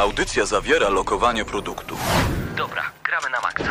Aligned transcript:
Audycja 0.00 0.46
zawiera 0.46 0.88
lokowanie 0.88 1.44
produktu. 1.44 1.96
Dobra, 2.56 2.82
gramy 3.04 3.30
na 3.30 3.40
maksa. 3.40 3.64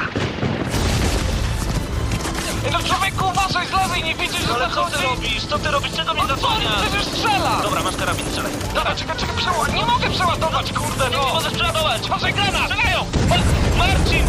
Ej, 2.66 2.71
no 2.71 2.79
człowieku, 2.79 3.25
uważaj 3.29 3.67
z 3.67 3.72
lewej, 3.72 4.04
nie 4.04 4.16
widzisz, 4.16 4.42
że 4.48 4.54
Ale 4.54 4.70
co 4.70 4.86
ty 4.86 4.92
zachodzi? 4.92 5.04
robisz? 5.04 5.46
Co 5.46 5.60
ty 5.60 5.72
robisz? 5.72 5.92
Czego 5.96 6.14
mnie 6.14 6.24
No 6.28 6.38
co, 6.38 6.48
przecież 6.82 7.06
strzela! 7.08 7.60
Dobra, 7.64 7.84
masz 7.84 7.96
karabin, 7.96 8.26
strzelaj. 8.26 8.52
Dobra, 8.73 8.96
czekaj, 8.96 9.18
czekaj, 9.18 9.36
przeładować. 9.38 9.73
Nie 9.73 9.86
mogę 9.86 10.10
przeładować, 10.10 10.73
kurde, 10.73 11.10
Nie 11.10 11.18
no! 11.18 11.34
możesz 11.34 11.54
przeładować! 11.54 12.02
Uważaj, 12.05 12.34
granat! 12.34 12.71
Strzelają! 12.71 13.05
Ma- 13.30 13.36
Marcin! 13.77 13.77
Marcin! 13.77 14.25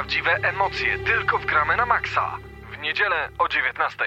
Prawdziwe 0.00 0.36
emocje 0.42 0.98
tylko 0.98 1.38
w 1.38 1.46
gramy 1.46 1.76
na 1.76 1.86
maksa. 1.86 2.38
W 2.72 2.78
niedzielę 2.78 3.28
o 3.38 3.48
19. 3.48 4.04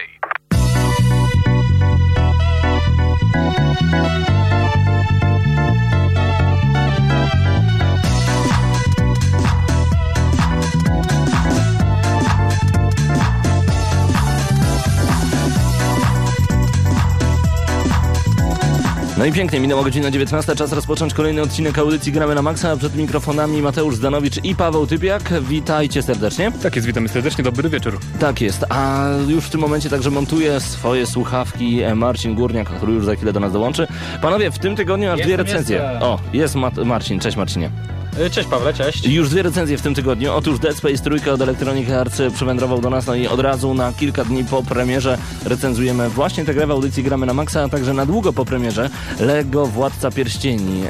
No 19.17 19.25
i 19.25 19.31
pięknie, 19.31 19.59
minęła 19.59 19.83
godzina 19.83 20.11
19, 20.11 20.55
czas 20.55 20.71
rozpocząć 20.73 21.13
kolejny 21.13 21.41
odcinek 21.41 21.77
audycji 21.77 22.11
Gramy 22.11 22.35
na 22.35 22.41
Maxa, 22.41 22.77
przed 22.77 22.95
mikrofonami 22.95 23.61
Mateusz 23.61 23.95
Zdanowicz 23.95 24.43
i 24.43 24.55
Paweł 24.55 24.87
Typiak. 24.87 25.33
Witajcie 25.41 26.01
serdecznie. 26.03 26.51
Tak 26.63 26.75
jest, 26.75 26.87
witamy 26.87 27.09
serdecznie, 27.09 27.43
dobry 27.43 27.69
wieczór. 27.69 27.99
Tak 28.19 28.41
jest, 28.41 28.65
a 28.69 29.07
już 29.27 29.43
w 29.45 29.49
tym 29.49 29.61
momencie 29.61 29.89
także 29.89 30.11
montuje 30.11 30.59
swoje 30.59 31.05
słuchawki 31.05 31.79
Marcin 31.95 32.35
Górniak, 32.35 32.69
który 32.69 32.93
już 32.93 33.05
za 33.05 33.15
chwilę 33.15 33.33
do 33.33 33.39
nas 33.39 33.53
dołączy. 33.53 33.87
Panowie, 34.21 34.51
w 34.51 34.59
tym 34.59 34.75
tygodniu 34.75 35.11
aż 35.11 35.21
dwie 35.21 35.37
recenzje. 35.37 35.81
O, 36.01 36.19
jest 36.33 36.55
Mat- 36.55 36.85
Marcin, 36.85 37.19
cześć 37.19 37.37
Marcinie. 37.37 37.69
Y, 38.19 38.29
Cześć 38.29 38.49
Pawle, 38.49 38.73
cześć. 38.73 39.05
Już 39.05 39.29
dwie 39.29 39.43
recenzje 39.43 39.77
w 39.77 39.81
tym 39.81 39.95
tygodniu. 39.95 40.33
Otóż 40.33 40.59
Dead 40.59 40.77
Space 40.77 40.97
trójka 40.97 41.31
od 41.31 41.41
Electronic 41.41 41.89
Arts 41.89 42.21
przywędrował 42.33 42.81
do 42.81 42.89
nas, 42.89 43.07
no 43.07 43.15
i 43.15 43.27
od 43.27 43.39
razu 43.39 43.73
na 43.73 43.93
kilka 43.93 44.25
dni 44.25 44.45
po 44.45 44.63
premierze 44.63 45.17
recenzujemy 45.45 46.09
właśnie 46.09 46.45
tę 46.45 46.53
grę 46.53 46.67
w 46.67 46.71
audycji 46.71 47.03
Gramy 47.03 47.25
na 47.25 47.33
Maxa, 47.33 47.63
a 47.63 47.69
także 47.69 47.93
na 47.93 48.05
długo 48.05 48.33
po 48.33 48.45
premierze 48.45 48.89
Lego 49.19 49.65
Władca 49.65 50.11
Pierścieni. 50.11 50.83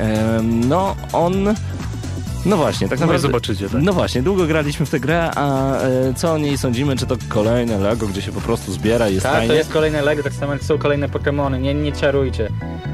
No, 0.43 0.95
on... 1.13 1.53
No 2.45 2.57
właśnie, 2.57 2.87
tak 2.89 2.99
No 2.99 3.05
naprawdę... 3.05 3.27
zobaczycie, 3.27 3.69
tak. 3.69 3.81
No 3.81 3.93
właśnie, 3.93 4.21
długo 4.21 4.45
graliśmy 4.47 4.85
w 4.85 4.89
tę 4.89 4.99
grę, 4.99 5.31
a 5.35 5.77
e, 5.77 6.13
co 6.15 6.33
o 6.33 6.37
niej 6.37 6.57
sądzimy? 6.57 6.95
Czy 6.95 7.05
to 7.05 7.15
kolejne 7.29 7.77
Lego, 7.77 8.07
gdzie 8.07 8.21
się 8.21 8.31
po 8.31 8.41
prostu 8.41 8.71
zbiera 8.71 9.09
i 9.09 9.13
jest 9.13 9.23
Tak, 9.23 9.33
fajnie? 9.33 9.47
to 9.47 9.53
jest 9.53 9.71
kolejne 9.73 10.01
Lego, 10.01 10.23
tak 10.23 10.33
samo 10.33 10.53
jak 10.53 10.63
są 10.63 10.77
kolejne 10.77 11.07
Pokémony, 11.09 11.59
nie, 11.61 11.73
nie 11.73 11.91
czarujcie. 11.91 12.49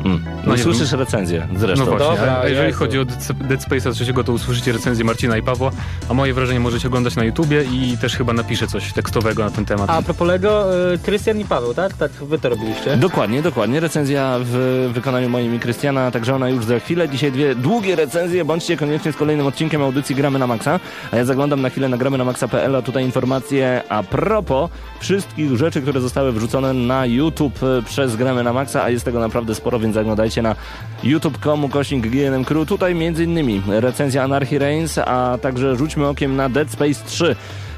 Mm. 0.05 0.23
No, 0.45 0.51
No 0.51 0.57
słyszysz 0.57 0.91
recenzję 0.91 1.47
zresztą. 1.57 1.85
No 1.85 1.91
właśnie, 1.91 2.07
Dobra, 2.17 2.39
a 2.43 2.47
jeżeli 2.49 2.67
Jezu. 2.67 2.79
chodzi 2.79 2.99
o 2.99 3.05
Dead 3.05 3.61
Space'a 3.69 3.93
trzeciego, 3.93 4.23
to 4.23 4.33
usłyszycie 4.33 4.71
recenzję 4.71 5.05
Marcina 5.05 5.37
i 5.37 5.41
Pawła, 5.43 5.71
a 6.09 6.13
moje 6.13 6.33
wrażenie 6.33 6.59
możecie 6.59 6.87
oglądać 6.87 7.15
na 7.15 7.23
YouTubie 7.23 7.63
i 7.63 7.97
też 8.01 8.15
chyba 8.17 8.33
napiszę 8.33 8.67
coś 8.67 8.93
tekstowego 8.93 9.43
na 9.43 9.51
ten 9.51 9.65
temat. 9.65 9.89
A, 9.89 10.01
propos 10.01 10.27
Lego, 10.27 10.65
y, 10.93 10.97
Krystian 10.99 11.39
i 11.39 11.45
Paweł, 11.45 11.73
tak? 11.73 11.93
Tak, 11.93 12.11
wy 12.11 12.39
to 12.39 12.49
robiliście. 12.49 12.97
Dokładnie, 12.97 13.41
dokładnie. 13.41 13.79
Recenzja 13.79 14.39
w 14.43 14.89
wykonaniu 14.93 15.29
moim 15.29 15.55
i 15.55 15.59
Krystiana, 15.59 16.11
także 16.11 16.35
ona 16.35 16.49
już 16.49 16.65
za 16.65 16.79
chwilę. 16.79 17.09
Dzisiaj 17.09 17.31
dwie 17.31 17.55
długie 17.55 17.95
recenzje. 17.95 18.45
Bądźcie 18.45 18.77
koniecznie 18.77 19.11
z 19.13 19.15
kolejnym 19.15 19.38
odcinkiem 19.47 19.81
audycji 19.81 20.15
Gramy 20.15 20.39
na 20.39 20.47
Maxa. 20.47 20.79
A 21.11 21.15
ja 21.15 21.25
zaglądam 21.25 21.61
na 21.61 21.69
chwilę 21.69 21.89
na 21.89 21.97
gramy 21.97 22.17
na 22.17 22.23
maxa.pl, 22.23 22.75
a 22.75 22.81
tutaj 22.81 23.05
informacje 23.05 23.83
a 23.89 24.03
propos 24.03 24.69
wszystkich 24.99 25.57
rzeczy, 25.57 25.81
które 25.81 26.01
zostały 26.01 26.31
wrzucone 26.31 26.73
na 26.73 27.05
YouTube 27.05 27.63
e, 27.63 27.81
przez 27.81 28.15
Gramy 28.15 28.43
na 28.43 28.53
Maxa, 28.53 28.83
a 28.83 28.89
jest 28.89 29.05
tego 29.05 29.19
naprawdę 29.19 29.55
sporo, 29.55 29.79
więc 29.79 29.95
zaglądajcie 29.95 30.41
na 30.41 30.55
youtube.com 31.03 31.65
ukośnik 31.65 32.07
GNM 32.07 32.45
Crew. 32.45 32.67
Tutaj 32.67 32.95
między 32.95 33.23
innymi 33.23 33.61
recenzja 33.67 34.23
Anarchy 34.23 34.59
Reigns, 34.59 34.97
a 34.97 35.37
także 35.41 35.75
rzućmy 35.75 36.07
okiem 36.07 36.35
na 36.35 36.49
Dead 36.49 36.71
Space 36.71 37.05
3. 37.05 37.35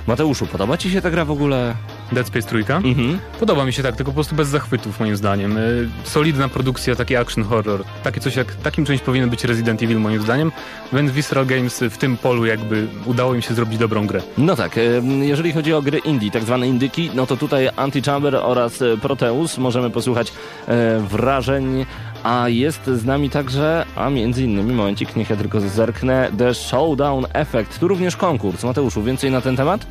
Mateuszu, 0.08 0.48
podoba 0.48 0.78
Ci 0.78 0.90
się 0.90 1.02
ta 1.02 1.12
gra 1.12 1.26
w 1.26 1.32
ogóle? 1.32 1.76
Dead 2.12 2.28
Space 2.28 2.48
trójka? 2.48 2.78
Mhm. 2.78 3.20
Podoba 3.40 3.66
mi 3.66 3.74
się 3.74 3.84
tak, 3.84 3.96
tylko 3.96 4.12
po 4.12 4.16
prostu 4.16 4.36
bez 4.36 4.48
zachwytów 4.48 5.00
moim 5.00 5.18
zdaniem. 5.18 5.58
Y, 5.58 5.90
Solidna 6.04 6.50
produkcja, 6.50 6.96
taki 6.96 7.16
action 7.16 7.44
horror. 7.44 7.84
Takie 8.04 8.22
coś 8.22 8.36
jak, 8.36 8.56
takim 8.56 8.86
czymś 8.86 9.02
powinien 9.02 9.30
być 9.30 9.44
Resident 9.44 9.84
Evil 9.84 10.00
moim 10.00 10.22
zdaniem, 10.22 10.52
więc 10.94 11.12
Visceral 11.12 11.46
Games 11.46 11.80
w 11.90 11.98
tym 11.98 12.18
polu 12.18 12.46
jakby 12.46 12.88
udało 13.06 13.36
im 13.36 13.42
się 13.42 13.54
zrobić 13.54 13.78
dobrą 13.78 14.08
grę. 14.08 14.22
No 14.38 14.56
tak, 14.56 14.78
em, 14.78 15.24
jeżeli 15.24 15.52
chodzi 15.52 15.74
o 15.74 15.82
gry 15.82 15.98
indie, 15.98 16.32
tak 16.32 16.44
zwane 16.44 16.68
indyki, 16.68 17.12
no 17.14 17.26
to 17.26 17.38
tutaj 17.38 17.70
Antichamber 17.76 18.36
oraz 18.36 18.82
e, 18.82 18.98
Proteus 18.98 19.58
możemy 19.58 19.90
posłuchać 19.90 20.34
wrażeń, 21.10 21.86
a 22.24 22.50
jest 22.50 22.86
z 22.86 23.06
nami 23.06 23.30
także, 23.30 23.86
a 23.96 24.10
między 24.10 24.44
innymi, 24.44 24.74
momencik, 24.74 25.16
niech 25.16 25.30
ja 25.30 25.36
tylko 25.36 25.62
zerknę, 25.62 26.32
The 26.38 26.54
Showdown 26.54 27.26
Effect, 27.34 27.80
tu 27.80 27.88
również 27.88 28.16
konkurs. 28.16 28.64
Mateuszu, 28.64 29.04
więcej 29.04 29.32
na 29.32 29.42
ten 29.42 29.56
temat? 29.56 29.86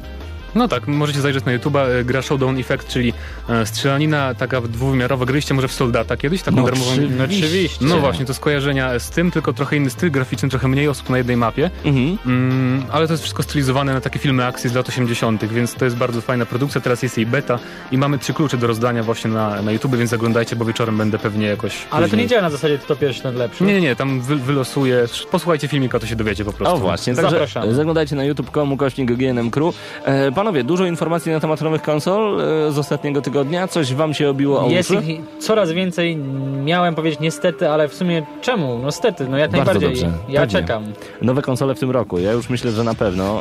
No 0.54 0.68
tak, 0.68 0.86
możecie 0.88 1.20
zajrzeć 1.20 1.44
na 1.44 1.58
YouTube'a, 1.58 1.88
y, 2.00 2.04
gra 2.04 2.22
Showdown 2.22 2.58
Effect, 2.58 2.88
czyli 2.88 3.12
e, 3.48 3.66
strzelanina 3.66 4.34
taka 4.34 4.60
dwuwymiarowa. 4.60 5.24
Gryście 5.26 5.54
może 5.54 5.68
w 5.68 5.72
Soldata 5.72 6.16
kiedyś, 6.16 6.42
taką 6.42 6.56
No 6.56 6.62
darmową... 6.64 6.90
oczywiście. 6.92 7.24
Oczywiście. 7.24 7.84
No 7.86 7.98
właśnie, 7.98 8.24
to 8.26 8.34
skojarzenia 8.34 8.98
z 8.98 9.10
tym, 9.10 9.30
tylko 9.30 9.52
trochę 9.52 9.76
inny 9.76 9.90
styl 9.90 10.10
graficzny, 10.10 10.48
trochę 10.48 10.68
mniej 10.68 10.88
osób 10.88 11.10
na 11.10 11.18
jednej 11.18 11.36
mapie. 11.36 11.70
Mhm. 11.84 12.18
Mm, 12.26 12.84
ale 12.92 13.06
to 13.06 13.12
jest 13.12 13.22
wszystko 13.22 13.42
stylizowane 13.42 13.94
na 13.94 14.00
takie 14.00 14.18
filmy 14.18 14.46
akcji 14.46 14.70
z 14.70 14.74
lat 14.74 14.88
80., 14.88 15.44
więc 15.44 15.74
to 15.74 15.84
jest 15.84 15.96
bardzo 15.96 16.20
fajna 16.20 16.46
produkcja. 16.46 16.80
Teraz 16.80 17.02
jest 17.02 17.16
jej 17.16 17.26
beta 17.26 17.58
i 17.92 17.98
mamy 17.98 18.18
trzy 18.18 18.34
klucze 18.34 18.56
do 18.56 18.66
rozdania 18.66 19.02
właśnie 19.02 19.30
na, 19.30 19.62
na 19.62 19.72
YouTube, 19.72 19.96
więc 19.96 20.10
zaglądajcie, 20.10 20.56
bo 20.56 20.64
wieczorem 20.64 20.96
będę 20.98 21.18
pewnie 21.18 21.46
jakoś. 21.46 21.76
Ale 21.90 22.06
to 22.06 22.10
później- 22.10 22.24
nie 22.24 22.28
działa 22.28 22.42
na 22.42 22.50
zasadzie 22.50 22.78
kto 22.78 22.96
pierwszy, 22.96 23.22
ten 23.22 23.34
lepszy. 23.36 23.64
Nie, 23.64 23.74
nie, 23.74 23.80
nie, 23.80 23.96
tam 23.96 24.20
wy, 24.20 24.36
wylosuję. 24.36 25.04
Posłuchajcie 25.30 25.68
filmika, 25.68 25.98
to 25.98 26.06
się 26.06 26.16
dowiecie 26.16 26.44
po 26.44 26.52
prostu. 26.52 26.74
O 26.76 26.78
właśnie, 26.78 27.14
także 27.14 27.30
Zapraszamy. 27.30 27.74
zaglądajcie 27.74 28.16
na 28.16 28.24
youtube.com 28.24 28.72
ukośnik 28.72 29.12
GNM 29.12 29.50
Crew. 29.50 29.74
E, 30.04 30.32
panowie, 30.40 30.64
dużo 30.64 30.86
informacji 30.86 31.32
na 31.32 31.40
temat 31.40 31.60
nowych 31.60 31.82
konsol 31.82 32.40
e, 32.40 32.72
z 32.72 32.78
ostatniego 32.78 33.22
tygodnia. 33.22 33.68
Coś 33.68 33.94
wam 33.94 34.14
się 34.14 34.28
obiło 34.30 34.64
o 34.66 34.70
Jest 34.70 34.90
uszy? 34.90 35.02
ich 35.02 35.20
coraz 35.38 35.72
więcej, 35.72 36.16
miałem 36.64 36.94
powiedzieć 36.94 37.20
niestety, 37.20 37.68
ale 37.70 37.88
w 37.88 37.94
sumie 37.94 38.22
czemu? 38.42 38.78
No 38.82 38.92
stety, 38.92 39.26
no 39.28 39.38
jak 39.38 39.50
Bardzo 39.50 39.72
najbardziej. 39.72 39.90
dobrze. 40.02 40.18
Ja 40.28 40.40
Pewnie. 40.40 40.60
czekam. 40.60 40.84
Nowe 41.22 41.42
konsole 41.42 41.74
w 41.74 41.78
tym 41.80 41.90
roku. 41.90 42.18
Ja 42.18 42.32
już 42.32 42.48
myślę, 42.48 42.70
że 42.70 42.84
na 42.84 42.94
pewno. 42.94 43.40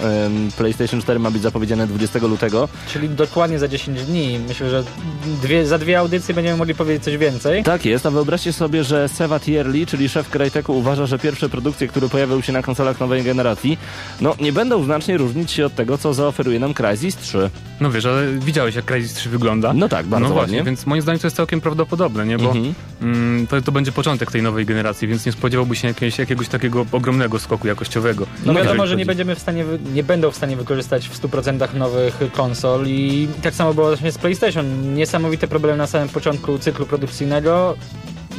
PlayStation 0.57 1.01
4 1.01 1.19
ma 1.19 1.31
być 1.31 1.41
zapowiedziane 1.41 1.88
20 1.88 2.19
lutego. 2.19 2.67
Czyli 2.88 3.09
dokładnie 3.09 3.59
za 3.59 3.67
10 3.67 4.03
dni. 4.03 4.39
Myślę, 4.47 4.69
że 4.69 4.83
dwie, 5.41 5.65
za 5.65 5.77
dwie 5.77 5.99
audycje 5.99 6.35
będziemy 6.35 6.57
mogli 6.57 6.75
powiedzieć 6.75 7.03
coś 7.03 7.17
więcej. 7.17 7.63
Tak 7.63 7.85
jest, 7.85 8.05
a 8.05 8.11
wyobraźcie 8.11 8.53
sobie, 8.53 8.83
że 8.83 9.09
Seva 9.09 9.39
Tierli, 9.39 9.85
czyli 9.85 10.09
szef 10.09 10.29
Cryteku, 10.29 10.77
uważa, 10.77 11.05
że 11.05 11.19
pierwsze 11.19 11.49
produkcje, 11.49 11.88
które 11.88 12.09
pojawią 12.09 12.41
się 12.41 12.53
na 12.53 12.61
konsolach 12.61 12.99
nowej 12.99 13.23
generacji, 13.23 13.77
no 14.21 14.35
nie 14.41 14.53
będą 14.53 14.83
znacznie 14.83 15.17
różnić 15.17 15.51
się 15.51 15.65
od 15.65 15.75
tego, 15.75 15.97
co 15.97 16.13
zaoferuje 16.13 16.59
nam 16.59 16.73
Crysis 16.89 17.16
3. 17.16 17.50
No 17.81 17.91
wiesz, 17.91 18.05
ale 18.05 18.27
widziałeś, 18.31 18.75
jak 18.75 18.85
Crysis 18.85 19.13
3 19.13 19.29
wygląda. 19.29 19.73
No 19.73 19.89
tak, 19.89 20.05
bardzo 20.05 20.27
no 20.27 20.33
właśnie, 20.33 20.57
ładnie. 20.57 20.72
więc 20.72 20.85
moim 20.85 21.01
zdaniem 21.01 21.19
to 21.19 21.27
jest 21.27 21.38
całkiem 21.38 21.61
prawdopodobne, 21.61 22.25
nie? 22.25 22.38
Bo 22.38 22.50
Mhm. 22.50 22.73
mm, 23.01 23.47
to, 23.47 23.61
to 23.61 23.72
będzie 23.72 23.91
początek 23.91 24.31
tej 24.31 24.41
nowej 24.44 24.66
generacji, 24.66 25.07
więc 25.07 25.25
nie 25.25 25.31
spodziewałby 25.31 25.75
się 25.75 25.88
jakiegoś, 25.88 26.19
jakiegoś 26.19 26.47
takiego 26.47 26.85
ogromnego 26.91 27.39
skoku 27.39 27.67
jakościowego. 27.67 28.25
No 28.45 28.53
wiadomo, 28.53 28.88
że 28.88 28.95
nie 28.95 29.05
będziemy 29.05 29.35
w 29.35 29.39
stanie, 29.39 29.66
nie 29.94 30.03
będą 30.03 30.31
w 30.31 30.35
stanie 30.35 30.55
wykorzystać 30.55 31.09
w 31.09 31.22
100% 31.22 31.73
nowych 31.73 32.19
konsol 32.33 32.88
i 32.88 33.27
tak 33.41 33.53
samo 33.56 33.73
było 33.73 33.88
właśnie 33.88 34.11
z 34.11 34.17
PlayStation. 34.17 34.94
Niesamowite 34.95 35.47
problemy 35.47 35.77
na 35.77 35.88
samym 35.88 36.09
początku 36.09 36.59
cyklu 36.59 36.85
produkcyjnego. 36.85 37.75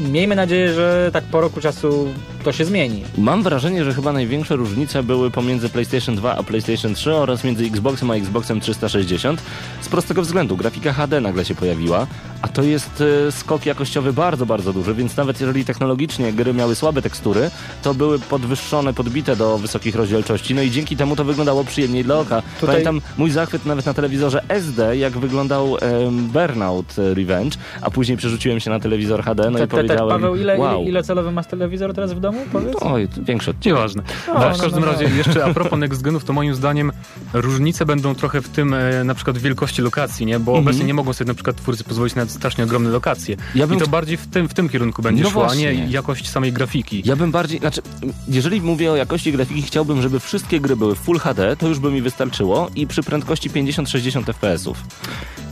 Miejmy 0.01 0.37
nadzieję, 0.37 0.75
że 0.75 1.11
tak 1.13 1.25
po 1.25 1.41
roku 1.41 1.61
czasu 1.61 2.09
to 2.45 2.53
się 2.53 2.65
zmieni. 2.65 3.05
Mam 3.19 3.43
wrażenie, 3.43 3.85
że 3.85 3.95
chyba 3.95 4.13
największe 4.13 4.57
różnice 4.57 5.03
były 5.03 5.31
pomiędzy 5.31 5.69
PlayStation 5.69 6.17
2 6.17 6.37
a 6.37 6.43
PlayStation 6.43 6.95
3 6.95 7.15
oraz 7.15 7.45
między 7.45 7.65
Xboxem 7.65 8.11
a 8.11 8.15
Xboxem 8.15 8.61
360. 8.61 9.43
Z 9.81 9.89
prostego 9.89 10.23
względu, 10.23 10.57
grafika 10.57 10.93
HD 10.93 11.21
nagle 11.21 11.45
się 11.45 11.55
pojawiła, 11.55 12.07
a 12.43 12.49
to 12.49 12.63
jest 12.63 13.05
e, 13.29 13.33
skok 13.33 13.67
jakościowy 13.67 14.13
bardzo, 14.13 14.47
bardzo 14.47 14.73
duży, 14.73 14.95
więc 14.95 15.17
nawet 15.17 15.41
jeżeli 15.41 15.65
technologicznie 15.65 16.33
gry 16.33 16.55
miały 16.55 16.75
słabe 16.75 17.03
tekstury, 17.03 17.51
to 17.83 17.95
były 17.95 18.19
podwyższone, 18.19 18.95
podbite 18.95 19.37
do 19.37 19.59
wysokich 19.59 19.95
rozdzielczości, 19.95 20.55
no 20.55 20.63
i 20.63 20.71
dzięki 20.71 20.97
temu 20.97 21.17
to 21.17 21.25
wyglądało 21.25 21.65
przyjemniej 21.65 22.05
dla 22.05 22.19
oka. 22.19 22.43
Tutaj- 22.61 22.75
Pamiętam 22.75 23.01
mój 23.19 23.31
zachwyt 23.31 23.67
nawet 23.67 23.87
na 23.87 23.95
telewizorze 23.95 24.43
SD, 24.49 24.97
jak 24.97 25.19
wyglądał 25.19 25.77
em, 25.81 26.27
Burnout 26.29 26.99
e, 26.99 27.15
Revenge, 27.15 27.57
a 27.83 27.91
później 27.91 28.17
przerzuciłem 28.19 28.61
się 28.61 28.71
na 28.71 28.81
telewizor 28.81 29.23
HD, 29.25 29.51
no 29.51 29.59
Te- 29.59 29.65
i 29.65 29.69
te- 29.69 29.77
te- 29.77 29.83
powiedziałem, 29.83 30.09
Paweł, 30.09 30.37
ile, 30.37 30.59
wow. 30.59 30.81
ile, 30.81 30.91
ile 30.91 31.03
celowy 31.03 31.33
masz 31.33 31.47
telewizor 31.47 31.95
teraz 31.95 32.13
w 32.13 32.21
domu? 32.21 32.39
Powiedz. 32.53 32.77
Oj, 32.81 33.09
to 33.09 33.23
większy 33.23 33.51
od 33.51 33.65
Nieważne. 33.67 34.03
No, 34.29 34.35
Ale 34.35 34.55
w 34.55 34.57
no, 34.59 34.63
każdym 34.63 34.81
no, 34.81 34.87
no. 34.87 34.93
razie 34.93 35.05
jeszcze 35.17 35.45
a 35.45 35.55
propos 35.55 35.79
next 35.79 36.03
genów, 36.03 36.25
to 36.25 36.33
moim 36.33 36.55
zdaniem 36.55 36.93
różnice 37.33 37.87
będą 37.87 38.15
trochę 38.15 38.43
w 38.43 38.49
tym 38.49 38.75
e, 38.75 39.05
na 39.05 39.15
przykład 39.15 39.39
wielkości 39.39 39.83
lokacji, 39.83 40.27
nie? 40.27 40.39
Bo 40.41 40.53
Mhm. 40.53 40.67
obecnie 40.69 40.85
nie 40.87 40.95
mogą 40.95 41.13
sobie 41.13 41.29
na 41.29 41.35
przykład 41.35 41.57
twórcy 41.57 41.85
pozwolić 41.85 42.15
na 42.15 42.23
strasznie 42.31 42.65
ogromne 42.65 42.91
lokacje. 42.91 43.37
Ja 43.55 43.67
bym 43.67 43.77
I 43.77 43.81
to 43.81 43.87
bardziej 43.87 44.17
w 44.17 44.27
tym, 44.27 44.49
w 44.49 44.55
tym 44.55 44.69
kierunku 44.69 45.03
będzie 45.03 45.23
No 45.23 45.31
szło, 45.31 45.43
a 45.43 45.47
właśnie. 45.47 45.75
nie 45.75 45.87
jakość 45.87 46.29
samej 46.31 46.53
grafiki. 46.53 47.03
Ja 47.05 47.17
bym 47.17 47.31
bardziej, 47.31 47.59
znaczy, 47.59 47.83
jeżeli 48.29 48.61
mówię 48.61 48.93
o 48.93 48.97
jakości 48.97 49.33
grafiki, 49.33 49.63
chciałbym, 49.63 50.03
żeby 50.03 50.21
wszystkie 50.21 50.61
gry 50.61 50.77
były 50.77 50.95
w 50.95 50.99
Full 50.99 51.19
HD, 51.19 51.57
to 51.57 51.69
już 51.69 51.79
by 51.79 51.91
mi 51.91 52.03
wystarczyło 52.03 52.71
i 52.75 52.87
przy 52.87 53.03
prędkości 53.03 53.51
50-60 53.51 54.25
FPS-ów. 54.25 54.85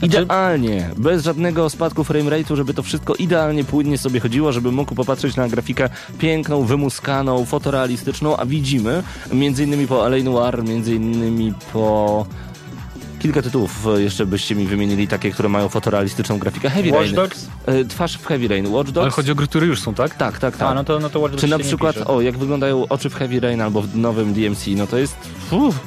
Idealnie, 0.03 0.91
bez 0.97 1.25
żadnego 1.25 1.71
spadku 1.71 2.03
framerate'u, 2.03 2.57
żeby 2.57 2.75
to 2.75 2.83
wszystko 2.83 3.15
idealnie 3.15 3.65
płynnie 3.65 3.99
sobie 3.99 4.21
chodziło, 4.21 4.53
żeby 4.53 4.73
mógł 4.73 4.95
popatrzeć 4.95 5.37
na 5.37 5.49
grafikę 5.49 5.89
piękną, 6.19 6.65
wymuskaną, 6.65 7.45
fotorealistyczną, 7.45 8.37
a 8.37 8.47
widzimy 8.47 9.03
między 9.33 9.65
innymi 9.65 9.87
po 9.87 10.07
L.A. 10.07 10.25
Noir, 10.25 10.65
między 10.65 10.95
innymi 10.95 11.53
po... 11.73 12.27
Kilka 13.19 13.43
tytułów 13.43 13.87
e, 13.87 14.03
jeszcze 14.03 14.27
byście 14.27 14.55
mi 14.55 14.67
wymienili, 14.67 15.09
takie, 15.09 15.31
które 15.31 15.49
mają 15.49 15.69
fotorealistyczną 15.69 16.39
grafikę. 16.39 16.71
Heavy 16.71 16.91
Watch 16.91 17.03
Rain. 17.03 17.15
Dogs? 17.15 17.47
E, 17.67 17.85
Twarz 17.85 18.19
w 18.19 18.27
Heavy 18.27 18.49
Rain. 18.49 18.67
Watch 18.67 18.91
Dogs. 18.91 19.03
Ale 19.03 19.11
chodzi 19.11 19.33
o 19.33 19.35
gry, 19.35 19.47
które 19.47 19.67
już 19.67 19.81
są, 19.81 19.95
tak? 19.95 20.15
Tak, 20.15 20.39
tak, 20.39 20.57
tak. 20.57 20.71
A, 20.71 20.75
no 20.75 20.85
to, 20.85 20.99
no 21.01 21.11
to 21.11 21.21
Watch 21.21 21.33
Dogs 21.33 21.41
Czy 21.41 21.49
na 21.49 21.59
przykład, 21.59 21.97
o, 22.07 22.21
jak 22.21 22.39
wyglądają 22.39 22.89
oczy 22.89 23.11
w 23.11 23.15
Heavy 23.15 23.41
Rain 23.41 23.61
albo 23.61 23.83
w 23.83 23.97
nowym 23.97 24.35
DMC, 24.35 24.67
no 24.77 24.87
to 24.87 24.99
jest, 24.99 25.17
uff, 25.51 25.81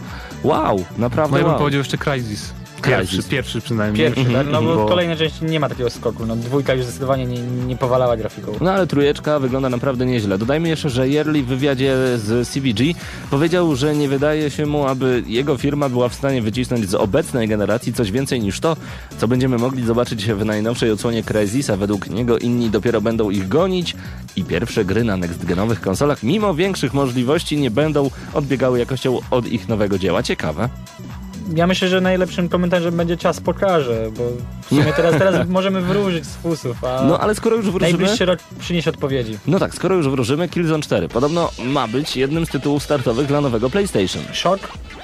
wow, 0.44 0.86
naprawdę 0.98 1.31
No 1.31 1.38
ja 1.38 1.44
bym 1.44 1.51
wow. 1.51 1.60
powiedział 1.60 1.80
jeszcze 1.80 1.98
Crysis. 1.98 2.54
Pierwszy, 2.83 3.24
pierwszy 3.24 3.62
przynajmniej. 3.62 4.06
Pierwszy, 4.13 4.33
tak? 4.33 4.48
No 4.51 4.62
bo 4.62 4.75
Bo- 4.75 4.86
kolejne 4.86 5.18
części 5.18 5.45
nie 5.45 5.60
ma 5.60 5.69
takiego 5.69 5.89
skoku. 5.89 6.25
No 6.25 6.36
dwójka 6.36 6.74
już 6.74 6.83
zdecydowanie 6.86 7.25
nie, 7.25 7.42
nie 7.42 7.78
powalała 7.78 8.18
grafiką. 8.18 8.51
No 8.62 8.72
ale 8.72 8.88
trójeczka 8.88 9.39
wygląda 9.39 9.69
naprawdę 9.69 10.06
nieźle. 10.06 10.38
Dodajmy 10.38 10.69
jeszcze, 10.69 10.89
że 10.89 11.10
Yerli 11.10 11.44
w 11.44 11.45
wywiadzie 11.45 11.95
z 12.18 12.48
CVG 12.50 12.83
powiedział, 13.30 13.75
że 13.75 13.95
nie 13.95 14.10
wydaje 14.10 14.50
się 14.50 14.66
mu, 14.66 14.88
aby 14.88 15.24
jego 15.28 15.57
firma 15.57 15.89
była 15.89 16.10
w 16.10 16.13
stanie 16.13 16.42
wycisnąć 16.42 16.89
z 16.89 16.95
obecnej 16.95 17.48
generacji 17.48 17.94
coś 17.94 18.12
więcej 18.12 18.39
niż 18.42 18.60
to, 18.60 18.78
co 19.18 19.27
będziemy 19.27 19.57
mogli 19.57 19.86
zobaczyć 19.86 20.25
w 20.25 20.45
najnowszej 20.45 20.92
odsłonie 20.92 21.24
Crysisa. 21.24 21.77
Według 21.77 22.10
niego 22.10 22.38
inni 22.38 22.69
dopiero 22.69 23.01
będą 23.01 23.30
ich 23.30 23.48
gonić 23.48 23.95
i 24.36 24.44
pierwsze 24.44 24.86
gry 24.86 25.04
na 25.04 25.18
next-genowych 25.18 25.80
konsolach, 25.80 26.24
mimo 26.24 26.54
większych 26.54 26.94
możliwości, 26.94 27.57
nie 27.57 27.72
będą 27.72 28.10
odbiegały 28.34 28.80
jakością 28.80 29.19
od 29.31 29.48
ich 29.48 29.68
nowego 29.68 29.98
dzieła. 30.00 30.24
Ciekawe. 30.24 30.69
Ja 31.56 31.68
myślę, 31.68 31.88
że 31.88 32.01
najlepszym 32.01 32.50
komentarzem 32.50 32.98
będzie 32.98 33.18
czas 33.18 33.39
pokaże, 33.42 34.09
bo 34.18 34.24
w 34.62 34.69
sumie 34.69 34.94
teraz, 34.94 35.12
teraz 35.18 35.48
możemy 35.50 35.81
wróżyć 35.81 36.25
z 36.25 36.36
fusów, 36.36 36.83
a 36.83 37.03
No 37.03 37.19
ale 37.19 37.36
skoro 37.36 37.56
już 37.56 37.65
wróżymy... 37.71 37.92
najbliższy 37.92 38.25
rok 38.25 38.39
przyniesie 38.59 38.89
odpowiedzi. 38.89 39.38
No 39.48 39.59
tak, 39.59 39.75
skoro 39.75 39.95
już 39.95 40.09
wróżymy, 40.09 40.50
Killzone 40.50 40.83
4 40.83 41.09
podobno 41.09 41.51
ma 41.65 41.88
być 41.88 42.18
jednym 42.18 42.45
z 42.45 42.50
tytułów 42.50 42.83
startowych 42.83 43.27
dla 43.27 43.42
nowego 43.42 43.69
PlayStation. 43.69 44.21
Szok? 44.33 44.59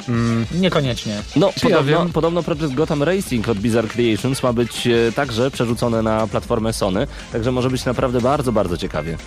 Mm, 0.09 0.45
Niekoniecznie. 0.51 1.21
No, 1.35 1.49
Czy 1.59 1.69
ja 1.69 1.77
podobno, 1.77 1.99
wiem? 1.99 2.09
podobno 2.13 2.44
Project 2.44 2.73
Gotham 2.73 3.03
Racing 3.03 3.49
od 3.49 3.57
Bizarre 3.57 3.88
Creations 3.88 4.44
ma 4.44 4.53
być 4.53 4.88
e, 4.88 5.11
także 5.11 5.51
przerzucone 5.51 6.01
na 6.01 6.27
platformę 6.27 6.73
Sony, 6.73 7.07
także 7.31 7.51
może 7.51 7.69
być 7.69 7.85
naprawdę 7.85 8.21
bardzo, 8.21 8.51
bardzo 8.51 8.77
ciekawie. 8.77 9.17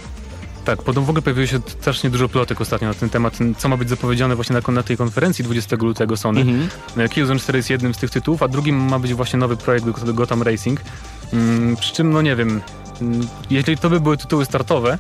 Tak, 0.65 0.83
potem 0.83 1.05
w 1.05 1.09
ogóle 1.09 1.23
pojawiło 1.23 1.47
się 1.47 1.61
strasznie 1.67 2.11
dużo 2.11 2.29
plotek 2.29 2.61
ostatnio 2.61 2.89
na 2.89 2.95
ten 2.95 3.11
temat, 3.11 3.39
co 3.59 3.69
ma 3.69 3.77
być 3.77 3.89
zapowiedziane 3.89 4.35
właśnie 4.35 4.57
na, 4.67 4.73
na 4.73 4.83
tej 4.83 4.97
konferencji 4.97 5.45
20 5.45 5.77
lutego 5.77 6.17
Sony. 6.17 6.41
Mhm. 6.41 6.69
E, 6.97 7.09
Killzone 7.09 7.41
4 7.41 7.59
jest 7.59 7.71
jednym 7.71 7.95
z 7.95 7.99
tych 7.99 8.11
tytułów, 8.11 8.43
a 8.43 8.49
drugim 8.49 8.77
ma 8.89 8.99
być 8.99 9.15
właśnie 9.15 9.39
nowy 9.39 9.57
projekt 9.57 9.87
Got- 9.87 10.15
Gotham 10.15 10.43
Racing. 10.43 10.81
Mm, 11.33 11.77
przy 11.77 11.95
czym, 11.95 12.11
no 12.11 12.23
nie 12.23 12.37
wiem, 12.37 12.61
mm, 13.01 13.27
jeżeli 13.51 13.79
to 13.79 13.91
by 13.91 14.01
były 14.01 14.17
tytuły 14.17 14.45
startowe, 14.45 14.99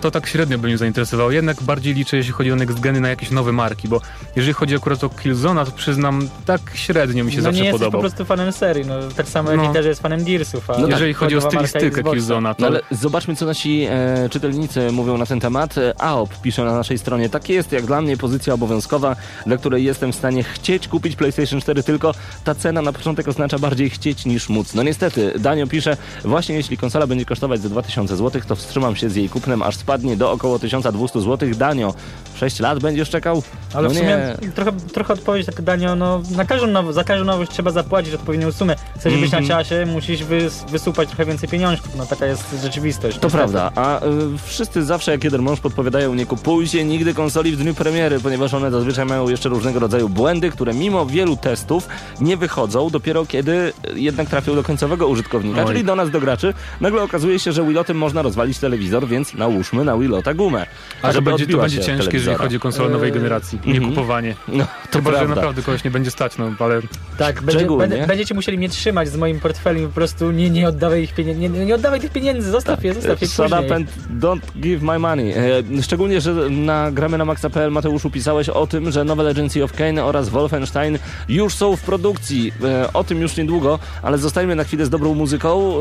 to 0.00 0.10
tak 0.10 0.26
średnio 0.26 0.58
by 0.58 0.68
mnie 0.68 0.78
zainteresowało. 0.78 1.30
Jednak 1.30 1.62
bardziej 1.62 1.94
liczę, 1.94 2.16
jeśli 2.16 2.32
chodzi 2.32 2.52
o 2.52 2.56
next 2.56 2.80
geny, 2.80 3.00
na 3.00 3.08
jakieś 3.08 3.30
nowe 3.30 3.52
marki, 3.52 3.88
bo 3.88 4.00
jeżeli 4.36 4.52
chodzi 4.52 4.76
akurat 4.76 5.04
o 5.04 5.08
Killzona, 5.08 5.64
to 5.64 5.72
przyznam, 5.72 6.28
tak 6.46 6.60
średnio 6.74 7.24
mi 7.24 7.32
się 7.32 7.38
no 7.38 7.42
zawsze 7.42 7.60
nie 7.60 7.66
jesteś 7.66 7.80
podobał. 7.80 8.00
po 8.00 8.08
prostu 8.08 8.24
fanem 8.24 8.52
serii, 8.52 8.84
no 8.86 8.94
tak 9.16 9.28
samo 9.28 9.50
jak 9.50 9.60
No. 9.60 9.70
i 9.70 9.72
też 9.72 9.86
jest 9.86 10.02
fanem 10.02 10.24
Gearsów, 10.24 10.70
a 10.70 10.72
No 10.72 10.80
tak, 10.80 10.90
jeżeli 10.90 11.14
chodzi 11.14 11.36
o 11.36 11.40
stylistykę. 11.40 12.02
Killzona, 12.02 12.54
to 12.54 12.60
No 12.60 12.66
ale 12.66 12.80
zobaczmy, 12.90 13.36
co 13.36 13.46
nasi 13.46 13.86
e, 13.90 14.28
czytelnicy 14.30 14.92
mówią 14.92 15.18
na 15.18 15.26
ten 15.26 15.40
temat. 15.40 15.78
E, 15.78 16.02
AOP 16.02 16.40
pisze 16.42 16.64
na 16.64 16.72
naszej 16.74 16.98
stronie, 16.98 17.28
tak 17.28 17.48
jest 17.48 17.72
jak 17.72 17.86
dla 17.86 18.00
mnie 18.00 18.16
pozycja 18.16 18.54
obowiązkowa, 18.54 19.16
dla 19.46 19.56
której 19.56 19.84
jestem 19.84 20.12
w 20.12 20.16
stanie 20.16 20.42
chcieć 20.42 20.88
kupić 20.88 21.16
PlayStation 21.16 21.60
4, 21.60 21.82
tylko 21.82 22.14
ta 22.44 22.54
cena 22.54 22.82
na 22.82 22.92
początek 22.92 23.28
oznacza 23.28 23.58
bardziej 23.58 23.90
chcieć 23.90 24.26
niż 24.26 24.48
móc. 24.48 24.74
No 24.74 24.82
niestety, 24.82 25.32
Danio 25.38 25.66
pisze, 25.66 25.96
właśnie 26.24 26.54
jeśli 26.54 26.76
konsola 26.76 27.06
będzie 27.06 27.24
kosztować 27.24 27.60
ze 27.60 27.68
2000 27.70 28.16
zł, 28.16 28.42
to 28.48 28.56
wstrzymam 28.56 28.96
się 28.96 29.10
z 29.10 29.16
jej 29.16 29.28
kupnem, 29.28 29.59
aż 29.62 29.76
spadnie 29.76 30.16
do 30.16 30.32
około 30.32 30.58
1200 30.58 31.20
zł. 31.20 31.48
Danio, 31.54 31.94
6 32.40 32.60
lat 32.60 32.78
będziesz 32.78 33.10
czekał? 33.10 33.42
Ale 33.74 33.88
no 33.88 33.94
w 33.94 33.98
sumie 33.98 34.18
trochę, 34.54 34.72
trochę 34.72 35.12
odpowiedź 35.14 35.46
tak 35.46 35.62
Danio, 35.62 35.96
no 35.96 36.22
na 36.36 36.44
każdą 36.44 36.66
now- 36.66 36.92
za 36.92 37.04
każdą 37.04 37.24
nowość 37.24 37.50
trzeba 37.50 37.70
zapłacić 37.70 38.14
odpowiednią 38.14 38.52
sumę. 38.52 38.76
Chcesz 38.98 39.14
być 39.14 39.24
Mhm. 39.24 39.42
na 39.42 39.48
czasie, 39.48 39.86
musisz 39.86 40.24
wys, 40.24 40.64
wysupać 40.70 41.08
trochę 41.08 41.24
więcej 41.24 41.48
pieniążków, 41.48 41.96
no 41.96 42.06
taka 42.06 42.26
jest 42.26 42.56
rzeczywistość. 42.62 43.18
To 43.18 43.26
niestety. 43.26 43.36
prawda, 43.52 43.72
a 43.74 44.04
y, 44.04 44.08
wszyscy 44.46 44.84
zawsze 44.84 45.12
jak 45.12 45.24
jeden 45.24 45.42
mąż 45.42 45.60
podpowiadają 45.60 46.14
nie 46.14 46.26
kupujcie 46.26 46.84
nigdy 46.84 47.14
konsoli 47.14 47.52
w 47.52 47.56
dniu 47.56 47.74
premiery, 47.74 48.20
ponieważ 48.20 48.54
one 48.54 48.70
zazwyczaj 48.70 49.06
mają 49.06 49.28
jeszcze 49.28 49.48
różnego 49.48 49.80
rodzaju 49.80 50.08
błędy, 50.08 50.50
które 50.50 50.74
mimo 50.74 51.06
wielu 51.06 51.36
testów 51.36 51.88
nie 52.20 52.36
wychodzą 52.36 52.90
dopiero 52.90 53.26
kiedy 53.26 53.52
y, 53.94 54.00
jednak 54.00 54.28
trafią 54.28 54.54
do 54.54 54.62
końcowego 54.62 55.08
użytkownika, 55.08 55.60
Oj. 55.64 55.66
czyli 55.72 55.84
do 55.84 55.96
nas 55.96 56.10
do 56.10 56.20
graczy. 56.20 56.54
Nagle 56.80 57.02
okazuje 57.02 57.38
się, 57.38 57.52
że 57.52 57.64
Wilotem 57.66 57.96
można 57.96 58.22
rozwalić 58.22 58.58
telewizor, 58.58 59.06
więc 59.08 59.34
nałóżmy 59.34 59.84
na 59.84 59.98
Wilota 59.98 60.34
gumę. 60.34 60.66
A 61.02 61.06
to 61.06 61.12
żeby 61.12 61.30
będzie, 61.30 61.46
to 61.46 61.58
będzie 61.58 61.80
ciężkie, 61.80 62.20
telewizora. 62.30 62.44
chodzi 62.48 62.56
o 62.56 62.60
konsolę 62.60 62.88
nowej 62.90 63.08
Eee, 63.08 63.14
generacji. 63.14 63.58
Nie 63.66 63.72
mhm. 63.74 63.90
kupowanie. 63.90 64.34
No, 64.48 64.64
to 64.90 64.98
Chyba, 64.98 65.10
że 65.10 65.16
prawda. 65.16 65.34
naprawdę 65.34 65.62
kogoś 65.62 65.84
nie 65.84 65.90
będzie 65.90 66.10
stać, 66.10 66.38
no 66.38 66.52
ale 66.58 66.80
Tak, 67.18 67.42
będzie, 67.42 67.66
będę, 67.66 68.06
będziecie 68.06 68.34
musieli 68.34 68.58
mnie 68.58 68.68
trzymać 68.68 69.08
z 69.08 69.16
moim 69.16 69.40
portfelem 69.40 69.86
po 69.86 69.94
prostu 69.94 70.30
nie, 70.30 70.50
nie 70.50 70.68
oddawaj 70.68 71.02
ich 71.02 71.14
pieniędzy, 71.14 71.40
nie, 71.40 71.48
nie 71.48 71.74
oddawaj 71.74 72.00
tych 72.00 72.12
pieniędzy, 72.12 72.50
zostaw 72.50 72.84
je, 72.84 72.94
zostaw 72.94 73.22
je 73.22 73.28
Shut 73.28 73.46
później. 73.50 73.64
up 73.66 73.74
and 73.74 73.88
don't 74.20 74.60
give 74.60 74.82
my 74.82 74.98
money. 74.98 75.32
E, 75.78 75.82
szczególnie, 75.82 76.20
że 76.20 76.32
na 76.50 76.90
gramy 76.90 77.18
na 77.18 77.24
maxa.pl 77.24 77.70
Mateuszu 77.70 78.10
pisałeś 78.10 78.48
o 78.48 78.66
tym, 78.66 78.90
że 78.90 79.04
nowe 79.04 79.22
Legacy 79.22 79.64
of 79.64 79.72
Kane 79.72 80.04
oraz 80.04 80.28
Wolfenstein 80.28 80.98
już 81.28 81.54
są 81.54 81.76
w 81.76 81.82
produkcji. 81.82 82.52
E, 82.64 82.92
o 82.92 83.04
tym 83.04 83.20
już 83.20 83.36
niedługo, 83.36 83.78
ale 84.02 84.18
zostańmy 84.18 84.54
na 84.56 84.64
chwilę 84.64 84.86
z 84.86 84.90
dobrą 84.90 85.14
muzyką. 85.14 85.74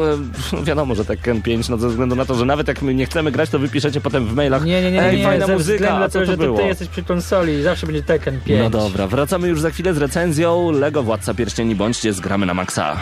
E, 0.53 0.63
wiadomo, 0.63 0.95
że 0.95 1.05
Tekken 1.05 1.41
5, 1.41 1.69
no 1.69 1.77
ze 1.77 1.89
względu 1.89 2.15
na 2.15 2.25
to, 2.25 2.35
że 2.35 2.45
nawet 2.45 2.67
jak 2.67 2.81
my 2.81 2.93
nie 2.93 3.05
chcemy 3.05 3.31
grać, 3.31 3.49
to 3.49 3.59
wy 3.59 3.69
piszecie 3.69 4.01
potem 4.01 4.25
w 4.27 4.33
mailach 4.35 4.63
Nie, 4.65 4.81
nie, 4.81 4.91
nie, 4.91 5.03
Ej, 5.03 5.17
nie, 5.17 5.23
fajna 5.23 5.45
ze 5.47 5.53
muzyka, 5.53 5.73
względu 5.75 5.97
a 5.97 5.99
na 5.99 6.09
co 6.09 6.19
to, 6.19 6.25
to 6.25 6.31
że 6.31 6.37
to 6.37 6.38
było? 6.45 6.57
ty 6.57 6.63
jesteś 6.67 6.87
przy 6.87 7.03
konsoli, 7.03 7.63
zawsze 7.63 7.87
będzie 7.87 8.03
Tekken 8.03 8.41
5. 8.41 8.59
No 8.59 8.69
dobra, 8.69 9.07
wracamy 9.07 9.47
już 9.47 9.61
za 9.61 9.71
chwilę 9.71 9.93
z 9.93 9.97
recenzją 9.97 10.71
Lego 10.71 11.03
Władca 11.03 11.33
Pierścieni. 11.33 11.75
Bądźcie 11.75 12.13
z 12.13 12.19
gramy 12.19 12.45
na 12.45 12.53
maksa. 12.53 12.97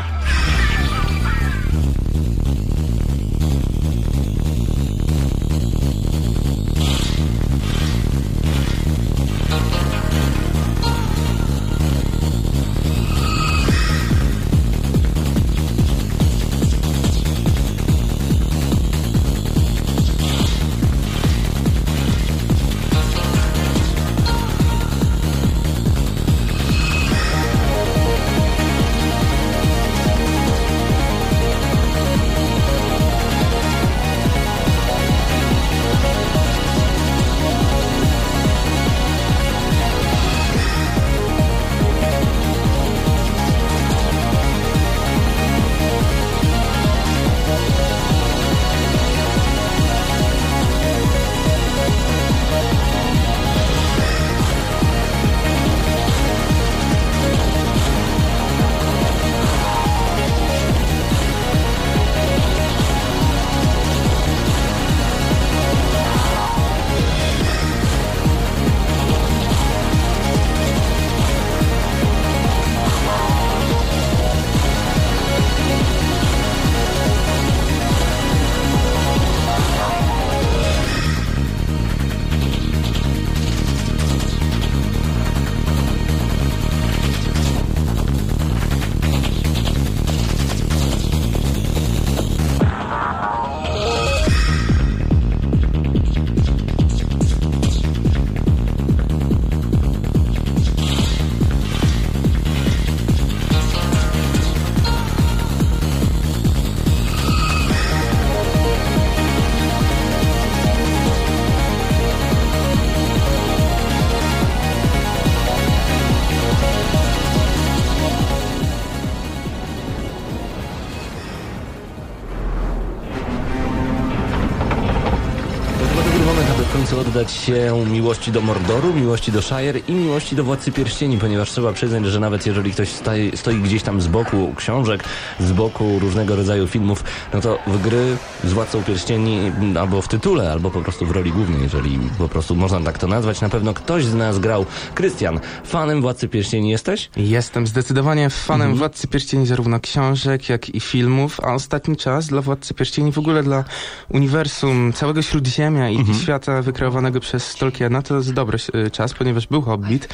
Się 127.25 127.86
miłości 127.91 128.31
do 128.31 128.41
Mordoru, 128.41 128.93
miłości 128.93 129.31
do 129.31 129.41
Shire 129.41 129.79
i 129.88 129.91
miłości 129.91 130.36
do 130.36 130.43
Władcy 130.43 130.71
Pierścieni, 130.71 131.17
ponieważ 131.17 131.51
trzeba 131.51 131.74
przyznać, 131.74 132.05
że 132.05 132.19
nawet 132.19 132.45
jeżeli 132.45 132.71
ktoś 132.71 132.89
stoi, 132.89 133.38
stoi 133.38 133.55
gdzieś 133.55 133.83
tam 133.83 134.01
z 134.01 134.07
boku 134.07 134.53
książek, 134.55 135.03
z 135.39 135.51
boku 135.51 136.00
różnego 136.00 136.36
rodzaju 136.36 136.67
filmów, 136.67 137.03
no 137.33 137.41
to 137.41 137.59
w 137.67 137.81
gry 137.81 138.17
z 138.44 138.53
Władcą 138.53 138.84
Pierścieni 138.84 139.38
m, 139.60 139.77
albo 139.77 140.01
w 140.01 140.08
tytule, 140.08 140.51
albo 140.51 140.72
po 140.72 140.82
prostu 140.82 141.06
w 141.06 141.12
roli 141.12 141.32
głównej, 141.32 141.62
jeżeli 141.62 142.00
po 142.17 142.29
prostu 142.29 142.56
można 142.56 142.79
tak 142.79 142.98
to 142.98 143.08
nazwać, 143.08 143.41
na 143.41 143.50
pewno 143.50 143.74
ktoś 143.74 144.06
z 144.06 144.13
nas 144.15 144.39
grał. 144.39 144.65
Krystian, 144.96 145.39
fanem 145.63 146.01
Władcy 146.01 146.27
Pierścieni 146.27 146.70
jesteś? 146.70 147.10
Jestem 147.17 147.67
zdecydowanie 147.67 148.29
fanem 148.29 148.62
Mhm. 148.67 148.77
Władcy 148.79 149.08
Pierścieni 149.08 149.46
zarówno 149.48 149.79
książek, 149.79 150.50
jak 150.50 150.70
i 150.70 150.79
filmów, 150.79 151.39
a 151.44 151.53
ostatni 151.53 151.98
czas 151.98 152.27
dla 152.27 152.41
Władcy 152.41 152.74
Pierścieni, 152.74 153.12
w 153.12 153.17
ogóle 153.17 153.44
dla 153.44 153.63
uniwersum 154.10 154.94
całego 154.94 155.22
Śródziemia 155.22 155.89
i 155.89 155.98
Mhm. 155.98 156.20
świata 156.20 156.62
wykreowanego 156.62 157.20
przez 157.20 157.56
Tolkiena, 157.56 158.01
to 158.01 158.15
jest 158.15 158.34
dobry 158.34 158.58
e, 158.74 158.91
czas, 158.91 159.13
ponieważ 159.13 159.48
był 159.48 159.62
Hobbit. 159.62 160.10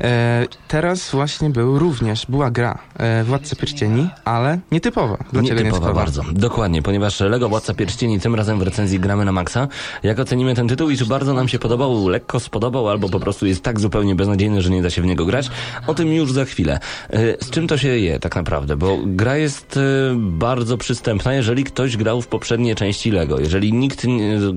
E, 0.00 0.46
teraz 0.68 1.10
właśnie 1.10 1.50
był 1.50 1.78
również, 1.78 2.26
była 2.28 2.50
gra 2.50 2.78
e, 2.96 3.24
Władcy 3.24 3.56
Pierścieni, 3.56 4.08
ale 4.24 4.58
nietypowa. 4.72 5.16
Dlaczego 5.16 5.42
Nietypowa 5.42 5.64
nietypowa? 5.64 5.92
bardzo. 5.94 6.22
Dokładnie, 6.32 6.82
ponieważ 6.82 7.20
Lego 7.20 7.48
Władca 7.66 7.78
Pierścieni 7.78 8.20
tym 8.20 8.34
razem 8.34 8.58
w 8.58 8.62
recenzji 8.62 9.00
gramy 9.00 9.24
na 9.24 9.32
maksa. 9.32 9.68
Jak 10.02 10.18
ocenimy 10.18 10.54
ten 10.54 10.68
tytuł 10.68 10.90
i 10.90 10.96
czy 10.96 11.06
bardzo 11.06 11.34
nam 11.34 11.48
się 11.48 11.58
podobał, 11.58 12.08
lekko 12.08 12.40
spodobał, 12.40 12.88
albo 12.88 13.08
po 13.08 13.20
prostu 13.20 13.46
jest 13.46 13.62
tak 13.62 13.80
zupełnie 13.80 14.14
beznadziejny, 14.14 14.62
że 14.62 14.70
nie 14.70 14.82
da 14.82 14.90
się 14.90 15.02
w 15.02 15.06
niego 15.06 15.24
grać, 15.24 15.50
o 15.86 15.94
tym 15.94 16.08
już 16.08 16.32
za 16.32 16.44
chwilę. 16.44 16.78
E, 17.10 17.44
Z 17.44 17.50
czym 17.50 17.68
to 17.68 17.78
się 17.78 17.88
je 17.88 18.18
tak 18.18 18.36
naprawdę? 18.36 18.76
Bo 18.76 18.98
gra 19.06 19.36
jest 19.36 19.76
e, 19.76 19.80
bardzo 20.16 20.78
przystępna, 20.78 21.34
jeżeli 21.34 21.64
ktoś 21.64 21.96
grał 21.96 22.22
w 22.22 22.26
poprzednie 22.26 22.74
części 22.74 23.10
Lego. 23.10 23.40
Jeżeli 23.40 23.72
nikt 23.72 24.06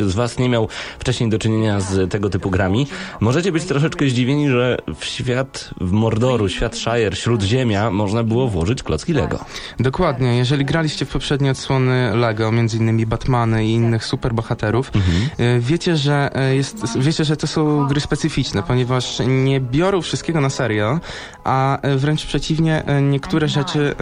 z 0.07 0.13
was 0.13 0.39
nie 0.39 0.49
miał 0.49 0.67
wcześniej 0.99 1.29
do 1.29 1.39
czynienia 1.39 1.79
z 1.79 2.11
tego 2.11 2.29
typu 2.29 2.49
grami, 2.49 2.87
możecie 3.19 3.51
być 3.51 3.63
troszeczkę 3.63 4.09
zdziwieni, 4.09 4.49
że 4.49 4.77
w 4.99 5.05
świat 5.05 5.69
w 5.81 5.91
Mordoru, 5.91 6.49
świat 6.49 6.75
Shire, 6.77 7.15
Śródziemia 7.15 7.91
można 7.91 8.23
było 8.23 8.47
włożyć 8.47 8.83
klocki 8.83 9.13
Lego. 9.13 9.39
Dokładnie. 9.79 10.37
Jeżeli 10.37 10.65
graliście 10.65 11.05
w 11.05 11.09
poprzednie 11.09 11.51
odsłony 11.51 12.15
LEGO, 12.15 12.51
między 12.51 12.77
innymi 12.77 12.98
Batmany 13.05 13.65
i 13.65 13.71
innych 13.71 14.05
superbohaterów, 14.05 14.91
e, 15.37 15.59
wiecie, 15.59 15.97
że 15.97 16.29
e, 16.35 16.55
jest, 16.55 16.99
wiecie, 16.99 17.23
że 17.25 17.37
to 17.37 17.47
są 17.47 17.87
gry 17.87 18.01
specyficzne, 18.01 18.63
ponieważ 18.63 19.21
nie 19.27 19.59
biorą 19.59 20.01
wszystkiego 20.01 20.41
na 20.41 20.49
serio, 20.49 20.99
a 21.43 21.81
e, 21.81 21.97
wręcz 21.97 22.25
przeciwnie, 22.25 22.83
niektóre 23.01 23.47
rzeczy, 23.47 23.95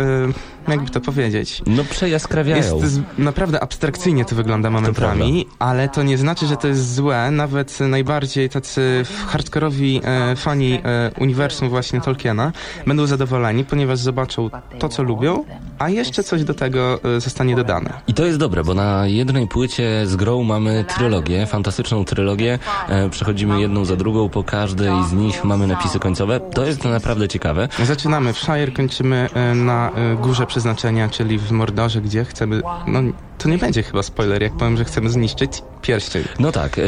jakby 0.68 0.90
to 0.90 1.02
powiedzieć, 1.02 1.62
No 1.68 1.84
przejaskrawiają. 1.84 2.58
jest 2.78 2.94
z, 2.94 3.00
naprawdę 3.18 3.60
abstrakcyjnie 3.64 4.26
to 4.26 4.36
wygląda 4.36 4.70
momentami, 4.70 5.48
ale 5.60 5.90
to 5.90 6.04
nie 6.04 6.18
znaczy, 6.18 6.48
że 6.48 6.58
to 6.58 6.68
jest 6.68 6.96
złe. 6.96 7.32
Nawet 7.32 7.80
najbardziej 7.80 8.50
tacy 8.50 9.04
hardkorowi 9.28 10.02
e, 10.04 10.36
fani 10.36 10.82
e, 10.84 11.12
uniwersum 11.20 11.70
właśnie 11.70 12.02
Tolkiena 12.02 12.52
będą 12.88 13.06
zadowoleni, 13.06 13.66
ponieważ 13.66 14.00
zobaczą 14.00 14.50
to, 14.80 14.90
co 14.90 15.04
lubią, 15.04 15.44
a 15.80 15.90
jeszcze 15.90 16.24
coś 16.24 16.44
do 16.44 16.54
tego 16.54 17.00
e, 17.04 17.20
zostanie 17.22 17.56
dodane. 17.56 17.94
I 18.08 18.14
to 18.14 18.26
jest 18.26 18.38
dobre, 18.40 18.64
bo 18.64 18.74
na 18.74 19.08
jednej 19.08 19.48
płycie 19.48 20.02
z 20.06 20.16
grą 20.16 20.44
mamy 20.44 20.86
trylogię, 20.96 21.46
fantastyczną 21.46 22.06
trylogię. 22.06 22.60
E, 22.90 23.10
przechodzimy 23.10 23.62
jedną 23.62 23.86
za 23.86 23.96
drugą, 23.96 24.30
po 24.30 24.44
każdej 24.44 24.92
z 25.10 25.14
nich 25.14 25.44
mamy 25.44 25.68
napisy 25.68 26.00
końcowe. 26.00 26.40
To 26.40 26.66
jest 26.66 26.84
naprawdę 26.84 27.28
ciekawe. 27.28 27.68
Zaczynamy 27.86 28.34
w 28.34 28.38
Shire, 28.40 28.72
kończymy 28.72 29.30
e, 29.34 29.56
na 29.56 29.92
e, 29.92 30.16
Górze 30.16 30.46
Przeznaczenia, 30.58 31.10
czyli 31.10 31.40
w 31.40 31.52
Mordorze, 31.52 32.02
gdzie 32.02 32.26
chcemy, 32.26 32.62
no 32.88 33.00
to 33.38 33.50
nie 33.50 33.58
będzie 33.58 33.84
chyba 33.84 34.04
spoiler, 34.04 34.42
jak 34.42 34.54
powiem, 34.54 34.78
że 34.78 34.86
chcemy 34.86 35.10
zniszczyć 35.10 35.62
pierścień. 35.82 36.24
No 36.40 36.52
tak, 36.52 36.80
e, 36.80 36.84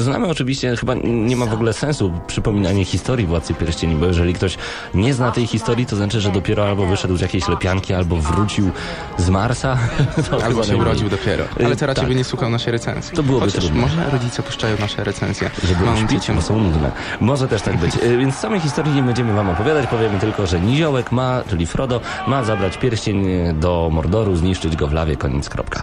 znamy 0.00 0.26
oczywiście, 0.26 0.76
chyba 0.76 0.94
nie 1.04 1.36
ma 1.36 1.46
w 1.46 1.52
ogóle 1.54 1.72
sensu 1.72 2.12
przypominanie 2.26 2.84
historii 2.84 3.26
Władcy 3.26 3.54
Pierścieni, 3.54 3.94
bo 3.94 4.06
jeżeli 4.06 4.34
ktoś 4.34 4.58
nie 4.94 5.14
zna 5.14 5.30
tej 5.30 5.46
historii, 5.46 5.86
to 5.86 5.96
znaczy, 5.96 6.20
że 6.20 6.30
dopiero 6.30 6.68
albo 6.68 6.86
wyszedł 6.86 7.16
z 7.16 7.20
jakiejś 7.20 7.48
lepianki, 7.48 7.94
albo 7.94 8.16
wrócił 8.16 8.70
z 9.18 9.30
Marsa. 9.30 9.78
To 10.30 10.44
Albo 10.44 10.64
się 10.64 10.76
urodził 10.76 11.08
dopiero. 11.08 11.44
Ale 11.64 11.76
to 11.76 11.86
raczej 11.86 12.06
tak. 12.06 12.16
nie 12.16 12.24
słuchał 12.24 12.50
naszej 12.50 12.72
recenzji. 12.72 13.16
To 13.16 13.22
byłoby 13.22 13.46
Chociaż 13.46 13.64
trudne. 13.64 13.80
może 13.82 14.10
rodzice 14.10 14.42
puszczają 14.42 14.78
nasze 14.78 15.04
recenzje. 15.04 15.50
Żeby 15.64 15.84
uśpić, 15.90 16.10
dzieciom. 16.10 16.36
bo 16.36 16.42
są 16.42 16.58
nudne. 16.58 16.90
Może 17.20 17.48
też 17.48 17.62
tak 17.62 17.76
być. 17.76 17.92
E, 18.02 18.16
Więc 18.16 18.34
samej 18.34 18.60
historii 18.60 18.92
nie 18.94 19.02
będziemy 19.02 19.32
wam 19.32 19.50
opowiadać, 19.50 19.86
powiemy 19.86 20.18
tylko, 20.18 20.46
że 20.46 20.60
Niziołek 20.60 21.12
ma, 21.12 21.42
czyli 21.50 21.66
Frodo, 21.66 22.00
ma 22.26 22.44
zabrać 22.44 22.78
pierścień 22.78 23.26
do 23.54 23.88
Mordoru, 23.92 24.36
zniszczyć 24.36 24.76
go 24.76 24.86
w 24.86 24.92
lawie, 24.92 25.16
koniec, 25.16 25.48
kropka. 25.48 25.81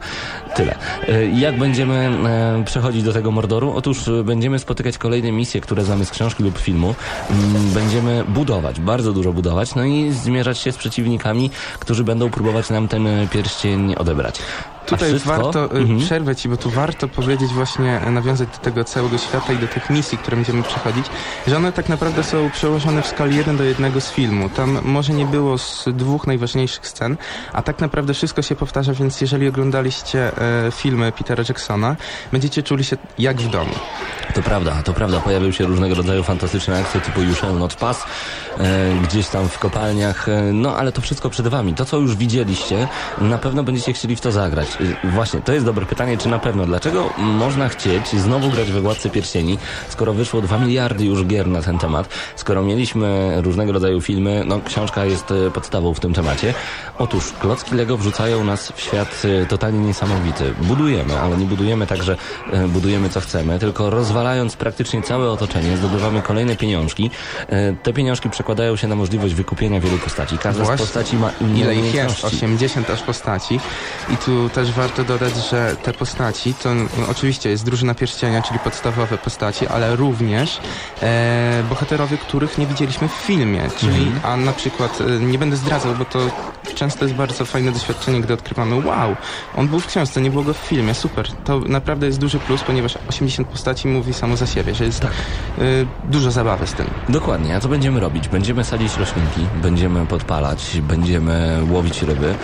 Tyle. 0.55 0.75
E, 1.07 1.25
Jak 1.25 1.57
będziemy 1.57 1.95
e, 1.95 2.63
przechodzić 2.65 3.03
do 3.03 3.13
tego 3.13 3.31
Mordoru? 3.31 3.73
Otóż 3.75 4.07
e, 4.07 4.23
będziemy 4.23 4.59
spotykać 4.59 4.97
kolejne 4.97 5.31
misje, 5.31 5.61
które 5.61 5.85
znamy 5.85 6.05
z 6.05 6.11
książki 6.11 6.43
lub 6.43 6.57
filmu. 6.57 6.95
Mm, 7.29 7.69
Będziemy 7.73 8.23
budować, 8.27 8.79
bardzo 8.79 9.13
dużo 9.13 9.33
budować, 9.33 9.75
no 9.75 9.85
i 9.85 10.11
zmierzać 10.11 10.57
się 10.57 10.71
z 10.71 10.77
przeciwnikami, 10.77 11.49
którzy 11.79 12.03
będą 12.03 12.29
próbować 12.29 12.69
nam 12.69 12.87
ten 12.87 13.07
pierścień 13.31 13.95
odebrać. 13.95 14.39
Tutaj 14.89 15.09
wszystko- 15.09 15.31
warto 15.43 15.65
y, 15.75 15.77
Mhm. 15.79 15.99
przerwę 15.99 16.35
ci, 16.35 16.49
bo 16.49 16.57
tu 16.57 16.69
warto 16.69 17.07
powiedzieć 17.07 17.51
właśnie, 17.51 18.01
y, 18.07 18.11
nawiązać 18.11 18.49
do 18.49 18.57
tego 18.57 18.83
całego 18.83 19.17
świata 19.17 19.53
i 19.53 19.57
do 19.57 19.67
tych 19.67 19.89
misji, 19.89 20.17
które 20.17 20.37
będziemy 20.37 20.63
przechodzić, 20.63 21.05
że 21.47 21.57
one 21.57 21.71
tak 21.71 21.89
naprawdę 21.89 22.23
są 22.23 22.49
przełożone 22.51 23.01
w 23.01 23.07
skali 23.07 23.35
1 23.37 23.57
do 23.57 23.63
1 23.63 24.01
z 24.01 24.11
filmu. 24.11 24.49
Tam 24.49 24.79
może 24.83 25.13
nie 25.13 25.25
było 25.25 25.57
z 25.57 25.85
dwóch 25.93 26.27
najważniejszych 26.27 26.87
scen, 26.87 27.17
a 27.53 27.61
tak 27.61 27.79
naprawdę 27.79 28.13
wszystko 28.13 28.41
się 28.41 28.55
powtarza, 28.55 28.93
więc 28.93 29.21
jeżeli 29.21 29.47
oglądaliście 29.47 30.37
e, 30.67 30.71
filmy 30.71 31.11
Petera 31.11 31.43
Jacksona, 31.49 31.95
będziecie 32.31 32.63
czuli 32.63 32.83
się 32.83 32.97
jak 33.19 33.37
w 33.41 33.49
domu. 33.49 33.71
To 34.35 34.41
prawda, 34.41 34.83
to 34.83 34.93
prawda. 34.93 35.19
Pojawiły 35.19 35.53
się 35.53 35.65
różnego 35.65 35.95
rodzaju 35.95 36.23
fantastyczne 36.23 36.79
akcje 36.79 37.01
typu 37.01 37.21
You 37.21 37.35
Shall 37.35 37.57
Not 37.59 37.75
Pass, 37.75 38.03
e, 38.57 38.93
gdzieś 39.03 39.27
tam 39.27 39.49
w 39.49 39.59
kopalniach, 39.59 40.29
e, 40.29 40.41
no 40.53 40.75
ale 40.77 40.91
to 40.91 41.01
wszystko 41.01 41.29
przed 41.29 41.47
wami. 41.47 41.73
To, 41.73 41.85
co 41.85 41.97
już 41.97 42.15
widzieliście, 42.15 42.87
na 43.17 43.37
pewno 43.37 43.63
będziecie 43.63 43.93
chcieli 43.93 44.15
w 44.15 44.21
to 44.21 44.31
zagrać. 44.31 44.67
Właśnie, 45.03 45.41
to 45.41 45.53
jest 45.53 45.65
dobre 45.65 45.85
pytanie, 45.85 46.17
czy 46.17 46.29
na 46.29 46.39
pewno. 46.39 46.65
Dlaczego 46.65 47.09
można 47.17 47.69
chcieć 47.69 48.09
znowu 48.09 48.49
grać 48.49 48.71
we 48.71 48.81
Władcy 48.81 49.09
Pierścieni, 49.09 49.57
skoro 49.89 50.13
wyszło 50.13 50.41
2 50.41 50.57
miliardy 50.57 51.05
już 51.05 51.25
gier 51.25 51.47
na 51.47 51.61
ten 51.61 51.77
temat, 51.79 52.09
skoro 52.35 52.63
mieliśmy 52.63 53.33
różnego 53.41 53.71
rodzaju 53.71 54.01
filmy, 54.01 54.43
no 54.45 54.59
książka 54.65 55.05
jest 55.05 55.31
e, 55.31 55.51
podstawą 55.51 55.93
w 55.93 55.99
tym 55.99 56.13
temacie. 56.13 56.53
Otóż 56.97 57.33
klocki 57.39 57.75
Lego 57.75 57.97
wrzucają 57.97 58.43
nas 58.43 58.71
w 58.71 58.81
świat 58.81 59.21
e, 59.43 59.45
totalnie 59.45 59.79
niesamowity. 59.79 60.53
Budujemy, 60.61 61.19
ale 61.19 61.37
nie 61.37 61.45
budujemy 61.45 61.87
tak, 61.87 62.03
że 62.03 62.17
e, 62.51 62.67
budujemy 62.67 63.09
co 63.09 63.21
chcemy, 63.21 63.59
tylko 63.59 63.89
rozwalając 63.89 64.55
praktycznie 64.55 65.01
całe 65.01 65.29
otoczenie, 65.31 65.77
zdobywamy 65.77 66.21
kolejne 66.21 66.55
pieniążki. 66.55 67.11
Te 67.83 67.93
pieniążki 67.93 68.29
przekładają 68.29 68.75
się 68.75 68.87
na 68.87 68.95
możliwość 68.95 69.33
wykupienia 69.33 69.79
wielu 69.79 69.97
postaci. 69.97 70.37
Każda 70.37 70.65
z 70.65 70.79
postaci 70.79 71.15
ma 71.15 71.31
inne 71.41 71.59
Ile 71.59 71.75
ich 71.75 71.79
jest? 71.79 71.89
umiejętności. 71.93 72.37
80 72.37 72.89
aż 72.89 73.01
postaci. 73.01 73.59
I 74.09 74.17
tu 74.17 74.49
też 74.59 74.71
warto 74.71 75.03
dodać, 75.03 75.33
że 75.51 75.75
te 75.83 75.93
postaci 75.93 76.53
to 76.53 76.73
no, 76.75 76.85
oczywiście 77.11 77.49
jest 77.49 77.65
drużyna 77.65 77.95
pierścienia, 77.95 78.41
czyli 78.41 78.59
podstawowe 78.59 79.17
postaci, 79.17 79.67
ale 79.67 79.95
również 79.95 80.59
e, 81.01 81.63
bohaterowie, 81.69 82.17
których 82.17 82.57
nie 82.57 82.67
widzieliśmy 82.67 83.07
w 83.07 83.11
filmie. 83.11 83.61
Czyli, 83.77 84.03
Mhm. 84.07 84.19
a 84.33 84.37
na 84.45 84.51
przykład, 84.51 84.99
e, 85.01 85.19
nie 85.19 85.37
będę 85.39 85.55
zdradzał, 85.57 85.95
bo 85.95 86.05
to 86.05 86.19
często 86.75 87.05
jest 87.05 87.15
bardzo 87.17 87.45
fajne 87.45 87.71
doświadczenie, 87.71 88.21
gdy 88.21 88.33
odkrywamy, 88.33 88.75
wow, 88.87 89.15
on 89.57 89.67
był 89.67 89.79
w 89.79 89.87
książce, 89.87 90.21
nie 90.21 90.29
było 90.31 90.43
go 90.43 90.53
w 90.53 90.57
filmie, 90.57 90.93
super. 90.93 91.27
To 91.45 91.59
naprawdę 91.59 92.05
jest 92.05 92.19
duży 92.19 92.39
plus, 92.39 92.63
ponieważ 92.63 92.97
80 93.09 93.47
postaci 93.47 93.87
mówi 93.87 94.13
samo 94.13 94.37
za 94.37 94.47
siebie, 94.47 94.75
że 94.75 94.85
jest 94.85 94.99
Tak. 94.99 95.11
e, 95.11 95.61
dużo 96.03 96.31
zabawy 96.31 96.67
z 96.67 96.73
tym. 96.73 96.87
Dokładnie, 97.09 97.55
a 97.55 97.59
co 97.59 97.67
będziemy 97.69 97.99
robić? 97.99 98.27
Będziemy 98.27 98.63
sadzić 98.63 98.97
roślinki, 98.97 99.41
będziemy 99.61 100.05
podpalać, 100.05 100.77
będziemy 100.81 101.57
łowić 101.71 102.01
ryby, 102.01 102.35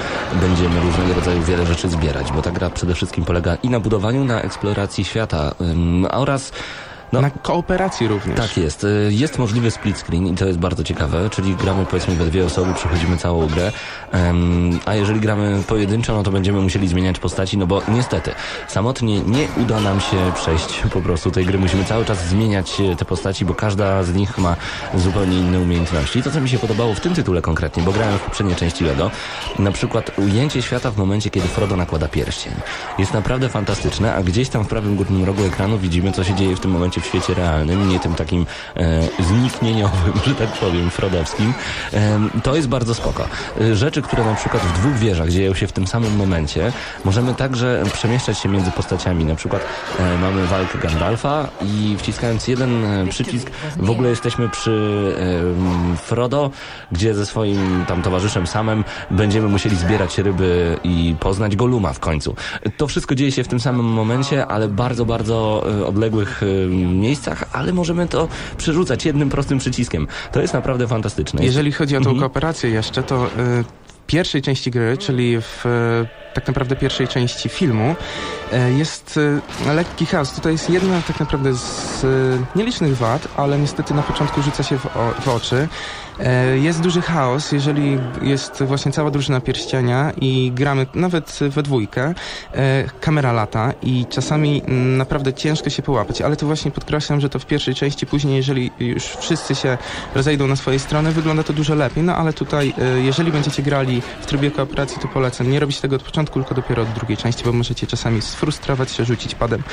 będziemy 0.41 0.79
różnego 0.81 1.13
rodzaju 1.13 1.41
wiele 1.43 1.65
rzeczy 1.65 1.89
zbierać, 1.89 2.04
bo 2.35 2.41
ta 2.41 2.51
gra 2.51 2.69
przede 2.69 2.93
wszystkim 2.95 3.25
polega 3.25 3.55
i 3.55 3.69
na 3.69 3.79
budowaniu, 3.79 4.23
na 4.23 4.41
eksploracji 4.41 5.05
świata 5.05 5.55
oraz 6.11 6.51
no, 7.13 7.21
Na 7.21 7.29
kooperacji 7.29 8.07
również. 8.07 8.37
Tak 8.37 8.57
jest. 8.57 8.83
Y, 8.83 9.09
Jest 9.11 9.39
możliwy 9.39 9.71
split 9.71 9.97
screen 9.97 10.27
i 10.27 10.35
to 10.35 10.45
jest 10.45 10.59
bardzo 10.59 10.83
ciekawe, 10.83 11.29
czyli 11.29 11.55
gramy 11.55 11.85
powiedzmy 11.85 12.15
we 12.15 12.25
dwie 12.25 12.45
osoby, 12.45 12.73
przechodzimy 12.73 13.17
całą 13.17 13.47
grę, 13.47 13.71
Em, 14.15 14.79
a 14.85 14.95
jeżeli 14.95 15.19
gramy 15.19 15.63
pojedynczo, 15.67 16.13
no 16.13 16.23
to 16.23 16.31
będziemy 16.31 16.61
musieli 16.61 16.87
zmieniać 16.87 17.19
postaci, 17.19 17.57
no 17.57 17.67
bo 17.67 17.81
niestety 17.87 18.31
samotnie 18.67 19.21
nie 19.21 19.47
uda 19.63 19.79
nam 19.79 19.99
się 20.01 20.31
przejść 20.35 20.83
po 20.93 21.01
prostu 21.01 21.31
tej 21.31 21.45
gry. 21.45 21.57
Musimy 21.57 21.85
cały 21.85 22.05
czas 22.05 22.27
zmieniać 22.27 22.81
e, 22.81 22.95
te 22.95 23.05
postaci, 23.05 23.45
bo 23.45 23.53
każda 23.53 24.03
z 24.03 24.13
nich 24.13 24.37
ma 24.37 24.55
zupełnie 24.93 25.39
inne 25.39 25.59
umiejętności. 25.59 26.19
I 26.19 26.23
to, 26.23 26.31
co 26.31 26.41
mi 26.41 26.49
się 26.49 26.59
podobało 26.59 26.93
w 26.93 26.99
tym 26.99 27.15
tytule 27.15 27.41
konkretnie, 27.41 27.83
bo 27.83 27.91
grałem 27.91 28.17
w 28.17 28.21
poprzedniej 28.21 28.55
części 28.55 28.83
LEGO, 28.83 29.11
na 29.59 29.71
przykład 29.71 30.11
ujęcie 30.17 30.61
świata 30.61 30.91
w 30.91 30.97
momencie, 30.97 31.29
kiedy 31.29 31.47
Frodo 31.47 31.75
nakłada 31.75 32.07
pierścień. 32.07 32.53
Jest 32.97 33.13
naprawdę 33.13 33.49
fantastyczne, 33.49 34.15
a 34.15 34.23
gdzieś 34.23 34.49
tam 34.49 34.63
w 34.63 34.67
prawym 34.67 34.95
górnym 34.95 35.23
rogu 35.23 35.43
ekranu 35.43 35.77
widzimy, 35.77 36.11
co 36.11 36.23
się 36.23 36.35
dzieje 36.35 36.55
w 36.55 36.59
tym 36.59 36.71
momencie 36.71 36.94
momencie 36.95 37.01
w 37.01 37.05
świecie 37.05 37.33
realnym, 37.33 37.89
nie 37.89 37.99
tym 37.99 38.15
takim 38.15 38.45
e, 38.75 39.23
zniknieniowym, 39.23 40.13
że 40.25 40.35
tak 40.35 40.49
powiem, 40.49 40.89
frodowskim, 40.89 41.53
e, 41.93 42.19
to 42.43 42.55
jest 42.55 42.67
bardzo 42.67 42.93
spoko. 42.93 43.27
E, 43.61 43.75
Rzeczy, 43.75 44.01
które 44.01 44.25
na 44.25 44.35
przykład 44.35 44.63
w 44.63 44.79
dwóch 44.79 44.93
wieżach 44.93 45.29
dzieją 45.29 45.53
się 45.53 45.67
w 45.67 45.71
tym 45.71 45.87
samym 45.87 46.15
momencie, 46.15 46.71
możemy 47.05 47.33
także 47.33 47.83
przemieszczać 47.93 48.37
się 48.37 48.49
między 48.49 48.71
postaciami. 48.71 49.25
Na 49.25 49.35
przykład 49.35 49.61
e, 49.99 50.17
mamy 50.17 50.47
walkę 50.47 50.77
Gandalfa 50.77 51.47
i 51.61 51.95
wciskając 51.97 52.47
jeden 52.47 52.85
e, 52.85 53.07
przycisk 53.07 53.51
w 53.77 53.89
ogóle 53.89 54.09
jesteśmy 54.09 54.49
przy 54.49 55.15
e, 55.93 55.97
Frodo, 55.97 56.51
gdzie 56.91 57.13
ze 57.13 57.25
swoim 57.25 57.85
tam 57.87 58.01
towarzyszem 58.01 58.47
samym 58.47 58.83
będziemy 59.11 59.47
musieli 59.47 59.75
zbierać 59.75 60.17
ryby 60.17 60.79
i 60.83 61.15
poznać 61.19 61.55
Goluma 61.55 61.93
w 61.93 61.99
końcu. 61.99 62.35
To 62.77 62.87
wszystko 62.87 63.15
dzieje 63.15 63.31
się 63.31 63.43
w 63.43 63.47
tym 63.47 63.59
samym 63.59 63.85
momencie, 63.85 64.47
ale 64.47 64.67
bardzo, 64.67 65.05
bardzo 65.05 65.63
odległych 65.87 66.41
miejscach, 66.93 67.43
ale 67.51 67.73
możemy 67.73 68.07
to 68.07 68.27
przerzucać 68.57 69.05
jednym 69.05 69.29
prostym 69.29 69.57
przyciskiem. 69.57 70.07
To 70.31 70.41
jest 70.41 70.53
naprawdę 70.53 70.87
fantastyczne. 70.87 71.45
Jeżeli 71.45 71.71
chodzi 71.71 71.97
o 71.97 71.99
tą 72.01 72.09
Mhm. 72.09 72.19
kooperację 72.19 72.69
jeszcze, 72.69 73.03
to 73.03 73.25
y, 73.25 73.29
w 73.87 74.07
pierwszej 74.07 74.41
części 74.41 74.71
gry, 74.71 74.97
czyli 74.97 75.41
w 75.41 75.65
y, 75.65 76.33
tak 76.33 76.47
naprawdę 76.47 76.75
pierwszej 76.75 77.07
części 77.07 77.49
filmu, 77.49 77.95
y, 78.53 78.73
jest 78.77 79.17
y, 79.67 79.73
lekki 79.73 80.05
chaos. 80.05 80.31
Tutaj 80.31 80.51
jest 80.51 80.69
jedna 80.69 81.01
tak 81.01 81.19
naprawdę 81.19 81.53
z 81.53 82.05
nielicznych 82.55 82.97
wad, 82.97 83.27
ale 83.37 83.59
niestety 83.59 83.93
na 83.93 84.01
początku 84.03 84.41
rzuca 84.41 84.63
się 84.63 84.77
w, 84.77 84.85
o, 84.85 85.13
w 85.21 85.27
oczy. 85.27 85.67
E, 86.19 86.57
Jest 86.57 86.81
duży 86.81 87.01
chaos, 87.01 87.51
jeżeli 87.51 87.97
jest 88.21 88.63
właśnie 88.63 88.91
cała 88.91 89.11
drużyna 89.11 89.41
pierścienia 89.41 90.11
i 90.21 90.51
gramy 90.55 90.85
nawet 90.95 91.39
we 91.49 91.63
dwójkę, 91.63 92.13
e, 92.53 92.83
kamera 93.01 93.31
lata 93.31 93.73
i 93.83 94.05
czasami 94.09 94.61
naprawdę 94.97 95.33
ciężko 95.33 95.69
się 95.69 95.81
połapać, 95.83 96.21
ale 96.21 96.35
to 96.35 96.45
właśnie 96.45 96.71
podkreślam, 96.71 97.21
że 97.21 97.29
to 97.29 97.39
w 97.39 97.45
pierwszej 97.45 97.75
części, 97.75 98.05
później 98.05 98.35
jeżeli 98.35 98.71
już 98.79 99.03
wszyscy 99.05 99.55
się 99.55 99.77
rozejdą 100.15 100.47
na 100.47 100.55
swojej 100.55 100.79
strony, 100.79 101.11
wygląda 101.11 101.43
to 101.43 101.53
dużo 101.53 101.75
lepiej, 101.75 102.03
no 102.03 102.15
ale 102.15 102.33
tutaj 102.33 102.73
e, 102.77 102.99
jeżeli 102.99 103.31
będziecie 103.31 103.63
grali 103.63 104.01
w 104.21 104.25
trybie 104.25 104.51
kooperacji, 104.51 105.01
to 105.01 105.07
polecam 105.07 105.51
nie 105.51 105.59
robić 105.59 105.79
tego 105.81 105.95
od 105.95 106.03
początku, 106.03 106.39
tylko 106.39 106.55
dopiero 106.55 106.83
od 106.83 106.89
drugiej 106.89 107.17
części, 107.17 107.43
bo 107.45 107.53
możecie 107.53 107.87
czasami 107.87 108.21
sfrustrować 108.21 108.91
się, 108.91 109.05
rzucić 109.05 109.35
padem, 109.35 109.63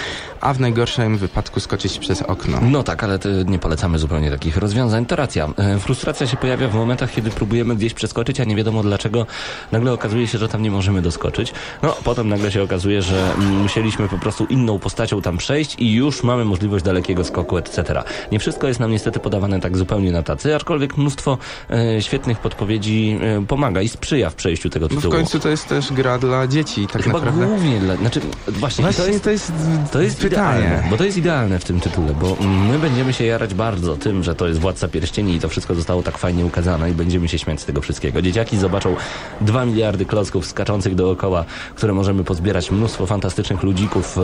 a 0.41 0.55
w 0.55 0.61
najgorszym 0.61 1.19
wypadku 1.19 1.61
skoczyć 1.61 1.99
przez 1.99 2.23
okno. 2.23 2.59
No 2.63 2.83
tak, 2.83 3.05
ale 3.05 3.19
nie 3.47 3.59
polecamy 3.59 3.99
zupełnie 3.99 4.31
takich 4.31 4.57
rozwiązań. 4.57 5.07
To 5.07 5.17
racja. 5.17 5.49
Frustracja 5.81 6.27
się 6.27 6.32
pojawia 6.37 6.69
w 6.69 6.75
momentach, 6.75 7.13
kiedy 7.13 7.31
próbujemy 7.31 7.77
gdzieś 7.77 7.95
przeskoczyć, 7.95 8.41
a 8.41 8.45
nie 8.45 8.57
wiadomo 8.57 8.83
dlaczego 8.83 9.27
nagle 9.73 9.93
okazuje 9.93 10.27
się, 10.27 10.39
że 10.39 10.49
tam 10.49 10.63
nie 10.63 10.71
możemy 10.71 11.03
doskoczyć. 11.03 11.53
No, 11.83 11.97
potem 12.05 12.29
nagle 12.29 12.51
się 12.53 12.63
okazuje, 12.63 13.03
że 13.03 13.33
mm, 13.35 13.57
musieliśmy 13.63 14.09
po 14.09 14.19
prostu 14.19 14.45
inną 14.45 14.79
postacią 14.79 15.23
tam 15.23 15.39
przejść 15.39 15.75
i 15.79 15.93
już 15.93 16.23
mamy 16.23 16.45
możliwość 16.45 16.85
dalekiego 16.85 17.25
skoku, 17.25 17.57
etc. 17.59 18.03
Nie 18.33 18.39
wszystko 18.39 18.67
jest 18.69 18.81
nam 18.81 18.91
niestety 18.91 19.21
podawane 19.21 19.61
tak 19.61 19.79
zupełnie 19.79 20.13
na 20.13 20.23
tacy, 20.23 20.57
aczkolwiek 20.57 20.97
mnóstwo 20.97 21.39
e, 21.71 22.03
świetnych 22.03 22.39
podpowiedzi 22.39 23.19
e, 23.23 23.47
pomaga 23.47 23.83
i 23.83 23.89
sprzyja 23.89 24.31
w 24.31 24.35
przejściu 24.35 24.71
tego 24.71 24.87
No 24.87 24.89
w 24.89 24.95
tytułu. 24.95 25.15
końcu 25.15 25.41
to 25.41 25.49
jest 25.49 25.69
też 25.69 25.93
gra 25.93 26.19
dla 26.19 26.47
dzieci, 26.47 26.87
tak 26.93 27.03
Chyba 27.03 27.19
naprawdę. 27.19 27.47
głównie 27.47 27.81
dla... 27.81 27.97
Znaczy, 27.97 28.21
właśnie, 28.49 28.83
Właśnie 28.83 29.05
to 29.05 29.11
jest 29.11 29.25
to 29.25 29.31
jest, 29.31 29.53
to 29.93 30.03
jest 30.03 30.21
pytanie. 30.21 30.61
idealne, 30.61 30.91
bo 30.91 30.97
to 30.97 31.05
jest 31.05 31.17
idealne 31.19 31.59
w 31.59 31.65
tym 31.65 31.81
tytule, 31.81 32.15
bo 32.21 32.37
my 32.71 32.79
będziemy 32.79 33.13
się 33.13 33.25
jarać 33.25 33.55
bardzo 33.55 33.97
tym, 33.97 34.23
że 34.25 34.35
to 34.35 34.49
jest 34.49 34.61
Władca 34.61 34.89
Pierścieni 34.89 35.35
i 35.35 35.41
to 35.41 35.49
wszystko 35.49 35.75
zostało 35.75 36.03
tak 36.03 36.19
fajnie 36.23 36.47
ukazane 36.47 36.91
i 36.91 36.95
będziemy 36.95 37.29
się 37.29 37.39
śmiać 37.39 37.61
z 37.61 37.65
tego 37.65 37.81
wszystkiego. 37.81 38.23
Dzieciaki 38.23 38.59
zobaczą 38.59 38.97
dwa 39.41 39.65
miliardy 39.65 40.05
klocków 40.05 40.47
skaczących 40.47 40.95
dookoła, 40.95 41.45
które 41.75 41.93
możemy 41.93 42.25
pozbierać, 42.25 42.71
mnóstwo 42.71 43.07
fantastycznych 43.07 43.63
ludzików, 43.63 44.19
e, 44.19 44.23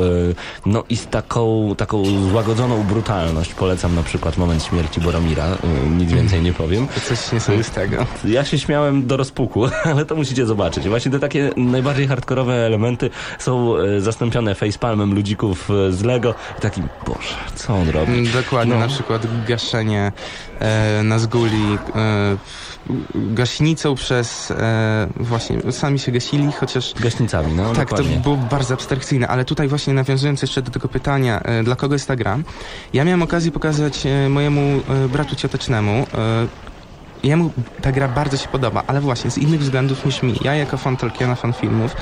no 0.67 0.85
i 0.89 0.97
z 0.97 1.07
taką, 1.07 1.75
taką 1.77 2.05
złagodzoną 2.31 2.83
brutalność. 2.85 3.55
Polecam 3.55 3.95
na 3.95 4.03
przykład 4.03 4.37
moment 4.39 4.65
śmierci 4.65 5.01
Boromira, 5.01 5.45
e, 5.47 5.57
nic 5.91 6.13
więcej 6.13 6.43
nie 6.43 6.53
powiem. 6.53 6.87
To 6.89 7.01
coś 7.01 7.33
niesamowitego. 7.33 8.07
Ja 8.25 8.45
się 8.45 8.59
śmiałem 8.59 9.07
do 9.07 9.17
rozpuku, 9.17 9.65
ale 9.93 10.05
to 10.07 10.15
musicie 10.15 10.47
zobaczyć. 10.47 10.89
Właśnie 10.89 11.11
te 11.13 11.19
takie 11.19 11.51
najbardziej 11.57 12.07
hardkorowe 12.09 12.55
elementy 12.67 13.11
są 13.39 13.77
e, 13.77 14.01
zastąpione 14.01 14.55
facepalmem 14.55 15.15
ludzików 15.15 15.69
z 15.91 16.03
Lego 16.03 16.35
i 16.59 16.61
taki, 16.61 16.83
boże, 17.07 17.35
co 17.55 17.75
on 17.75 17.89
robi? 17.91 18.29
Dokładnie, 18.29 18.75
No. 18.75 18.81
na 18.81 18.89
przykład 18.89 19.27
gaszenie 19.49 20.13
e, 20.61 21.03
na 21.03 21.19
zguli 21.19 21.79
gaśnicą 23.15 23.95
przez 23.95 24.51
e, 24.51 25.09
właśnie, 25.17 25.73
sami 25.73 25.99
się 25.99 26.13
gasili, 26.13 26.53
chociaż 26.53 26.95
Gaśnicami, 26.95 27.53
no 27.53 27.73
tak, 27.73 27.89
to 27.91 27.97
dokładnie. 27.97 28.21
było 28.21 28.37
bardzo 28.37 28.75
abstrakcyjne, 28.75 29.29
ale 29.29 29.45
tutaj 29.45 29.69
właśnie 29.69 29.95
nawiązując 29.95 30.43
jeszcze 30.43 30.63
do 30.63 30.71
tego 30.71 30.89
pytania, 30.89 31.41
e, 31.41 31.63
dla 31.63 31.77
kogo 31.77 31.95
jest 31.95 32.09
ta 32.09 32.17
gra, 32.17 32.39
ja 32.93 33.05
miałem 33.05 33.23
okazję 33.23 33.51
pokazać 33.53 34.07
e, 34.07 34.29
mojemu 34.29 34.61
e, 34.61 35.09
bratu 35.09 35.37
ciotecznemu, 35.37 36.07
e, 36.15 36.47
Jemu 37.23 37.51
ta 37.83 37.93
gra 37.93 38.09
bardzo 38.09 38.37
się 38.37 38.49
podoba, 38.49 38.83
ale 38.87 39.01
właśnie 39.01 39.31
z 39.31 39.39
innych 39.39 39.61
względów 39.61 40.07
niż 40.07 40.23
mi. 40.23 40.35
Ja 40.43 40.55
jako 40.55 40.77
fan 40.77 40.97
Tolkiena, 40.97 41.35
fan 41.35 41.53
filmów, 41.53 41.97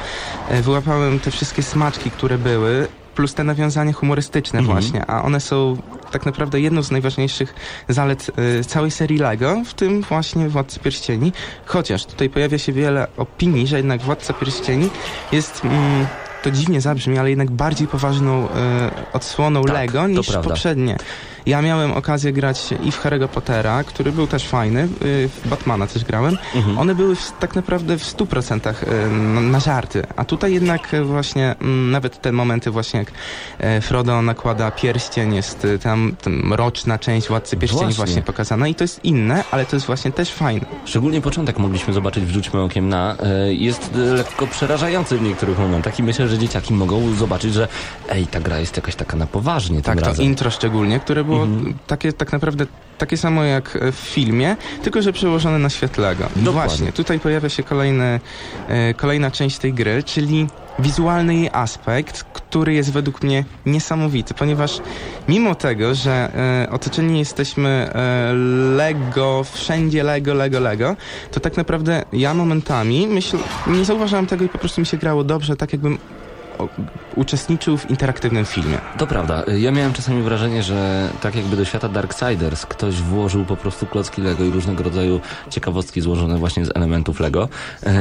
e, 0.49 0.62
wyłapałem 0.62 1.20
te 1.20 1.31
wszystkie 1.31 1.62
smaczki, 1.62 2.11
które 2.11 2.38
były, 2.38 2.88
plus 3.14 3.35
te 3.35 3.44
nawiązania 3.44 3.92
humorystyczne 3.92 4.59
Mhm. 4.59 4.79
właśnie, 4.81 5.07
a 5.11 5.22
one 5.22 5.40
są 5.40 5.77
tak 6.12 6.27
naprawdę 6.27 6.61
jedną 6.61 6.83
z 6.83 6.90
najważniejszych 6.90 7.55
zalet 7.88 8.31
e, 8.61 8.64
całej 8.64 8.90
serii 8.90 9.19
LEGO, 9.19 9.62
w 9.64 9.75
tym 9.75 10.03
właśnie 10.03 10.49
Władcy 10.49 10.81
Pierścieni, 10.81 11.33
chociaż 11.64 12.07
tutaj 12.07 12.31
pojawia 12.31 12.59
się 12.59 12.73
wiele 12.73 13.07
opinii, 13.16 13.66
że 13.66 13.77
jednak 13.77 14.01
Władca 14.01 14.33
Pierścieni 14.33 14.90
jest... 15.33 15.64
Mm, 15.64 16.07
to 16.42 16.51
dziwnie 16.51 16.81
zabrzmi, 16.81 17.19
ale 17.19 17.31
jednak 17.31 17.51
bardziej 17.51 17.88
poważną 17.88 18.49
e, 18.49 18.90
odsłoną 19.12 19.64
Tak, 19.64 19.75
LEGO 19.75 20.09
niż 20.09 20.33
poprzednie. 20.33 20.97
Ja 21.46 21.62
miałem 21.62 21.92
okazję 21.92 22.32
grać 22.32 22.74
i 22.82 22.92
w 22.92 23.02
Harry'ego 23.02 23.28
Pottera, 23.28 23.85
który 23.85 24.12
był 24.12 24.26
też 24.26 24.48
fajny, 24.48 24.82
y, 24.82 25.28
w 25.28 25.48
Batmana 25.48 25.87
też 25.87 26.04
grałem. 26.04 26.38
Mhm. 26.54 26.78
One 26.78 26.94
były 26.94 27.16
w, 27.16 27.32
tak 27.40 27.54
naprawdę 27.54 27.98
w 27.98 28.02
100% 28.02 28.70
y, 28.70 29.11
na, 29.11 29.40
na 29.40 29.61
żarty, 29.61 30.02
a 30.16 30.24
tutaj 30.24 30.52
jednak 30.54 30.88
właśnie 31.04 31.54
mm, 31.61 31.90
nawet 31.90 32.20
te 32.20 32.32
momenty 32.32 32.70
właśnie 32.70 32.98
jak 32.98 33.12
e, 33.59 33.80
Frodo 33.80 34.22
nakłada 34.22 34.70
pierścień, 34.70 35.35
jest 35.35 35.64
y, 35.64 35.78
tam, 35.78 36.16
tam 36.22 36.32
mroczna 36.32 36.98
część 36.98 37.28
Władcy 37.28 37.56
Pierścieni 37.56 37.82
Właśnie. 37.82 37.96
właśnie. 37.96 38.22
pokazana 38.22 38.68
i 38.68 38.74
to 38.74 38.85
jest 38.85 39.04
inne, 39.04 39.44
ale 39.50 39.66
to 39.66 39.76
jest 39.76 39.87
właśnie 39.87 40.12
też 40.12 40.32
fajne. 40.32 40.66
Szczególnie 40.85 41.20
początek 41.20 41.59
mogliśmy 41.59 41.94
zobaczyć, 41.94 42.24
wrzućmy 42.24 42.61
okiem 42.61 42.88
na, 42.88 43.16
e, 43.22 43.54
jest 43.54 43.90
e, 43.94 43.98
lekko 43.98 44.46
przerażający 44.46 45.18
w 45.18 45.22
niektórych 45.22 45.59
momentach 45.59 45.98
i 45.98 46.02
myślę, 46.02 46.28
że 46.28 46.38
dzieciaki 46.38 46.74
mogą 46.74 47.14
zobaczyć, 47.14 47.54
że 47.54 47.68
ej, 48.09 48.26
ta 48.26 48.40
gra 48.40 48.59
jest 48.59 48.76
jakaś 48.76 48.94
taka 48.94 49.16
na 49.16 49.26
poważnie 49.26 49.82
Tak, 49.82 50.00
to 50.00 50.06
razem. 50.06 50.24
intro 50.24 50.50
szczególnie, 50.50 51.00
które 51.00 51.24
było 51.24 51.36
Mhm. 51.42 51.75
takie 51.87 52.12
tak 52.12 52.33
naprawdę 52.33 52.66
takie 52.99 53.16
samo 53.16 53.44
jak 53.44 53.77
e, 53.77 53.92
w 53.92 53.96
filmie, 53.96 54.57
tylko 54.83 55.03
że 55.03 55.12
przełożone 55.12 55.59
na 55.59 55.70
świat 55.70 55.99
Lego. 55.99 56.25
I 56.25 56.40
Dokładnie. 56.40 56.53
właśnie, 56.53 56.92
tutaj 56.92 57.20
pojawia 57.20 57.49
się 57.49 57.62
kolejny, 57.62 58.20
e, 58.68 58.94
kolejna 58.94 59.31
część 59.31 59.59
tej 59.59 59.72
gry, 59.72 60.03
czyli 60.03 60.46
wizualny 60.79 61.35
jej 61.35 61.51
aspekt, 61.53 62.22
który 62.22 62.75
jest 62.75 62.92
według 62.92 63.22
mnie 63.22 63.44
niesamowity, 63.66 64.35
ponieważ 64.35 64.81
mimo 65.29 65.55
tego, 65.55 65.94
że 65.94 66.31
e, 66.64 66.70
otoczeni 66.70 67.18
jesteśmy 67.18 67.68
e, 67.68 68.33
Lego, 68.77 69.44
wszędzie 69.53 70.03
Lego, 70.03 70.35
Lego, 70.35 70.61
Lego, 70.61 70.96
to 71.33 71.40
tak 71.40 71.57
naprawdę 71.57 72.05
ja 72.12 72.35
momentami 72.35 73.07
myśl, 73.07 73.37
nie 73.66 73.85
zauważyłem 73.85 74.27
tego 74.27 74.44
i 74.44 74.49
po 74.49 74.59
prostu 74.59 74.81
mi 74.81 74.87
się 74.87 74.96
grało 74.96 75.25
dobrze, 75.25 75.57
tak 75.57 75.72
jakbym 75.72 75.99
uczestniczył 77.16 77.77
w 77.77 77.90
interaktywnym 77.90 78.45
filmie. 78.45 78.79
To 78.99 79.07
prawda. 79.07 79.42
Ja 79.59 79.71
miałem 79.71 79.92
czasami 79.92 80.23
wrażenie, 80.23 80.62
że 80.62 81.09
tak 81.21 81.35
jakby 81.35 81.57
do 81.57 81.64
świata 81.64 81.88
Darksiders 81.88 82.66
ktoś 82.66 82.95
włożył 82.95 83.45
po 83.45 83.57
prostu 83.57 83.87
klocki 83.87 84.23
Lego 84.23 84.45
i 84.45 84.51
różnego 84.51 84.83
rodzaju 84.83 85.21
ciekawostki 85.51 86.01
złożone 86.01 86.38
właśnie 86.38 86.66
z 86.66 86.71
elementów 86.77 87.21
Lego. 87.21 87.49
E, 87.83 87.95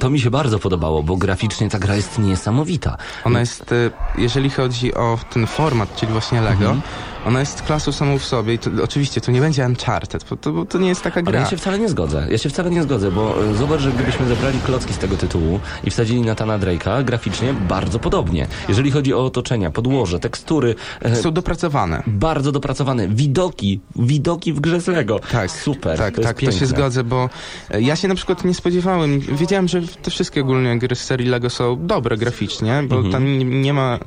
to 0.00 0.10
mi 0.10 0.20
się 0.20 0.30
bardzo 0.30 0.58
podobało, 0.58 1.02
bo 1.02 1.16
graficznie 1.16 1.70
ta 1.70 1.78
gra 1.78 1.96
jest 1.96 2.18
niesamowita. 2.18 2.96
Ona 3.24 3.40
jest, 3.40 3.72
e, 3.72 3.90
jeżeli 4.18 4.50
chodzi 4.50 4.94
o 4.94 5.18
ten 5.32 5.46
format, 5.46 5.96
czyli 5.96 6.12
właśnie 6.12 6.40
Lego, 6.40 6.64
Mhm. 6.64 6.80
Ona 7.24 7.40
jest 7.40 7.62
klasą 7.62 7.92
samą 7.92 8.18
w 8.18 8.24
sobie 8.24 8.54
i 8.54 8.58
to, 8.58 8.70
oczywiście 8.84 9.20
to 9.20 9.32
nie 9.32 9.40
będzie 9.40 9.66
Uncharted, 9.66 10.24
bo 10.30 10.36
to, 10.36 10.52
bo 10.52 10.64
to 10.64 10.78
nie 10.78 10.88
jest 10.88 11.02
taka 11.02 11.20
Ale 11.20 11.30
gra. 11.32 11.40
ja 11.40 11.46
się 11.46 11.56
wcale 11.56 11.78
nie 11.78 11.88
zgodzę. 11.88 12.26
Ja 12.30 12.38
się 12.38 12.48
wcale 12.48 12.70
nie 12.70 12.82
zgodzę, 12.82 13.10
bo 13.10 13.44
e, 13.50 13.54
zobacz, 13.54 13.80
że 13.80 13.92
gdybyśmy 13.92 14.26
zebrali 14.26 14.58
klocki 14.58 14.92
z 14.94 14.98
tego 14.98 15.16
tytułu 15.16 15.60
i 15.84 15.90
wsadzili 15.90 16.20
Natana 16.20 16.58
Drake'a, 16.58 17.04
graficznie 17.04 17.54
bardzo 17.68 17.98
podobnie. 17.98 18.46
Jeżeli 18.68 18.90
chodzi 18.90 19.14
o 19.14 19.24
otoczenia, 19.24 19.70
podłoże, 19.70 20.20
tekstury, 20.20 20.74
e, 21.02 21.16
Są 21.16 21.30
dopracowane. 21.32 22.02
bardzo 22.06 22.52
dopracowane. 22.52 23.08
Widoki, 23.08 23.80
widoki 23.96 24.52
w 24.52 24.60
grze 24.60 24.80
z 24.80 24.86
Lego. 24.86 25.18
Tak, 25.32 25.50
Super. 25.50 25.98
Tak, 25.98 26.14
to 26.16 26.22
tak, 26.22 26.42
ja 26.42 26.52
się 26.52 26.58
piękne. 26.58 26.76
zgodzę, 26.76 27.04
bo 27.04 27.30
e, 27.70 27.82
ja 27.82 27.96
się 27.96 28.08
na 28.08 28.14
przykład 28.14 28.44
nie 28.44 28.54
spodziewałem. 28.54 29.20
Wiedziałem, 29.20 29.68
że 29.68 29.82
te 29.82 30.10
wszystkie 30.10 30.40
ogólnie 30.40 30.78
gry 30.78 30.96
z 30.96 31.04
serii 31.04 31.28
Lego 31.28 31.50
są 31.50 31.86
dobre 31.86 32.16
graficznie, 32.16 32.82
bo 32.88 32.96
Mhm. 32.96 33.12
tam 33.12 33.38
nie, 33.62 33.72
ma, 33.74 33.98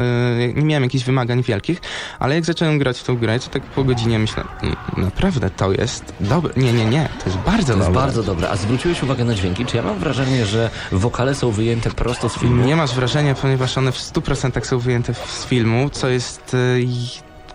nie 0.55 0.65
miałem 0.65 0.83
jakichś 0.83 1.03
wymagań 1.05 1.41
wielkich, 1.43 1.81
ale 2.19 2.35
jak 2.35 2.45
zacząłem 2.45 2.77
grać 2.79 2.99
w 2.99 3.06
tą 3.07 3.17
grę, 3.17 3.39
to 3.39 3.49
tak 3.49 3.63
po 3.63 3.83
godzinie 3.83 4.19
myślę, 4.19 4.43
"Mm, 4.61 4.75
naprawdę 4.97 5.49
to 5.49 5.71
jest 5.71 6.13
dobre. 6.19 6.53
Nie, 6.57 6.73
nie, 6.73 6.85
nie, 6.85 7.09
to 7.19 7.25
jest 7.29 7.37
bardzo 7.37 7.73
To 7.73 7.79
jest 7.79 7.91
bardzo 7.91 8.23
dobre. 8.23 8.49
A 8.49 8.55
zwróciłeś 8.55 9.03
uwagę 9.03 9.25
na 9.25 9.35
dźwięki? 9.35 9.65
Czy 9.65 9.77
ja 9.77 9.83
mam 9.83 9.99
wrażenie, 9.99 10.45
że 10.45 10.69
wokale 10.91 11.35
są 11.35 11.51
wyjęte 11.51 11.89
prosto 11.89 12.29
z 12.29 12.33
filmu? 12.39 12.65
Nie 12.65 12.75
masz 12.75 12.95
wrażenia, 12.95 13.35
ponieważ 13.35 13.77
one 13.77 13.91
w 13.91 13.97
100% 13.97 14.65
są 14.65 14.79
wyjęte 14.79 15.13
z 15.13 15.45
filmu, 15.45 15.89
co 15.89 16.07
jest 16.07 16.55
i 16.79 17.07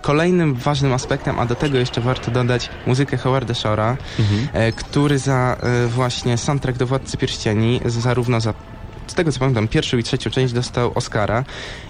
kolejnym 0.03 0.55
ważnym 0.55 0.93
aspektem, 0.93 1.39
a 1.39 1.47
do 1.47 1.55
tego 1.55 1.79
jeszcze 1.79 2.01
warto 2.01 2.31
dodać 2.31 2.69
muzykę 2.87 3.17
Howarda 3.17 3.55
Shore'a, 3.55 3.97
e, 4.53 4.73
który 4.73 5.19
za 5.19 5.57
e, 5.61 5.87
właśnie 5.87 6.39
soundtrack 6.39 6.79
do 6.79 6.87
Władcy 6.87 7.17
Pierścieni, 7.17 7.81
zarówno 7.85 8.41
za 8.41 8.55
z 9.13 9.15
tego 9.15 9.33
co 9.33 9.39
pamiętam, 9.41 9.69
pierwszą 9.69 9.97
i 9.99 10.03
trzecią 10.03 10.31
część 10.31 10.53
dostał 10.55 10.93
Oscara 10.95 11.45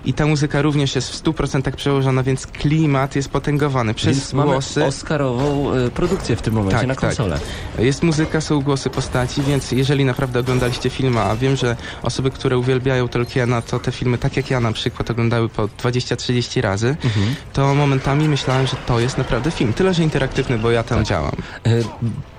i 0.04 0.14
ta 0.14 0.26
muzyka 0.26 0.62
również 0.62 0.94
jest 0.94 1.10
w 1.10 1.22
100% 1.24 1.72
przełożona, 1.72 2.22
więc 2.22 2.46
klimat 2.46 3.16
jest 3.16 3.28
potęgowany 3.28 3.94
przez 3.94 4.16
Więc 4.16 4.32
mamy 4.32 4.50
głosy. 4.50 4.84
Oscarową 4.84 5.72
e, 5.74 5.90
produkcję 5.90 6.36
w 6.36 6.42
tym 6.42 6.54
momencie 6.54 6.78
Tak, 6.78 6.86
na 6.86 6.94
tak. 6.94 7.00
konsolę. 7.00 7.40
Jest 7.78 8.02
muzyka, 8.02 8.40
są 8.40 8.60
głosy 8.60 8.90
postaci, 8.90 9.42
więc 9.42 9.72
jeżeli 9.72 10.04
naprawdę 10.04 10.40
oglądaliście 10.40 10.90
filmy, 10.90 11.20
a 11.20 11.36
wiem, 11.36 11.56
że 11.56 11.76
osoby, 12.02 12.30
które 12.30 12.58
uwielbiają 12.58 13.08
Tolkiena, 13.08 13.62
to 13.62 13.78
te 13.78 13.92
filmy, 13.92 14.18
tak 14.18 14.36
jak 14.36 14.50
ja 14.50 14.60
na 14.60 14.72
przykład, 14.72 15.10
oglądały 15.10 15.48
po 15.48 15.68
20-30 15.68 16.60
razy, 16.60 16.96
Mhm. 17.04 17.34
to 17.52 17.74
momentami 17.74 18.28
myślałem, 18.28 18.66
że 18.66 18.76
to 18.86 19.00
jest 19.00 19.18
naprawdę 19.18 19.50
film. 19.50 19.72
Tyle, 19.72 19.94
że 19.94 20.02
interaktywny, 20.02 20.58
bo 20.58 20.70
ja 20.70 20.82
tam 20.82 20.98
Tak. 20.98 21.06
działam. 21.06 21.32
E, 21.66 21.70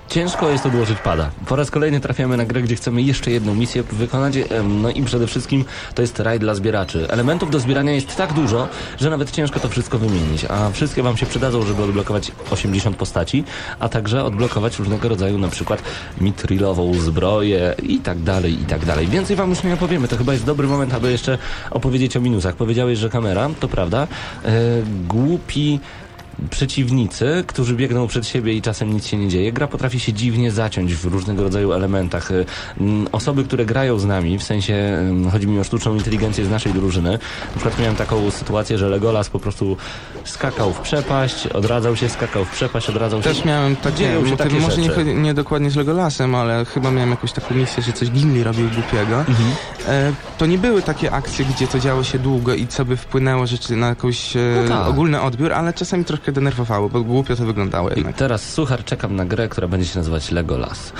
Ciężko 0.08 0.50
jest 0.50 0.66
odłożyć 0.66 0.98
pada. 0.98 1.30
Po 1.46 1.56
raz 1.56 1.70
kolejny 1.70 2.00
trafiamy 2.00 2.36
na 2.36 2.44
grę, 2.44 2.62
gdzie 2.62 2.76
chcemy 2.76 3.02
jeszcze 3.02 3.30
jedną 3.30 3.54
misję 3.54 3.82
wykonać, 3.82 4.34
no 4.64 4.90
i 4.90 5.02
przede 5.02 5.26
wszystkim 5.26 5.64
to 5.94 6.02
jest 6.02 6.20
raj 6.20 6.38
dla 6.38 6.54
zbieraczy. 6.54 7.06
Elementów 7.10 7.50
do 7.50 7.60
zbierania 7.60 7.92
jest 7.92 8.16
tak 8.16 8.32
dużo, 8.32 8.68
że 9.00 9.10
nawet 9.10 9.30
ciężko 9.30 9.60
to 9.60 9.68
wszystko 9.68 9.98
wymienić, 9.98 10.44
a 10.44 10.70
wszystkie 10.70 11.02
wam 11.02 11.16
się 11.16 11.26
przydadzą, 11.26 11.62
żeby 11.62 11.82
odblokować 11.82 12.32
80 12.50 12.96
postaci, 12.96 13.44
a 13.80 13.88
także 13.88 14.24
odblokować 14.24 14.78
różnego 14.78 15.08
rodzaju 15.08 15.38
na 15.38 15.48
przykład 15.48 15.82
mitrilową 16.20 16.94
zbroję 16.94 17.74
i 17.82 17.98
tak 17.98 18.18
dalej, 18.22 18.62
i 18.62 18.64
tak 18.64 18.84
dalej. 18.84 19.06
Więcej 19.06 19.36
wam 19.36 19.50
już 19.50 19.62
nie 19.62 19.74
opowiemy, 19.74 20.08
to 20.08 20.16
chyba 20.16 20.32
jest 20.32 20.44
dobry 20.44 20.68
moment, 20.68 20.94
aby 20.94 21.10
jeszcze 21.10 21.38
opowiedzieć 21.70 22.16
o 22.16 22.20
minusach. 22.20 22.54
Powiedziałeś, 22.54 22.98
że 22.98 23.10
kamera, 23.10 23.50
to 23.60 23.68
prawda, 23.68 24.06
e, 24.44 24.52
głupi 25.08 25.80
przeciwnicy, 26.50 27.44
którzy 27.46 27.74
biegną 27.76 28.06
przed 28.06 28.26
siebie 28.26 28.52
i 28.54 28.62
czasem 28.62 28.92
nic 28.92 29.06
się 29.06 29.16
nie 29.16 29.28
dzieje. 29.28 29.52
Gra 29.52 29.66
potrafi 29.66 30.00
się 30.00 30.12
dziwnie 30.12 30.50
zaciąć 30.50 30.94
w 30.94 31.04
różnego 31.04 31.42
rodzaju 31.42 31.72
elementach. 31.72 32.30
Y, 32.30 32.46
mm, 32.80 33.06
Osoby, 33.12 33.44
które 33.44 33.64
grają 33.66 33.98
z 33.98 34.04
nami, 34.04 34.38
w 34.38 34.42
sensie 34.42 34.74
ym, 35.10 35.30
chodzi 35.30 35.46
mi 35.46 35.58
o 35.58 35.64
sztuczną 35.64 35.94
inteligencję 35.94 36.44
z 36.44 36.50
naszej 36.50 36.72
drużyny. 36.72 37.10
Na 37.10 37.52
przykład 37.60 37.78
miałem 37.78 37.96
taką 37.96 38.30
sytuację, 38.30 38.78
że 38.78 38.88
Legolas 38.88 39.28
po 39.30 39.38
prostu 39.38 39.76
skakał 40.24 40.72
w 40.72 40.80
przepaść, 40.80 41.46
odradzał 41.46 41.96
się, 41.96 42.08
skakał 42.08 42.44
w 42.44 42.50
przepaść, 42.50 42.88
odradzał 42.88 43.22
się. 43.22 43.28
Też 43.28 43.44
miałem 43.44 43.76
takie 43.76 43.96
Dzieją 43.96 44.26
się 44.26 44.36
takie 44.36 44.54
może 44.60 44.76
nie, 44.80 44.88
rzeczy. 44.88 45.04
nie 45.04 45.34
dokładnie 45.34 45.70
z 45.70 45.76
Legolasem, 45.76 46.34
ale 46.34 46.64
chyba 46.64 46.90
miałem 46.90 47.10
jakąś 47.10 47.32
taką 47.32 47.54
misję, 47.54 47.82
że 47.82 47.92
coś 47.92 48.10
Gimli 48.10 48.44
robił 48.44 48.68
głupiego. 48.70 49.18
Mhm. 49.18 49.50
E, 49.88 50.12
to 50.38 50.46
nie 50.46 50.58
były 50.58 50.82
takie 50.82 51.12
akcje, 51.12 51.44
gdzie 51.44 51.66
to 51.66 51.78
działo 51.78 52.04
się 52.04 52.18
długo 52.18 52.54
i 52.54 52.66
co 52.66 52.84
by 52.84 52.96
wpłynęło 52.96 53.46
rzeczy 53.46 53.76
na 53.76 53.88
jakiś 53.88 54.36
e, 54.36 54.40
No 54.68 54.78
tak. 54.78 54.88
ogólny 54.88 55.20
odbiór, 55.20 55.52
ale 55.52 55.72
czasami 55.72 56.04
denerwowało, 56.32 56.88
bo 56.88 57.02
głupio 57.02 57.36
to 57.36 57.46
wyglądało 57.46 57.90
I 57.90 57.96
jednak. 57.96 58.16
teraz 58.16 58.52
słuchar, 58.52 58.84
czekam 58.84 59.16
na 59.16 59.24
grę, 59.24 59.48
która 59.48 59.68
będzie 59.68 59.86
się 59.88 59.98
nazywać 59.98 60.30
Legolas. 60.30 60.92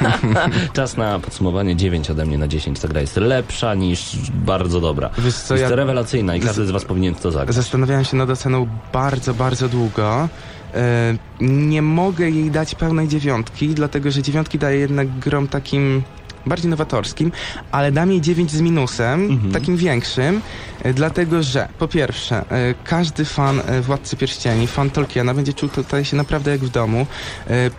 Czas 0.72 0.96
na 0.96 1.18
podsumowanie 1.18 1.76
9 1.76 2.10
ode 2.10 2.26
mnie 2.26 2.38
na 2.38 2.48
10. 2.48 2.80
Ta 2.80 2.88
gra 2.88 3.00
jest 3.00 3.16
lepsza 3.16 3.74
niż 3.74 4.16
bardzo 4.30 4.80
dobra. 4.80 5.10
Wiesz 5.18 5.34
co, 5.34 5.56
jest 5.56 5.70
ja 5.70 5.76
rewelacyjna 5.76 6.36
i 6.36 6.40
każdy 6.40 6.66
z 6.66 6.70
was 6.70 6.84
powinien 6.84 7.14
to 7.14 7.30
zagrać. 7.30 7.56
zastanawiałem 7.56 8.04
się 8.04 8.16
nad 8.16 8.30
oceną 8.30 8.68
bardzo, 8.92 9.34
bardzo 9.34 9.68
długo. 9.68 10.28
E, 10.74 11.16
nie 11.40 11.82
mogę 11.82 12.30
jej 12.30 12.50
dać 12.50 12.74
pełnej 12.74 13.08
dziewiątki, 13.08 13.68
dlatego 13.68 14.10
że 14.10 14.22
dziewiątki 14.22 14.58
daje 14.58 14.78
jednak 14.78 15.18
grom 15.18 15.48
takim 15.48 16.02
bardziej 16.48 16.70
nowatorskim, 16.70 17.32
ale 17.70 17.92
dam 17.92 18.10
jej 18.10 18.20
9 18.20 18.50
z 18.50 18.60
minusem, 18.60 19.20
Mhm. 19.30 19.52
takim 19.52 19.76
większym, 19.76 20.40
e, 20.82 20.94
dlatego 20.94 21.42
że 21.42 21.68
po 21.78 21.88
pierwsze, 21.88 22.36
e, 22.50 22.74
każdy 22.84 23.24
fan 23.24 23.60
e, 23.66 23.80
Władcy 23.80 24.16
Pierścieni, 24.16 24.66
fan 24.66 24.90
Tolkiena 24.90 25.34
będzie 25.34 25.52
czuł 25.52 25.68
tutaj 25.68 26.04
się 26.04 26.16
naprawdę 26.16 26.50
jak 26.50 26.60
w 26.60 26.68
domu. 26.68 27.06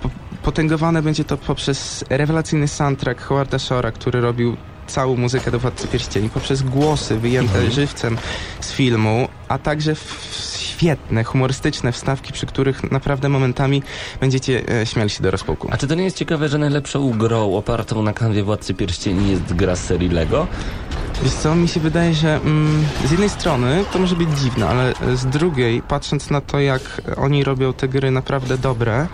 Po, 0.01 0.10
potęgowane 0.43 1.01
będzie 1.01 1.23
to 1.23 1.38
poprzez 1.38 2.05
rewelacyjny 2.10 2.67
soundtrack 2.67 3.21
Howarda 3.21 3.58
Shore'a, 3.58 3.91
który 3.91 4.21
robił 4.21 4.58
całą 4.88 5.15
muzykę 5.15 5.51
do 5.51 5.60
Władcy 5.60 5.88
Pierścieni, 5.88 6.29
poprzez 6.29 6.62
głosy 6.63 7.17
wyjęte 7.19 7.53
Mhm. 7.55 7.71
żywcem 7.73 8.17
z 8.60 8.71
filmu, 8.71 9.27
a 9.47 9.58
także 9.58 9.95
w 9.95 9.99
świetne, 10.79 11.23
humorystyczne 11.23 11.91
wstawki, 11.91 12.33
przy 12.33 12.45
których 12.45 12.91
naprawdę 12.91 13.29
momentami 13.29 13.83
będziecie 14.19 14.81
e, 14.81 14.85
śmiali 14.85 15.09
się 15.09 15.23
do 15.23 15.31
rozpuku. 15.31 15.67
A 15.71 15.77
czy 15.77 15.87
to 15.87 15.95
nie 15.95 16.03
jest 16.03 16.17
ciekawe, 16.17 16.49
że 16.49 16.57
najlepszą 16.57 17.11
grą 17.11 17.55
opartą 17.55 18.03
na 18.03 18.13
kanwie 18.13 18.43
Władcy 18.43 18.73
Pierścieni 18.73 19.31
jest 19.31 19.53
gra 19.53 19.75
z 19.75 19.83
serii 19.83 20.09
Lego? 20.09 20.47
Wiesz 21.23 21.33
co, 21.33 21.55
mi 21.55 21.67
się 21.67 21.79
wydaje, 21.79 22.13
że 22.13 22.35
mm, 22.35 22.85
z 23.05 23.11
jednej 23.11 23.29
strony 23.29 23.85
to 23.93 23.99
może 23.99 24.15
być 24.15 24.29
dziwne, 24.39 24.67
ale 24.67 24.93
e, 24.93 25.17
z 25.17 25.25
drugiej, 25.25 25.81
patrząc 25.81 26.29
na 26.29 26.41
to, 26.41 26.59
jak 26.59 27.01
oni 27.17 27.43
robią 27.43 27.73
te 27.73 27.87
gry 27.87 28.11
naprawdę 28.11 28.57
dobre, 28.57 29.07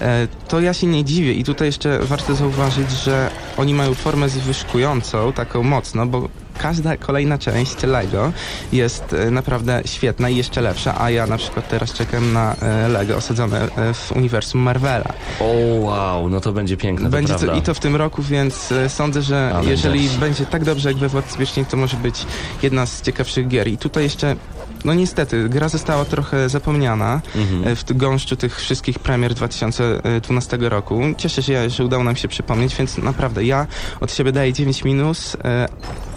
e, 0.00 0.28
to 0.48 0.60
ja 0.60 0.74
się 0.74 0.86
nie 0.86 1.04
dziwię. 1.04 1.32
I 1.32 1.44
tutaj 1.44 1.68
jeszcze 1.68 1.98
warto 1.98 2.34
zauważyć, 2.34 2.90
że 2.90 3.30
oni 3.56 3.74
mają 3.74 3.94
formę 3.94 4.28
zwyżkującą, 4.28 5.32
taką 5.32 5.62
mocno, 5.62 6.06
bo 6.06 6.28
każda 6.58 6.96
kolejna 6.96 7.38
część 7.38 7.82
Lego 7.82 8.32
jest 8.72 9.12
e, 9.12 9.30
naprawdę 9.30 9.82
świetna 9.84 10.28
i 10.28 10.36
jeszcze 10.36 10.60
lepsza, 10.60 11.00
a 11.00 11.10
ja 11.10 11.26
na 11.26 11.36
przykład 11.36 11.68
teraz 11.68 11.92
czekam 11.92 12.32
na 12.32 12.54
e, 12.54 12.88
Lego 12.88 13.16
osadzone 13.16 13.68
e, 13.76 13.94
w 13.94 14.12
uniwersum 14.16 14.60
Marvela. 14.60 15.12
O 15.40 15.54
wow, 15.80 16.28
no 16.28 16.40
to 16.40 16.52
będzie 16.52 16.76
piękne, 16.76 17.10
Będzie 17.10 17.34
to 17.34 17.54
i 17.54 17.62
to 17.62 17.74
w 17.74 17.80
tym 17.80 17.96
roku, 17.96 18.22
więc 18.22 18.74
sądzę, 18.88 19.22
że 19.22 19.54
jeżeli 19.62 20.08
będzie 20.08 20.46
tak 20.46 20.64
dobrze 20.64 20.88
jak 20.88 20.98
we 20.98 21.08
Władcy 21.08 21.38
Pierścieni, 21.38 21.66
to 21.66 21.76
może 21.76 21.96
być 21.96 22.26
jedna 22.62 22.86
z 22.86 23.02
ciekawszych 23.02 23.48
gier. 23.48 23.68
I 23.68 23.78
tutaj 23.78 24.04
jeszcze, 24.04 24.36
no 24.84 24.94
niestety, 24.94 25.48
gra 25.48 25.68
została 25.68 26.04
trochę 26.04 26.48
zapomniana 26.48 27.20
Mhm. 27.36 27.68
e, 27.68 27.76
w 27.76 27.84
gąszczu 27.96 28.36
tych 28.36 28.60
wszystkich 28.60 28.98
premier 28.98 29.34
2012 29.34 30.58
roku. 30.60 31.00
Cieszę 31.16 31.42
się, 31.42 31.70
że 31.70 31.84
udało 31.84 32.04
nam 32.04 32.16
się 32.16 32.28
przypomnieć, 32.28 32.76
więc 32.76 32.98
naprawdę 32.98 33.44
ja 33.44 33.66
od 34.00 34.12
siebie 34.14 34.32
daję 34.32 34.52
9 34.52 34.84
minus. 34.84 35.36
E, 35.44 35.68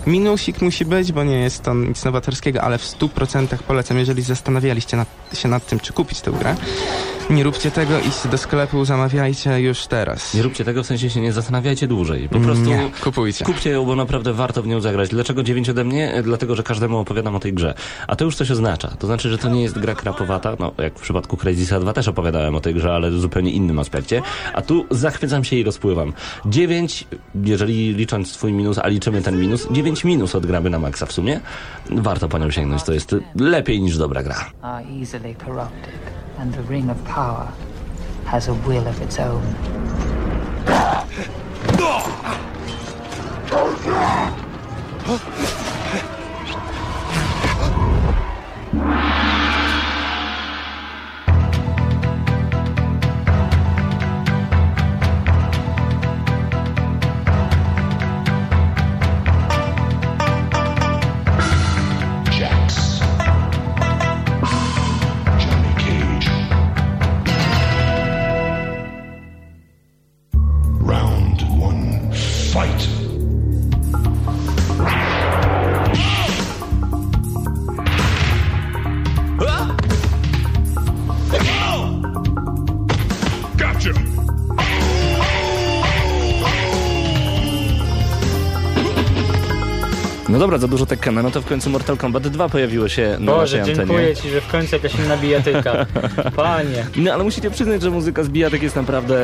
Minusik 0.07 0.61
musi 0.61 0.85
być, 0.85 1.11
bo 1.11 1.23
nie 1.23 1.39
jest 1.39 1.63
to 1.63 1.73
nic 1.73 2.05
nowatorskiego, 2.05 2.61
ale 2.61 2.77
w 2.77 2.83
100% 2.83 3.57
polecam, 3.67 3.97
jeżeli 3.97 4.21
zastanawialiście 4.21 4.97
nad, 4.97 5.07
się 5.33 5.47
nad 5.47 5.65
tym, 5.65 5.79
czy 5.79 5.93
kupić 5.93 6.21
tę 6.21 6.31
grę. 6.31 6.55
Nie 7.29 7.43
róbcie 7.43 7.71
tego, 7.71 7.99
idźcie 7.99 8.29
do 8.29 8.37
sklepu, 8.37 8.85
zamawiajcie 8.85 9.59
już 9.61 9.87
teraz. 9.87 10.33
Nie 10.33 10.41
róbcie 10.41 10.65
tego, 10.65 10.83
w 10.83 10.85
sensie 10.85 11.09
się 11.09 11.21
nie 11.21 11.33
zastanawiajcie 11.33 11.87
dłużej. 11.87 12.29
Po 12.29 12.39
prostu 12.39 12.65
Nie, 12.65 12.89
kupujcie. 13.03 13.45
kupcie 13.45 13.69
ją, 13.69 13.85
bo 13.85 13.95
naprawdę 13.95 14.33
warto 14.33 14.61
w 14.61 14.67
nią 14.67 14.81
zagrać. 14.81 15.09
Dlaczego 15.09 15.43
9 15.43 15.69
ode 15.69 15.83
mnie? 15.83 16.21
Dlatego, 16.23 16.55
że 16.55 16.63
każdemu 16.63 16.97
opowiadam 16.97 17.35
o 17.35 17.39
tej 17.39 17.53
grze. 17.53 17.73
A 18.07 18.15
to 18.15 18.25
już 18.25 18.35
coś 18.35 18.51
oznacza. 18.51 18.87
To 18.87 19.07
znaczy, 19.07 19.29
że 19.29 19.37
to 19.37 19.49
nie 19.49 19.61
jest 19.63 19.79
gra 19.79 19.95
krapowata, 19.95 20.55
no 20.59 20.71
jak 20.77 20.99
w 20.99 21.01
przypadku 21.01 21.37
Crazy 21.37 21.79
2 21.79 21.93
też 21.93 22.07
opowiadałem 22.07 22.55
o 22.55 22.61
tej 22.61 22.73
grze, 22.73 22.93
ale 22.93 23.11
w 23.11 23.19
zupełnie 23.19 23.51
innym 23.51 23.79
aspekcie. 23.79 24.21
A 24.53 24.61
tu 24.61 24.85
zachwycam 24.91 25.43
się 25.43 25.55
i 25.55 25.63
rozpływam. 25.63 26.13
9, 26.45 27.07
jeżeli 27.43 27.93
licząc 27.93 28.31
swój 28.31 28.53
minus, 28.53 28.77
a 28.77 28.87
liczymy 28.87 29.21
ten 29.21 29.39
minus, 29.39 29.67
9 29.71 30.03
minus 30.03 30.35
odgramy 30.35 30.69
na 30.69 30.79
maksa 30.79 31.05
w 31.05 31.11
sumie. 31.11 31.39
Warto 31.89 32.29
po 32.29 32.37
nią 32.37 32.51
sięgnąć, 32.51 32.83
to 32.83 32.93
jest 32.93 33.15
lepiej 33.35 33.81
niż 33.81 33.97
dobra 33.97 34.23
gra. 34.23 34.35
are 34.61 34.83
easily 34.99 35.35
corrupted, 35.45 35.93
and 36.39 36.53
the 36.55 36.73
Ring 36.73 36.89
of 36.91 36.97
Power 37.15 37.49
has 38.25 38.49
a 38.49 38.53
will 38.67 38.85
of 38.85 39.01
its 39.01 39.19
own. 39.19 39.41
Jax. 45.07 45.64
Dobra, 90.55 90.67
za 90.67 90.71
dużo 90.71 90.85
Tekkena, 90.85 91.23
no 91.23 91.31
to 91.31 91.41
w 91.41 91.45
końcu 91.45 91.69
Mortal 91.69 91.97
Kombat 91.97 92.27
2 92.27 92.49
pojawiło 92.49 92.87
się 92.87 93.17
na 93.19 93.31
Boże, 93.31 93.57
naszej 93.57 93.59
antenie. 93.59 93.87
dziękuję 93.87 94.15
ci, 94.15 94.29
że 94.29 94.41
w 94.41 94.47
końcu 94.47 94.75
jakaś 94.75 94.95
inna 94.95 95.17
bijatyka. 95.17 95.85
Panie. 96.35 96.85
No 96.95 97.13
ale 97.13 97.23
musicie 97.23 97.51
przyznać, 97.51 97.81
że 97.81 97.91
muzyka 97.91 98.23
z 98.23 98.29
bijatek 98.29 98.63
jest 98.63 98.75
naprawdę 98.75 99.15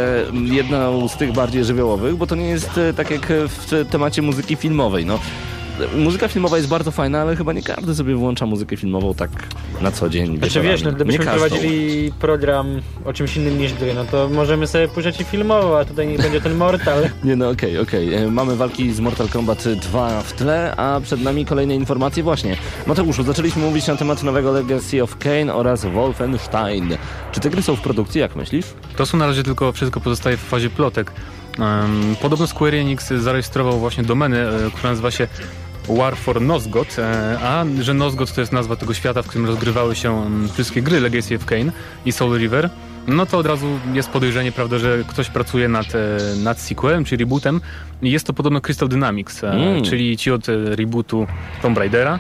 jedną 0.46 1.08
z 1.08 1.18
tych 1.18 1.34
bardziej 1.34 1.64
żywiołowych, 1.64 2.16
bo 2.16 2.28
to 2.28 2.36
nie 2.36 2.50
jest 2.50 2.78
e, 2.78 2.94
tak 2.94 3.12
jak 3.12 3.22
w 3.28 3.86
temacie 3.90 4.22
muzyki 4.22 4.56
filmowej, 4.56 5.06
no. 5.06 5.20
Muzyka 5.96 6.28
filmowa 6.28 6.58
jest 6.58 6.70
bardzo 6.70 6.92
fajna, 6.92 7.22
ale 7.22 7.36
chyba 7.36 7.54
nie 7.54 7.64
każdy 7.64 7.96
sobie 7.96 8.16
włącza 8.16 8.46
muzykę 8.46 8.78
filmową 8.78 9.14
tak 9.14 9.30
na 9.82 9.92
co 9.92 10.10
dzień. 10.10 10.26
Znaczy 10.26 10.42
wieczorami. 10.42 10.70
wiesz, 10.70 10.84
no 10.84 10.92
gdybyśmy 10.92 11.26
prowadzili 11.26 12.12
program 12.20 12.82
o 13.06 13.14
czymś 13.14 13.38
innym 13.38 13.58
niż 13.60 13.74
gry, 13.74 13.94
no 13.94 14.06
to 14.06 14.30
możemy 14.30 14.68
sobie 14.68 14.88
puszczać 14.88 15.22
i 15.22 15.24
filmowo, 15.24 15.80
a 15.80 15.86
tutaj 15.86 16.08
nie 16.08 16.18
będzie 16.18 16.42
ten 16.42 16.56
Mortal. 16.56 17.10
Nie 17.24 17.36
no, 17.36 17.50
okej, 17.50 17.78
okej. 17.80 18.14
E, 18.14 18.28
Mamy 18.32 18.56
walki 18.56 18.94
z 18.94 19.00
Mortal 19.00 19.30
Kombat 19.30 19.68
2 19.68 20.22
w 20.22 20.34
tle, 20.34 20.76
a 20.76 21.00
przed 21.04 21.22
nami 21.22 21.46
kolejne 21.46 21.76
informacje 21.76 22.24
właśnie. 22.24 22.58
Mateuszu, 22.88 23.24
zaczęliśmy 23.24 23.62
mówić 23.62 23.88
na 23.88 23.96
temat 23.96 24.24
nowego 24.24 24.52
Legacy 24.52 25.04
of 25.04 25.18
Kane 25.18 25.54
oraz 25.54 25.86
Wolfenstein. 25.86 26.98
Czy 27.32 27.40
te 27.40 27.50
gry 27.50 27.62
są 27.62 27.76
w 27.76 27.82
produkcji, 27.82 28.22
jak 28.22 28.36
myślisz? 28.36 28.66
To 28.98 29.06
są 29.06 29.18
na 29.18 29.28
razie 29.28 29.44
tylko 29.44 29.72
wszystko 29.72 30.00
pozostaje 30.00 30.38
w 30.38 30.42
fazie 30.42 30.70
plotek. 30.70 31.12
Podobno 32.22 32.48
Square 32.48 32.76
Enix 32.76 33.08
zarejestrował 33.08 33.80
właśnie 33.80 34.04
domenę, 34.04 34.50
e, 34.50 34.72
która 34.72 34.90
nazywa 34.90 35.12
się 35.12 35.28
War 35.88 36.16
for 36.18 36.42
Nosgoth, 36.42 37.00
e, 37.00 37.38
a 37.44 37.66
że 37.82 37.94
Nosgoth 37.94 38.32
to 38.34 38.42
jest 38.42 38.54
nazwa 38.54 38.76
tego 38.76 38.94
świata, 38.94 39.22
w 39.22 39.28
którym 39.28 39.48
rozgrywały 39.48 39.96
się 39.96 40.26
em, 40.26 40.50
wszystkie 40.54 40.82
gry 40.82 41.00
Legacy 41.00 41.36
of 41.36 41.46
Kane 41.46 41.72
i 42.06 42.12
Soul 42.12 42.38
River, 42.38 42.70
no 43.08 43.26
to 43.26 43.38
od 43.38 43.46
razu 43.46 43.68
jest 43.94 44.10
podejrzenie, 44.10 44.52
prawda, 44.52 44.78
że 44.78 45.04
ktoś 45.08 45.30
pracuje 45.30 45.68
nad, 45.68 45.96
e, 45.96 46.18
nad 46.44 46.60
sequelem, 46.60 47.06
czy 47.06 47.18
rebootem. 47.18 47.62
Jest 48.02 48.28
to 48.28 48.34
podobno 48.34 48.62
Crystal 48.62 48.90
Dynamics, 48.90 49.44
e, 49.44 49.52
Mm. 49.52 49.84
czyli 49.84 50.18
ci 50.18 50.32
od 50.32 50.48
rebootu 50.66 51.28
Tomb 51.62 51.78
Raidera. 51.78 52.20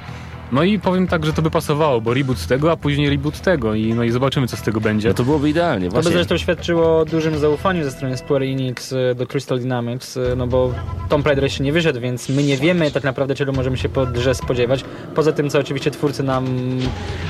No 0.52 0.64
i 0.64 0.80
powiem 0.80 1.08
tak, 1.08 1.26
że 1.26 1.34
to 1.34 1.42
by 1.42 1.52
pasowało, 1.52 2.02
bo 2.02 2.14
reboot 2.14 2.48
tego, 2.48 2.72
a 2.72 2.78
później 2.78 3.10
reboot 3.10 3.42
tego 3.42 3.74
i 3.76 3.94
no 3.94 4.04
i 4.04 4.12
zobaczymy, 4.12 4.48
co 4.48 4.58
z 4.58 4.62
tego 4.62 4.82
będzie. 4.82 5.08
No 5.08 5.14
to 5.14 5.24
byłoby 5.24 5.50
idealnie, 5.50 5.86
To 5.86 5.90
by 5.90 5.94
właśnie. 5.94 6.12
zresztą 6.12 6.38
świadczyło 6.38 7.00
o 7.00 7.06
dużym 7.06 7.38
zaufaniu 7.38 7.84
ze 7.84 7.92
strony 7.92 8.18
Square 8.18 8.44
Enix 8.44 8.92
y, 8.92 9.16
do 9.16 9.28
Crystal 9.28 9.60
Dynamics, 9.60 10.18
y, 10.18 10.34
no 10.38 10.48
bo 10.48 10.74
Tomb 11.10 11.26
Raider 11.28 11.44
jeszcze 11.44 11.64
nie 11.64 11.72
wyszedł, 11.74 12.00
więc 12.00 12.30
my 12.30 12.44
nie 12.44 12.58
wiemy 12.58 12.92
tak 12.92 13.04
naprawdę 13.04 13.36
czego 13.36 13.52
możemy 13.52 13.78
się 13.78 13.90
po 13.90 14.06
grze 14.06 14.36
spodziewać. 14.36 14.84
Poza 15.16 15.32
tym, 15.32 15.50
co 15.50 15.60
oczywiście 15.60 15.92
twórcy 15.92 16.24
nam 16.24 16.46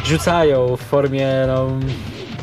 rzucają 0.06 0.78
w 0.78 0.82
formie 0.82 1.28
no, 1.48 1.68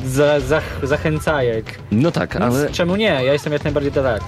za, 0.07 0.41
zach, 0.41 0.65
zachęcajek. 0.83 1.79
No 1.93 2.11
tak, 2.11 2.39
Więc 2.41 2.55
ale... 2.57 2.71
czemu 2.71 2.97
nie? 2.97 3.05
Ja 3.25 3.33
jestem 3.33 3.53
jak 3.53 3.65
najbardziej 3.65 3.93
tak. 3.93 4.23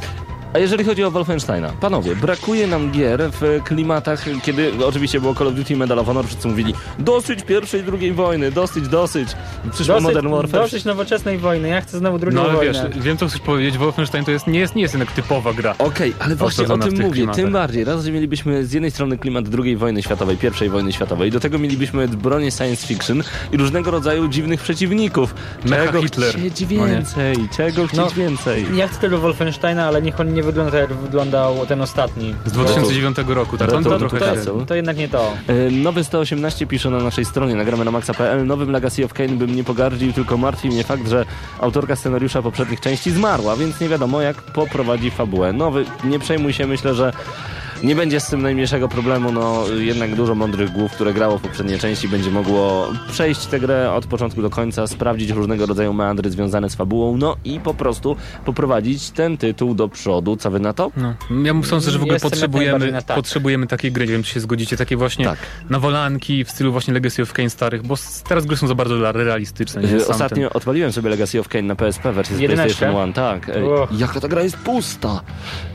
A 0.54 0.58
jeżeli 0.58 0.84
chodzi 0.84 1.04
o 1.04 1.10
Wolfensteina, 1.10 1.72
panowie, 1.80 2.16
brakuje 2.16 2.66
nam 2.66 2.90
gier 2.92 3.22
w 3.40 3.60
klimatach, 3.64 4.24
kiedy 4.42 4.72
oczywiście 4.86 5.20
było 5.20 5.34
Call 5.34 5.48
of 5.48 5.54
Duty 5.54 5.72
i 5.72 5.76
Medal 5.76 5.98
of 5.98 6.06
Honor, 6.06 6.26
wszyscy 6.26 6.48
mówili 6.48 6.74
dosyć 6.98 7.42
pierwszej, 7.42 7.82
drugiej 7.82 8.12
wojny, 8.12 8.52
dosyć, 8.52 8.88
dosyć. 8.88 9.28
Przyszło 9.72 9.94
Dosyć, 9.94 10.06
Modern 10.08 10.28
Warfare. 10.30 10.60
dosyć 10.62 10.84
nowoczesnej 10.84 11.38
wojny, 11.38 11.68
ja 11.68 11.80
chcę 11.80 11.98
znowu 11.98 12.18
drugą 12.18 12.36
No 12.36 12.42
ale 12.42 12.52
wojnę. 12.52 12.72
wiesz, 12.94 13.04
wiem 13.04 13.16
co 13.16 13.28
chcesz 13.28 13.40
powiedzieć, 13.40 13.78
Wolfenstein 13.78 14.24
to 14.24 14.30
jest, 14.30 14.46
nie, 14.46 14.58
jest, 14.58 14.74
nie 14.74 14.82
jest 14.82 14.94
jednak 14.94 15.12
typowa 15.12 15.52
gra. 15.52 15.74
Okej, 15.78 16.14
ale 16.18 16.36
właśnie 16.36 16.64
o 16.68 16.78
tym 16.78 16.92
mówię. 16.94 17.10
klimatach. 17.10 17.36
Tym 17.36 17.52
bardziej. 17.52 17.84
Raz, 17.84 18.04
że 18.04 18.12
mielibyśmy 18.12 18.64
z 18.64 18.72
jednej 18.72 18.90
strony 18.90 19.18
klimat 19.18 19.44
II 19.64 19.76
wojny 19.76 20.02
światowej, 20.02 20.36
pierwszej 20.36 20.68
wojny 20.70 20.92
światowej, 20.92 21.30
do 21.30 21.40
tego 21.40 21.58
mielibyśmy 21.58 22.08
bronię 22.08 22.50
science 22.50 22.86
fiction 22.86 23.22
i 23.52 23.56
różnego 23.56 23.90
rodzaju 23.90 24.28
dziwnych 24.28 24.60
przeciwników. 24.60 25.34
Mecha 25.64 25.86
Czego 25.86 26.02
Hitler. 26.02 26.30
chcieć 26.34 26.60
No 26.70 26.86
więcej? 26.86 27.36
Czego 27.56 27.86
chcieć 27.86 27.96
No, 28.00 28.10
więcej? 28.10 28.66
Ja 28.74 28.88
chcę 28.88 29.00
tego 29.00 29.18
Wolfensteina, 29.18 29.86
ale 29.86 30.02
niech 30.02 30.20
on 30.20 30.34
nie 30.34 30.39
wygląda 30.42 30.72
tak 30.72 30.80
jak 30.80 30.98
wyglądał 30.98 31.66
ten 31.66 31.80
ostatni. 31.80 32.34
Z 32.44 32.52
2009 32.52 33.16
roku, 33.26 33.58
tak? 33.58 33.70
To, 33.70 33.82
to 33.82 34.08
się... 34.18 34.44
To, 34.44 34.66
to 34.66 34.74
jednak 34.74 34.96
nie 34.96 35.08
to. 35.08 35.32
E, 35.46 35.70
Nowy 35.70 36.04
118 36.04 36.66
pisze 36.66 36.90
na 36.90 36.98
naszej 36.98 37.24
stronie, 37.24 37.54
nagramy 37.54 37.84
na 37.84 37.90
maxa.pl. 37.90 38.46
Nowym 38.46 38.70
Legacy 38.70 39.04
of 39.04 39.12
Kane 39.12 39.28
bym 39.28 39.56
nie 39.56 39.64
pogardził, 39.64 40.12
tylko 40.12 40.36
martwi 40.36 40.68
mnie 40.68 40.84
fakt, 40.84 41.08
że 41.08 41.24
autorka 41.60 41.96
scenariusza 41.96 42.42
poprzednich 42.42 42.80
części 42.80 43.10
zmarła, 43.10 43.56
więc 43.56 43.80
nie 43.80 43.88
wiadomo 43.88 44.20
jak 44.20 44.36
poprowadzi 44.36 45.10
fabułę. 45.10 45.52
Nowy, 45.52 45.84
nie 46.04 46.18
przejmuj 46.18 46.52
się, 46.52 46.66
myślę, 46.66 46.94
że 46.94 47.12
nie 47.82 47.94
będzie 47.94 48.20
z 48.20 48.26
tym 48.26 48.42
najmniejszego 48.42 48.88
problemu, 48.88 49.32
no 49.32 49.64
jednak 49.78 50.14
dużo 50.14 50.34
mądrych 50.34 50.72
głów, 50.72 50.92
które 50.92 51.12
grało 51.14 51.38
w 51.38 51.42
poprzedniej 51.42 51.78
części 51.78 52.08
będzie 52.08 52.30
mogło 52.30 52.88
przejść 53.10 53.46
tę 53.46 53.60
grę 53.60 53.92
od 53.92 54.06
początku 54.06 54.42
do 54.42 54.50
końca, 54.50 54.86
sprawdzić 54.86 55.30
różnego 55.30 55.66
rodzaju 55.66 55.92
meandry 55.92 56.30
związane 56.30 56.70
z 56.70 56.74
fabułą, 56.74 57.16
no 57.16 57.36
i 57.44 57.60
po 57.60 57.74
prostu 57.74 58.16
poprowadzić 58.44 59.10
ten 59.10 59.36
tytuł 59.36 59.74
do 59.74 59.88
przodu. 59.88 60.36
Co 60.36 60.50
wy 60.50 60.60
na 60.60 60.72
to? 60.72 60.90
No. 60.96 61.14
Ja 61.44 61.62
sądzę, 61.62 61.90
że 61.90 61.98
w 61.98 62.02
ogóle 62.02 62.14
Jestem 62.14 62.30
potrzebujemy, 62.30 62.92
tak. 63.06 63.16
potrzebujemy 63.16 63.66
takiej 63.66 63.92
gry, 63.92 64.06
nie 64.06 64.12
wiem 64.12 64.22
czy 64.22 64.32
się 64.34 64.40
zgodzicie, 64.40 64.76
takie 64.76 64.96
właśnie 64.96 65.24
Tak. 65.24 65.38
nawolanki 65.70 66.44
w 66.44 66.50
stylu 66.50 66.72
właśnie 66.72 66.94
Legacy 66.94 67.22
of 67.22 67.32
Kane 67.32 67.50
starych, 67.50 67.82
bo 67.82 67.94
teraz 68.28 68.46
gry 68.46 68.56
są 68.56 68.66
za 68.66 68.74
bardzo 68.74 69.12
realistyczne. 69.12 69.82
Nie? 69.82 70.06
Ostatnio 70.06 70.50
odpaliłem 70.50 70.92
sobie 70.92 71.10
Legacy 71.10 71.40
of 71.40 71.48
Kane 71.48 71.62
na 71.62 71.76
PSP 71.76 72.12
wersję 72.12 72.36
z? 72.36 72.40
PlayStation 72.40 72.90
1, 72.96 73.12
tak. 73.12 73.50
Jaka 73.98 74.20
ta 74.20 74.28
gra 74.28 74.42
jest 74.42 74.56
pusta! 74.56 75.20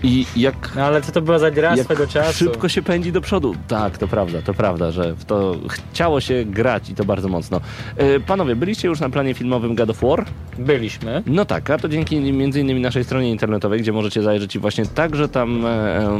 I 0.03 0.25
jak 0.35 0.71
No 0.75 0.83
ale 0.83 1.01
co 1.01 1.11
to 1.11 1.21
była 1.21 1.39
za 1.39 1.51
gra 1.51 1.75
jak 1.75 1.94
swego 1.95 2.11
czasu? 2.11 2.37
szybko 2.37 2.69
się 2.69 2.81
pędzi 2.81 3.11
do 3.11 3.21
przodu. 3.21 3.55
Tak, 3.67 3.97
to 3.97 4.07
prawda, 4.07 4.41
to 4.41 4.53
prawda, 4.53 4.91
że 4.91 5.13
w 5.13 5.25
to 5.25 5.55
chciało 5.69 6.21
się 6.21 6.45
grać 6.45 6.89
i 6.89 6.95
to 6.95 7.05
bardzo 7.05 7.27
mocno. 7.29 7.61
E, 7.97 8.19
panowie, 8.19 8.55
byliście 8.55 8.87
już 8.87 8.99
na 8.99 9.09
planie 9.09 9.33
filmowym 9.33 9.75
God 9.75 9.89
of 9.89 10.01
War? 10.01 10.25
Byliśmy. 10.57 11.23
No 11.25 11.45
tak, 11.45 11.69
a 11.69 11.77
to 11.77 11.89
dzięki 11.89 12.19
między 12.19 12.59
innymi 12.59 12.81
naszej 12.81 13.03
stronie 13.03 13.31
internetowej, 13.31 13.79
gdzie 13.79 13.91
możecie 13.91 14.23
zajrzeć 14.23 14.55
i 14.55 14.59
właśnie 14.59 14.85
także 14.85 15.29
tam 15.29 15.65
e, 15.65 16.19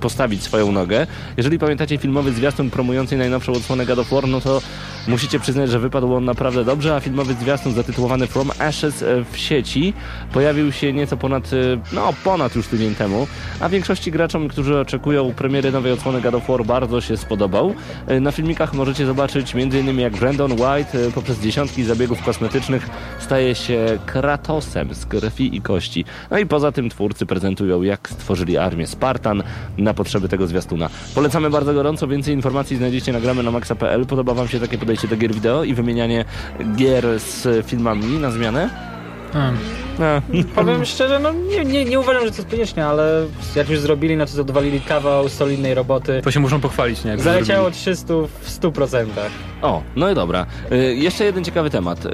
postawić 0.00 0.42
swoją 0.42 0.72
nogę. 0.72 1.06
Jeżeli 1.36 1.58
pamiętacie 1.58 1.98
filmowy 1.98 2.32
zwiastun 2.32 2.70
promujący 2.70 3.16
najnowszą 3.16 3.52
odsłonę 3.52 3.86
God 3.86 3.98
of 3.98 4.10
War, 4.10 4.28
no 4.28 4.40
to 4.40 4.60
musicie 5.08 5.40
przyznać, 5.40 5.70
że 5.70 5.78
wypadł 5.78 6.14
on 6.14 6.24
naprawdę 6.24 6.64
dobrze, 6.64 6.96
a 6.96 7.00
filmowy 7.00 7.34
zwiastun 7.34 7.72
zatytułowany 7.72 8.26
From 8.26 8.50
Ashes 8.58 9.02
e, 9.02 9.24
w 9.32 9.38
sieci 9.38 9.92
pojawił 10.32 10.72
się 10.72 10.92
nieco 10.92 11.16
ponad, 11.16 11.52
e, 11.52 11.56
no 11.92 12.12
ponad 12.24 12.56
już 12.56 12.66
tydzień 12.66 12.94
temu, 12.94 13.26
a 13.60 13.68
większości 13.68 14.10
graczom, 14.10 14.48
którzy 14.48 14.78
oczekują 14.78 15.09
premiery 15.36 15.72
nowej 15.72 15.92
odsłony 15.92 16.20
God 16.20 16.34
of 16.34 16.48
War 16.48 16.64
bardzo 16.64 17.00
się 17.00 17.16
spodobał. 17.16 17.74
E, 18.06 18.20
Na 18.20 18.32
filmikach 18.32 18.74
możecie 18.74 19.06
zobaczyć 19.06 19.54
m.in. 19.54 19.98
jak 19.98 20.16
Brandon 20.16 20.52
White 20.52 21.06
e, 21.06 21.10
poprzez 21.14 21.40
dziesiątki 21.40 21.84
zabiegów 21.84 22.22
kosmetycznych 22.22 22.88
staje 23.18 23.54
się 23.54 23.98
Kratosem 24.06 24.94
z 24.94 25.06
krwi 25.06 25.56
i 25.56 25.60
kości. 25.60 26.04
No 26.30 26.38
i 26.38 26.46
poza 26.46 26.72
tym 26.72 26.90
twórcy 26.90 27.26
prezentują 27.26 27.82
jak 27.82 28.08
stworzyli 28.08 28.58
armię 28.58 28.86
Spartan 28.86 29.42
na 29.78 29.94
potrzeby 29.94 30.28
tego 30.28 30.46
zwiastuna. 30.46 30.90
Polecamy 31.14 31.50
bardzo 31.50 31.74
gorąco, 31.74 32.08
więcej 32.08 32.34
informacji 32.34 32.76
znajdziecie 32.76 33.12
na 33.12 33.20
gramy 33.20 33.42
na 33.42 33.50
maxa.pl. 33.50 34.06
Podoba 34.06 34.34
wam 34.34 34.48
się 34.48 34.60
takie 34.60 34.78
podejście 34.78 35.08
do 35.08 35.16
gier 35.16 35.34
wideo 35.34 35.64
i 35.64 35.74
wymienianie 35.74 36.24
gier 36.76 37.04
z 37.20 37.66
filmami 37.66 38.18
na 38.18 38.30
zmianę? 38.30 38.70
A, 39.34 39.50
A, 40.04 40.20
Powiem 40.54 40.84
szczerze, 40.84 41.18
no 41.18 41.32
nie, 41.32 41.64
nie, 41.64 41.84
nie 41.84 42.00
uważam, 42.00 42.24
że 42.24 42.30
to 42.30 42.36
jest 42.36 42.50
koniecznie, 42.50 42.86
ale 42.86 43.26
jak 43.56 43.68
już 43.70 43.80
zrobili, 43.80 44.16
no 44.16 44.26
to 44.26 44.32
zadowolili 44.32 44.80
kawał 44.80 45.28
solidnej 45.28 45.74
roboty. 45.74 46.20
to 46.24 46.30
się 46.30 46.40
muszą 46.40 46.60
pochwalić, 46.60 47.04
nie? 47.04 47.10
Jak 47.10 47.20
Zaleciało 47.20 47.62
zrobili. 47.70 47.80
300 47.82 48.14
w 48.40 48.60
100%. 48.60 49.06
O, 49.62 49.82
no 49.96 50.10
i 50.10 50.14
dobra. 50.14 50.46
Y, 50.72 50.76
jeszcze 50.94 51.24
jeden 51.24 51.44
ciekawy 51.44 51.70
temat. 51.70 52.06
Y, 52.06 52.10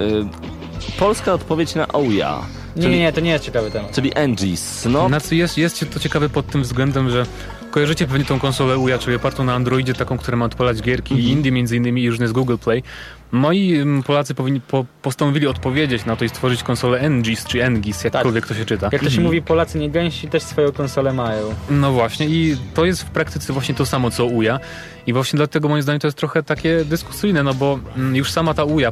polska 0.99 1.33
odpowiedź 1.33 1.75
na 1.75 1.87
OUYA. 1.87 2.41
Nie, 2.75 2.89
nie, 2.89 2.99
nie, 2.99 3.13
to 3.13 3.21
nie 3.21 3.31
jest 3.31 3.45
ciekawy 3.45 3.71
temat. 3.71 3.91
Czyli 3.91 4.11
NGS. 4.27 4.85
No, 4.89 5.07
Znaczy 5.07 5.35
jest, 5.35 5.57
jest 5.57 5.85
to 5.93 5.99
ciekawe 5.99 6.29
pod 6.29 6.47
tym 6.47 6.61
względem, 6.63 7.09
że 7.09 7.25
kojarzycie 7.71 8.07
pewnie 8.07 8.25
tą 8.25 8.39
konsolę 8.39 8.77
UJA, 8.77 8.97
czyli 8.97 9.15
opartą 9.15 9.43
na 9.43 9.53
Androidzie, 9.53 9.93
taką, 9.93 10.17
która 10.17 10.37
ma 10.37 10.45
odpalać 10.45 10.81
gierki 10.81 11.13
Mhm. 11.13 11.29
i 11.29 11.31
indie 11.31 11.51
między 11.51 11.75
innymi 11.77 12.03
i 12.03 12.09
różne 12.09 12.27
z 12.27 12.31
Google 12.31 12.55
Play. 12.57 12.83
No 13.31 13.51
i 13.51 13.79
ym, 13.79 14.03
Polacy 14.03 14.35
powinni, 14.35 14.61
po, 14.61 14.85
postanowili 15.01 15.47
odpowiedzieć 15.47 16.05
na 16.05 16.15
to 16.15 16.25
i 16.25 16.29
stworzyć 16.29 16.63
konsolę 16.63 17.09
NGIS, 17.09 17.45
czy 17.45 17.69
NGIS, 17.69 18.03
jakkolwiek 18.03 18.47
to 18.47 18.53
się 18.53 18.65
czyta. 18.65 18.89
Jak 18.91 19.03
to 19.03 19.09
się 19.09 19.21
mówi, 19.21 19.41
Polacy 19.41 19.77
nie 19.77 19.89
gęsi 19.89 20.27
też 20.27 20.43
swoją 20.43 20.71
konsolę 20.71 21.13
mają. 21.13 21.53
No 21.69 21.91
właśnie 21.91 22.27
i 22.27 22.57
to 22.73 22.85
jest 22.85 23.01
w 23.01 23.09
praktyce 23.09 23.53
właśnie 23.53 23.75
to 23.75 23.85
samo 23.85 24.11
co 24.11 24.25
UJA 24.25 24.59
i 25.07 25.13
właśnie 25.13 25.37
dlatego 25.37 25.69
moim 25.69 25.81
zdaniem 25.81 25.99
to 25.99 26.07
jest 26.07 26.17
trochę 26.17 26.43
takie 26.43 26.85
dyskusyjne, 26.85 27.43
no 27.43 27.53
bo 27.53 27.79
mm, 27.97 28.15
już 28.15 28.31
sama 28.31 28.53
ta 28.53 28.63
UJA 28.63 28.91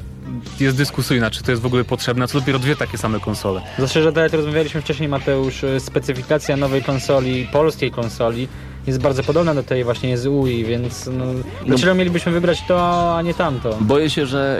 jest 0.60 0.78
dyskusyjna, 0.78 1.32
czy 1.32 1.44
to 1.44 1.52
jest 1.52 1.64
w 1.64 1.66
ogóle 1.66 1.84
potrzebne, 1.84 2.28
co 2.28 2.40
dopiero 2.40 2.60
dwie 2.60 2.76
takie 2.76 2.98
same 2.98 3.20
konsole. 3.20 3.62
Zwłaszcza, 3.76 4.02
że 4.02 4.14
tak 4.14 4.24
jak 4.24 4.34
rozmawialiśmy 4.34 4.82
wcześniej, 4.82 5.10
Mateusz, 5.10 5.64
y, 5.64 5.80
specyfikacja 5.80 6.58
nowej 6.58 6.84
konsoli, 6.84 7.48
polskiej 7.52 7.92
konsoli 7.92 8.48
jest 8.88 9.00
bardzo 9.00 9.24
podobna 9.24 9.56
do 9.56 9.64
tej 9.64 9.84
właśnie 9.84 10.18
z 10.18 10.26
UI, 10.28 10.64
więc 10.66 11.10
no, 11.18 11.26
dlaczego 11.66 11.96
mielibyśmy 11.96 12.32
wybrać 12.32 12.64
to, 12.68 13.16
a 13.18 13.22
nie 13.22 13.34
tamto? 13.34 13.78
boję 13.82 14.10
się, 14.10 14.26
że 14.26 14.60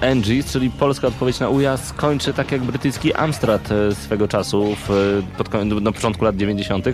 NGS, 0.00 0.52
czyli 0.52 0.70
polska 0.70 1.06
odpowiedź 1.08 1.40
na 1.40 1.48
UJA, 1.48 1.76
skończy 1.76 2.32
tak 2.32 2.52
jak 2.52 2.62
brytyjski 2.62 3.14
Amstrad 3.14 3.70
y, 3.70 3.94
swego 3.94 4.28
czasu 4.28 4.76
w, 4.76 4.90
y, 4.90 5.22
pod, 5.38 5.48
na 5.80 5.92
początku 5.92 6.24
lat 6.24 6.36
90. 6.36 6.86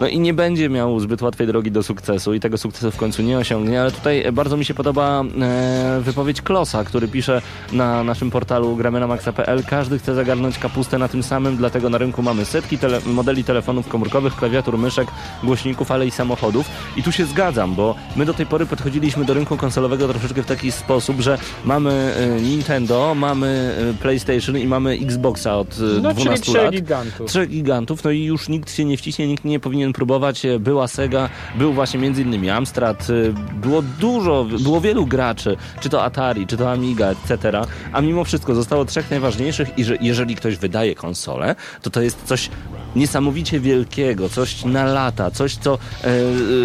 No 0.00 0.08
i 0.08 0.20
nie 0.20 0.34
będzie 0.34 0.68
miał 0.68 1.00
zbyt 1.00 1.22
łatwej 1.22 1.46
drogi 1.48 1.70
do 1.70 1.82
sukcesu 1.82 2.34
i 2.34 2.40
tego 2.40 2.58
sukcesu 2.58 2.90
w 2.90 2.96
końcu 2.96 3.22
nie 3.22 3.38
osiągnie, 3.38 3.80
ale 3.80 3.90
tutaj 3.90 4.24
bardzo 4.32 4.56
mi 4.56 4.64
się 4.64 4.74
podoba 4.74 5.24
e, 5.40 6.00
wypowiedź 6.00 6.42
Klosa, 6.42 6.84
który 6.84 7.08
pisze 7.08 7.42
na 7.72 8.04
naszym 8.04 8.30
portalu 8.30 8.76
gramy 8.76 9.00
na 9.00 9.06
maxa.pl 9.06 9.64
każdy 9.64 9.98
chce 9.98 10.14
zagarnąć 10.14 10.58
kapustę 10.58 10.98
na 10.98 11.08
tym 11.08 11.22
samym, 11.22 11.56
dlatego 11.56 11.90
na 11.90 11.98
rynku 11.98 12.22
mamy 12.22 12.44
setki 12.44 12.78
tele 12.78 13.00
modeli 13.06 13.44
telefonów 13.44 13.88
komórkowych, 13.88 14.36
klawiatur, 14.36 14.78
myszek, 14.78 15.08
głośników, 15.42 15.90
ale 15.90 16.06
i 16.06 16.10
samochodów 16.10 16.66
i 16.96 17.02
tu 17.02 17.12
się 17.12 17.24
zgadzam, 17.24 17.74
bo 17.74 17.94
my 18.16 18.24
do 18.24 18.34
tej 18.34 18.46
pory 18.46 18.66
podchodziliśmy 18.66 19.24
do 19.24 19.34
rynku 19.34 19.56
konsolowego 19.56 20.08
troszeczkę 20.08 20.42
w 20.42 20.46
taki 20.46 20.72
sposób, 20.72 21.20
że 21.20 21.38
mamy 21.64 21.82
mamy 21.82 22.31
Nintendo, 22.40 23.14
mamy 23.14 23.74
y, 23.90 23.94
PlayStation 23.94 24.58
i 24.58 24.66
mamy 24.66 24.92
Xboxa 25.02 25.56
od 25.56 25.78
y, 25.78 25.82
No, 26.02 26.10
czyli 26.14 26.24
12 26.24 26.44
trzech 26.52 26.62
lat. 26.62 26.72
gigantów. 26.74 27.30
Trzech 27.30 27.48
gigantów, 27.48 28.04
no 28.04 28.10
i 28.10 28.24
już 28.24 28.48
nikt 28.48 28.72
się 28.72 28.84
nie 28.84 28.96
wciśnie, 28.96 29.26
nikt 29.28 29.44
nie 29.44 29.60
powinien 29.60 29.92
próbować. 29.92 30.44
E, 30.44 30.58
Była 30.58 30.88
Sega, 30.88 31.28
był 31.58 31.72
właśnie 31.72 32.00
między 32.00 32.22
innymi 32.22 32.50
Amstrad, 32.50 33.08
było 33.54 33.82
dużo, 34.00 34.46
było 34.60 34.80
wielu 34.80 35.06
graczy, 35.06 35.56
czy 35.80 35.88
to 35.88 36.04
Atari, 36.04 36.46
czy 36.46 36.56
to 36.56 36.72
Amiga, 36.72 37.06
etc. 37.10 37.60
A 37.92 38.00
mimo 38.00 38.24
wszystko 38.24 38.54
zostało 38.54 38.84
trzech 38.84 39.10
najważniejszych 39.10 39.78
i 39.78 39.84
że 39.84 39.96
jeżeli 40.00 40.36
ktoś 40.36 40.56
wydaje 40.56 40.94
konsolę, 40.94 41.54
to 41.82 41.90
to 41.90 42.02
jest 42.02 42.22
coś 42.24 42.50
niesamowicie 42.96 43.60
wielkiego, 43.60 44.28
coś 44.28 44.64
na 44.64 44.84
lata, 44.84 45.30
coś, 45.30 45.56
co 45.56 45.74
e, 45.74 46.08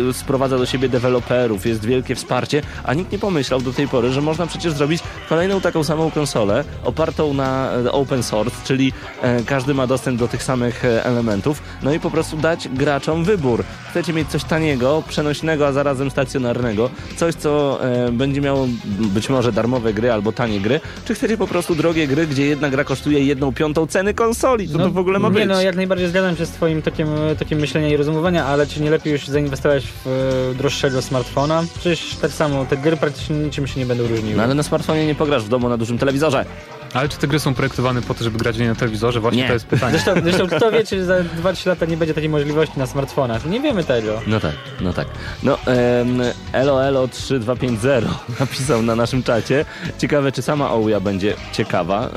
e, 0.09 0.13
sprowadza 0.13 0.57
do 0.57 0.65
siebie 0.65 0.89
deweloperów, 0.89 1.65
jest 1.65 1.85
wielkie 1.85 2.15
wsparcie, 2.15 2.61
a 2.83 2.93
nikt 2.93 3.11
nie 3.11 3.19
pomyślał 3.19 3.61
do 3.61 3.73
tej 3.73 3.87
pory, 3.87 4.11
że 4.11 4.21
można 4.21 4.47
przecież 4.47 4.73
zrobić 4.73 5.01
kolejną 5.29 5.61
taką 5.61 5.83
samą 5.83 6.11
konsolę 6.11 6.63
opartą 6.83 7.33
na 7.33 7.71
e, 7.71 7.91
open 7.91 8.23
source, 8.23 8.55
czyli 8.65 8.93
e, 9.21 9.43
każdy 9.43 9.73
ma 9.73 9.87
dostęp 9.87 10.19
do 10.19 10.27
tych 10.27 10.43
samych 10.43 10.85
e, 10.85 11.05
elementów, 11.05 11.61
no 11.83 11.93
i 11.93 11.99
po 11.99 12.11
prostu 12.11 12.37
dać 12.37 12.67
graczom 12.67 13.23
wybór. 13.23 13.63
Chcecie 13.89 14.13
mieć 14.13 14.27
coś 14.27 14.43
taniego, 14.43 15.03
przenośnego, 15.07 15.67
a 15.67 15.71
zarazem 15.71 16.11
stacjonarnego, 16.11 16.89
coś, 17.15 17.35
co 17.35 17.79
e, 17.85 18.11
będzie 18.11 18.41
miało 18.41 18.67
być 18.85 19.29
może 19.29 19.51
darmowe 19.51 19.93
gry 19.93 20.11
albo 20.11 20.31
tanie 20.31 20.59
gry, 20.59 20.79
czy 21.05 21.15
chcecie 21.15 21.37
po 21.37 21.47
prostu 21.47 21.75
drogie 21.75 22.07
gry, 22.07 22.27
gdzie 22.27 22.45
jedna 22.45 22.69
gra 22.69 22.83
kosztuje 22.83 23.23
jedną 23.23 23.53
piątą 23.53 23.87
ceny 23.87 24.13
konsoli? 24.13 24.69
Co 24.69 24.77
to 24.77 24.91
w 24.91 24.97
ogóle 24.97 25.19
ma 25.19 25.27
nie 25.27 25.33
być? 25.33 25.47
no, 25.47 25.61
jak 25.61 25.75
najbardziej 25.75 26.07
zgadzam 26.17 26.37
się 26.37 26.45
z 26.45 26.49
twoim 26.49 26.81
takim, 26.81 27.07
takim 27.39 27.59
myśleniem 27.59 27.91
i 27.91 27.97
rozumowania, 27.97 28.45
ale 28.45 28.67
czy 28.67 28.81
nie 28.81 28.89
lepiej 28.89 29.13
już 29.13 29.27
zainwestować 29.27 29.87
w 29.87 30.07
e, 30.07 30.55
droższego 30.55 31.01
smartfona? 31.01 31.63
Przecież 31.79 32.15
tak 32.15 32.31
samo, 32.31 32.65
te 32.65 32.77
gry 32.77 32.97
praktycznie 32.97 33.35
niczym 33.35 33.67
się 33.67 33.79
nie 33.79 33.85
będą 33.85 34.07
różniły. 34.07 34.37
No 34.37 34.43
ale 34.43 34.55
na 34.55 34.63
smartfonie 34.63 35.05
nie 35.05 35.15
pograsz 35.15 35.43
w 35.43 35.49
domu 35.49 35.69
na 35.69 35.77
dużym 35.77 35.97
telewizorze. 35.97 36.45
Ale 36.97 37.09
czy 37.09 37.17
te 37.17 37.27
gry 37.27 37.39
są 37.39 37.53
projektowane 37.53 38.01
po 38.01 38.13
to, 38.13 38.23
żeby 38.23 38.37
grać 38.37 38.57
nie 38.57 38.67
na 38.67 38.75
telewizorze? 38.75 39.19
Właśnie 39.19 39.41
Nie. 39.41 39.47
to 39.47 39.53
jest 39.53 39.65
pytanie. 39.65 39.91
Zresztą, 39.91 40.21
zresztą 40.23 40.47
kto 40.47 40.71
wie, 40.71 40.83
czy 40.85 41.05
za 41.05 41.15
2-3 41.43 41.67
lata 41.67 41.85
nie 41.85 41.97
będzie 41.97 42.13
takiej 42.13 42.29
możliwości 42.29 42.79
na 42.79 42.87
smartfonach? 42.87 43.45
Nie 43.45 43.59
wiemy 43.61 43.83
tego. 43.83 44.21
No 44.27 44.39
tak, 44.39 44.51
no 44.81 44.93
tak. 44.93 45.07
No, 45.43 45.57
em, 45.65 46.21
EloElo3250 46.53 48.01
napisał 48.39 48.81
na 48.81 48.95
naszym 48.95 49.23
czacie. 49.23 49.65
Ciekawe, 49.97 50.31
czy 50.31 50.41
sama 50.41 50.69
Ouya 50.69 50.99
będzie 51.01 51.33
ciekawa. 51.53 52.09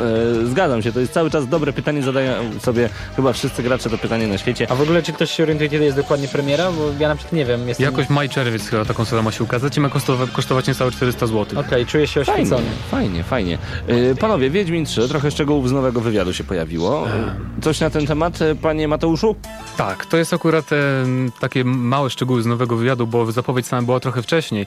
E, 0.43 0.47
zgadzam 0.47 0.83
się, 0.83 0.93
to 0.93 1.01
jest 1.01 1.13
cały 1.13 1.31
czas 1.31 1.49
dobre 1.49 1.73
pytanie, 1.73 2.03
zadają 2.03 2.61
sobie 2.61 2.89
chyba 3.17 3.33
wszyscy 3.33 3.63
gracze 3.63 3.91
to 3.91 3.99
pytanie 3.99 4.27
na 4.27 4.39
świecie. 4.39 4.67
A 4.71 4.75
w 4.75 4.81
ogóle 4.81 5.03
czy 5.03 5.13
ktoś 5.13 5.31
się 5.31 5.43
orientuje, 5.43 5.71
kiedy 5.71 5.85
jest 5.85 5.97
dokładnie 5.97 6.29
premiera? 6.29 6.73
Bo 6.73 6.91
ja 6.99 7.09
na 7.09 7.15
przykład 7.15 7.33
nie 7.33 7.45
wiem. 7.45 7.69
Jestem... 7.69 7.85
Jakoś 7.85 8.09
maj, 8.09 8.29
czerwiec 8.29 8.69
chyba 8.69 8.85
ta 8.85 8.95
konsola 8.95 9.23
ma 9.23 9.33
się 9.33 9.45
ukazać 9.45 9.77
i 9.77 9.81
ma 9.81 9.89
kosztować, 9.89 10.31
kosztować 10.31 10.67
niecałe 10.67 10.91
400 10.91 11.27
zł. 11.27 11.61
Okej, 11.61 11.87
czuję 11.87 12.07
się 12.07 12.25
Fajnie, 12.25 12.43
oświecony. 12.43 12.67
fajnie, 12.91 13.23
fajnie. 13.23 13.59
E, 13.89 14.15
Panowie, 14.15 14.51
Wiedźmin 14.71 14.85
3, 14.87 15.09
trochę 15.09 15.31
szczegółów 15.31 15.69
z 15.69 15.73
nowego 15.73 16.01
wywiadu 16.01 16.33
się 16.33 16.45
pojawiło. 16.45 17.07
Coś 17.63 17.81
na 17.81 17.91
ten 17.91 18.07
temat, 18.07 18.43
e, 18.43 18.55
panie 18.55 18.89
Mateuszu? 18.89 19.37
Tak, 19.77 20.07
to 20.07 20.17
jest 20.17 20.35
akurat 20.35 20.73
e, 20.73 20.77
takie 21.41 21.65
małe 21.65 22.11
szczegóły 22.11 22.43
z 22.43 22.47
nowego 22.47 22.77
wywiadu, 22.77 23.07
bo 23.07 23.33
zapowiedź 23.33 23.67
sama 23.67 23.83
była 23.83 24.01
trochę 24.01 24.23
wcześniej. 24.23 24.67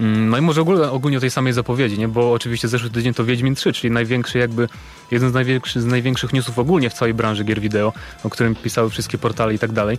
Mm, 0.00 0.28
No 0.28 0.38
i 0.38 0.40
może 0.40 0.60
ogólnie, 0.60 0.82
ogólnie 0.90 1.18
o 1.18 1.20
tej 1.20 1.30
samej 1.30 1.52
zapowiedzi, 1.52 1.98
nie? 1.98 2.08
bo 2.08 2.32
oczywiście 2.32 2.68
zeszły 2.68 2.90
tydzień 2.90 3.14
to 3.14 3.24
Wiedźmin 3.24 3.54
3, 3.54 3.72
czyli 3.72 3.90
największy 3.90 4.38
jakby, 4.38 4.68
jeden 5.10 5.30
z 5.30 5.32
największych, 5.32 5.82
z 5.82 5.86
największych 5.86 6.32
newsów 6.32 6.58
ogólnie 6.58 6.90
w 6.90 6.94
całej 6.94 7.14
branży 7.14 7.44
gier 7.44 7.60
wideo, 7.60 7.92
o 8.24 8.30
którym 8.30 8.54
pisały 8.54 8.90
wszystkie 8.90 9.18
portale 9.18 9.54
i 9.54 9.58
tak 9.58 9.72
dalej. 9.72 9.98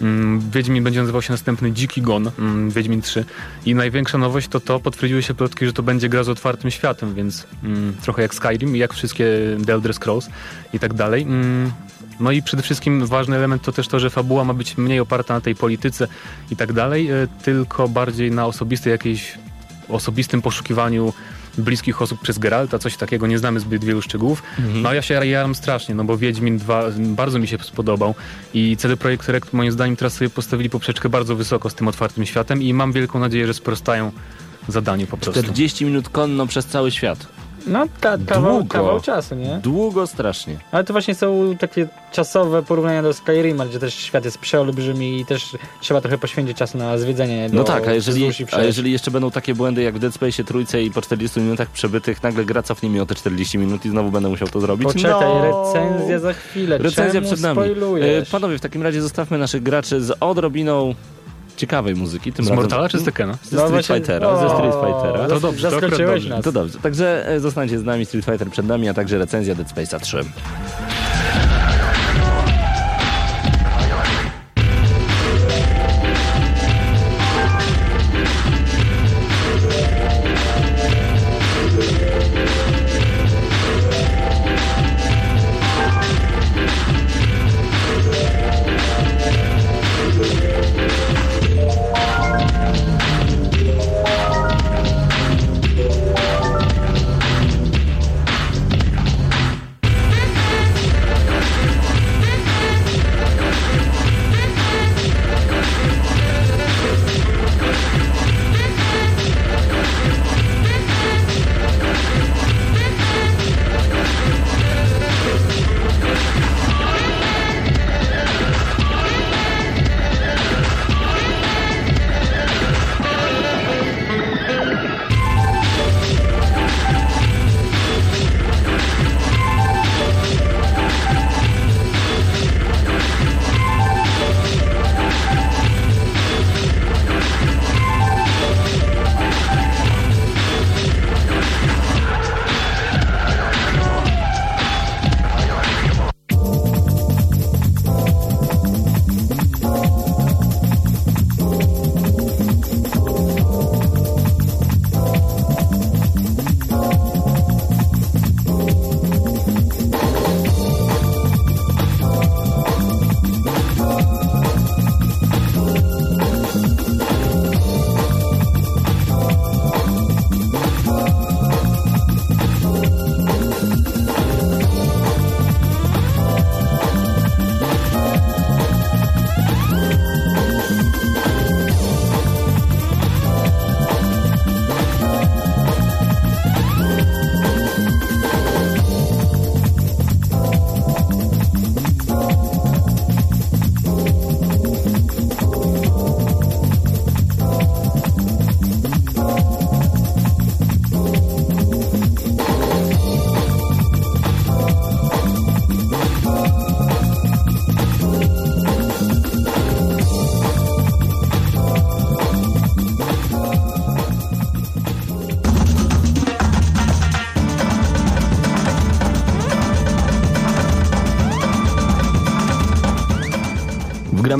Mm, 0.00 0.50
Wiedźmin 0.50 0.84
będzie 0.84 1.00
nazywał 1.00 1.22
się 1.22 1.32
następny 1.32 1.72
Dziki 1.72 2.02
Gon, 2.02 2.30
mm, 2.38 2.70
Wiedźmin 2.70 3.02
3. 3.02 3.24
I 3.66 3.74
największa 3.74 4.18
nowość 4.18 4.48
to 4.48 4.60
to, 4.60 4.80
potwierdziły 4.80 5.22
się 5.22 5.34
plotki, 5.34 5.66
że 5.66 5.72
to 5.72 5.82
będzie 5.82 6.08
gra 6.08 6.24
z 6.24 6.28
otwartym 6.28 6.70
światem, 6.70 7.14
więc 7.14 7.46
mm, 7.64 7.96
trochę 8.02 8.22
jak 8.22 8.34
Skyrim, 8.34 8.76
jak 8.76 8.94
wszystkie 8.94 9.26
The 9.66 9.72
Elder 9.72 9.94
Scrolls 9.94 10.30
i 10.72 10.78
tak 10.78 10.94
dalej. 10.94 11.26
No 12.20 12.32
i 12.32 12.42
przede 12.42 12.62
wszystkim 12.62 13.06
ważny 13.06 13.36
element 13.36 13.62
to 13.62 13.72
też 13.72 13.88
to, 13.88 14.00
że 14.00 14.10
fabuła 14.10 14.44
ma 14.44 14.54
być 14.54 14.76
mniej 14.76 15.00
oparta 15.00 15.34
na 15.34 15.40
tej 15.40 15.54
polityce 15.54 16.08
i 16.50 16.56
tak 16.56 16.72
dalej, 16.72 17.10
e, 17.10 17.26
tylko 17.42 17.88
bardziej 17.88 18.30
na 18.30 18.46
osobistej 18.46 18.90
jakiejś 18.90 19.38
osobistym 19.88 20.42
poszukiwaniu 20.42 21.12
bliskich 21.60 22.02
osób 22.02 22.20
przez 22.20 22.38
Geralta, 22.38 22.78
coś 22.78 22.96
takiego, 22.96 23.26
nie 23.26 23.38
znamy 23.38 23.60
zbyt 23.60 23.84
wielu 23.84 24.02
szczegółów. 24.02 24.42
No 24.74 24.88
a 24.88 24.94
ja 24.94 25.02
się 25.02 25.26
jaram 25.26 25.54
strasznie, 25.54 25.94
no 25.94 26.04
bo 26.04 26.16
Wiedźmin 26.16 26.58
2 26.58 26.84
bardzo 26.98 27.38
mi 27.38 27.48
się 27.48 27.58
spodobał 27.58 28.14
i 28.54 28.76
CD 28.76 28.96
Projekt 28.96 29.28
Red 29.28 29.52
moim 29.52 29.72
zdaniem 29.72 29.96
teraz 29.96 30.14
sobie 30.14 30.30
postawili 30.30 30.70
poprzeczkę 30.70 31.08
bardzo 31.08 31.36
wysoko 31.36 31.70
z 31.70 31.74
tym 31.74 31.88
otwartym 31.88 32.26
światem 32.26 32.62
i 32.62 32.74
mam 32.74 32.92
wielką 32.92 33.18
nadzieję, 33.18 33.46
że 33.46 33.54
sprostają 33.54 34.12
zadaniu 34.68 35.06
po 35.06 35.16
prostu. 35.16 35.42
40 35.42 35.84
minut 35.84 36.08
konno 36.08 36.46
przez 36.46 36.66
cały 36.66 36.90
świat. 36.90 37.26
No, 37.66 37.86
ka- 38.00 38.18
kawał, 38.26 38.52
Długo. 38.52 38.68
kawał 38.68 39.00
czasu, 39.00 39.34
nie? 39.34 39.60
Długo 39.62 40.06
strasznie. 40.06 40.56
Ale 40.72 40.84
to 40.84 40.92
właśnie 40.92 41.14
są 41.14 41.56
takie 41.58 41.88
czasowe 42.12 42.62
porównania 42.62 43.02
do 43.02 43.12
Skyrima, 43.12 43.66
gdzie 43.66 43.78
też 43.78 43.94
świat 43.94 44.24
jest 44.24 44.38
przeolbrzymi 44.38 45.20
i 45.20 45.26
też 45.26 45.56
trzeba 45.80 46.00
trochę 46.00 46.18
poświęcić 46.18 46.56
czasu 46.56 46.78
na 46.78 46.98
zwiedzenie 46.98 47.48
No 47.52 47.64
tak, 47.64 47.88
a 47.88 47.92
jeżeli, 47.92 48.30
a 48.52 48.62
jeżeli 48.62 48.92
jeszcze 48.92 49.10
będą 49.10 49.30
takie 49.30 49.54
błędy 49.54 49.82
jak 49.82 49.94
w 49.94 49.98
Dead 49.98 50.14
Space 50.14 50.44
trójce 50.44 50.82
i 50.82 50.90
po 50.90 51.02
40 51.02 51.40
minutach 51.40 51.70
przebytych 51.70 52.22
nagle 52.22 52.44
gra 52.44 52.62
cofnie 52.62 52.90
mi 52.90 53.00
o 53.00 53.06
te 53.06 53.14
40 53.14 53.58
minut 53.58 53.86
i 53.86 53.90
znowu 53.90 54.10
będę 54.10 54.28
musiał 54.28 54.48
to 54.48 54.60
zrobić. 54.60 54.88
Poczekaj, 54.92 55.28
no. 55.28 55.72
recenzja 55.74 56.18
za 56.18 56.32
chwilę. 56.32 56.78
Recenzja 56.78 57.12
Czemu 57.12 57.26
przed 57.26 57.40
nami. 57.40 57.60
E? 58.00 58.26
Panowie, 58.30 58.58
w 58.58 58.60
takim 58.60 58.82
razie 58.82 59.02
zostawmy 59.02 59.38
naszych 59.38 59.62
graczy 59.62 60.00
z 60.00 60.16
odrobiną 60.20 60.94
ciekawej 61.60 61.94
muzyki. 61.94 62.32
Tym 62.32 62.44
Z 62.44 62.48
razem 62.48 62.62
Mortala 62.64 62.88
czy 62.88 62.98
z 62.98 63.04
Tekena? 63.04 63.32
Ze 63.32 63.38
No 63.56 63.62
Street 63.62 63.70
właśnie- 63.70 63.94
Fightera, 63.96 64.36
ze 64.36 64.48
Street 64.48 64.74
Fightera. 64.74 65.28
To 65.28 65.40
dobrze, 65.40 65.70
to 65.70 65.80
dobrze. 65.80 66.28
nas. 66.28 66.44
To 66.44 66.52
dobrze, 66.52 66.78
także 66.78 67.28
e, 67.28 67.40
zostańcie 67.40 67.78
z 67.78 67.84
nami, 67.84 68.06
Street 68.06 68.24
Fighter 68.24 68.48
przed 68.50 68.66
nami, 68.66 68.88
a 68.88 68.94
także 68.94 69.18
recenzja 69.18 69.54
Dead 69.54 69.68
Space'a 69.74 70.00
3. 70.00 70.24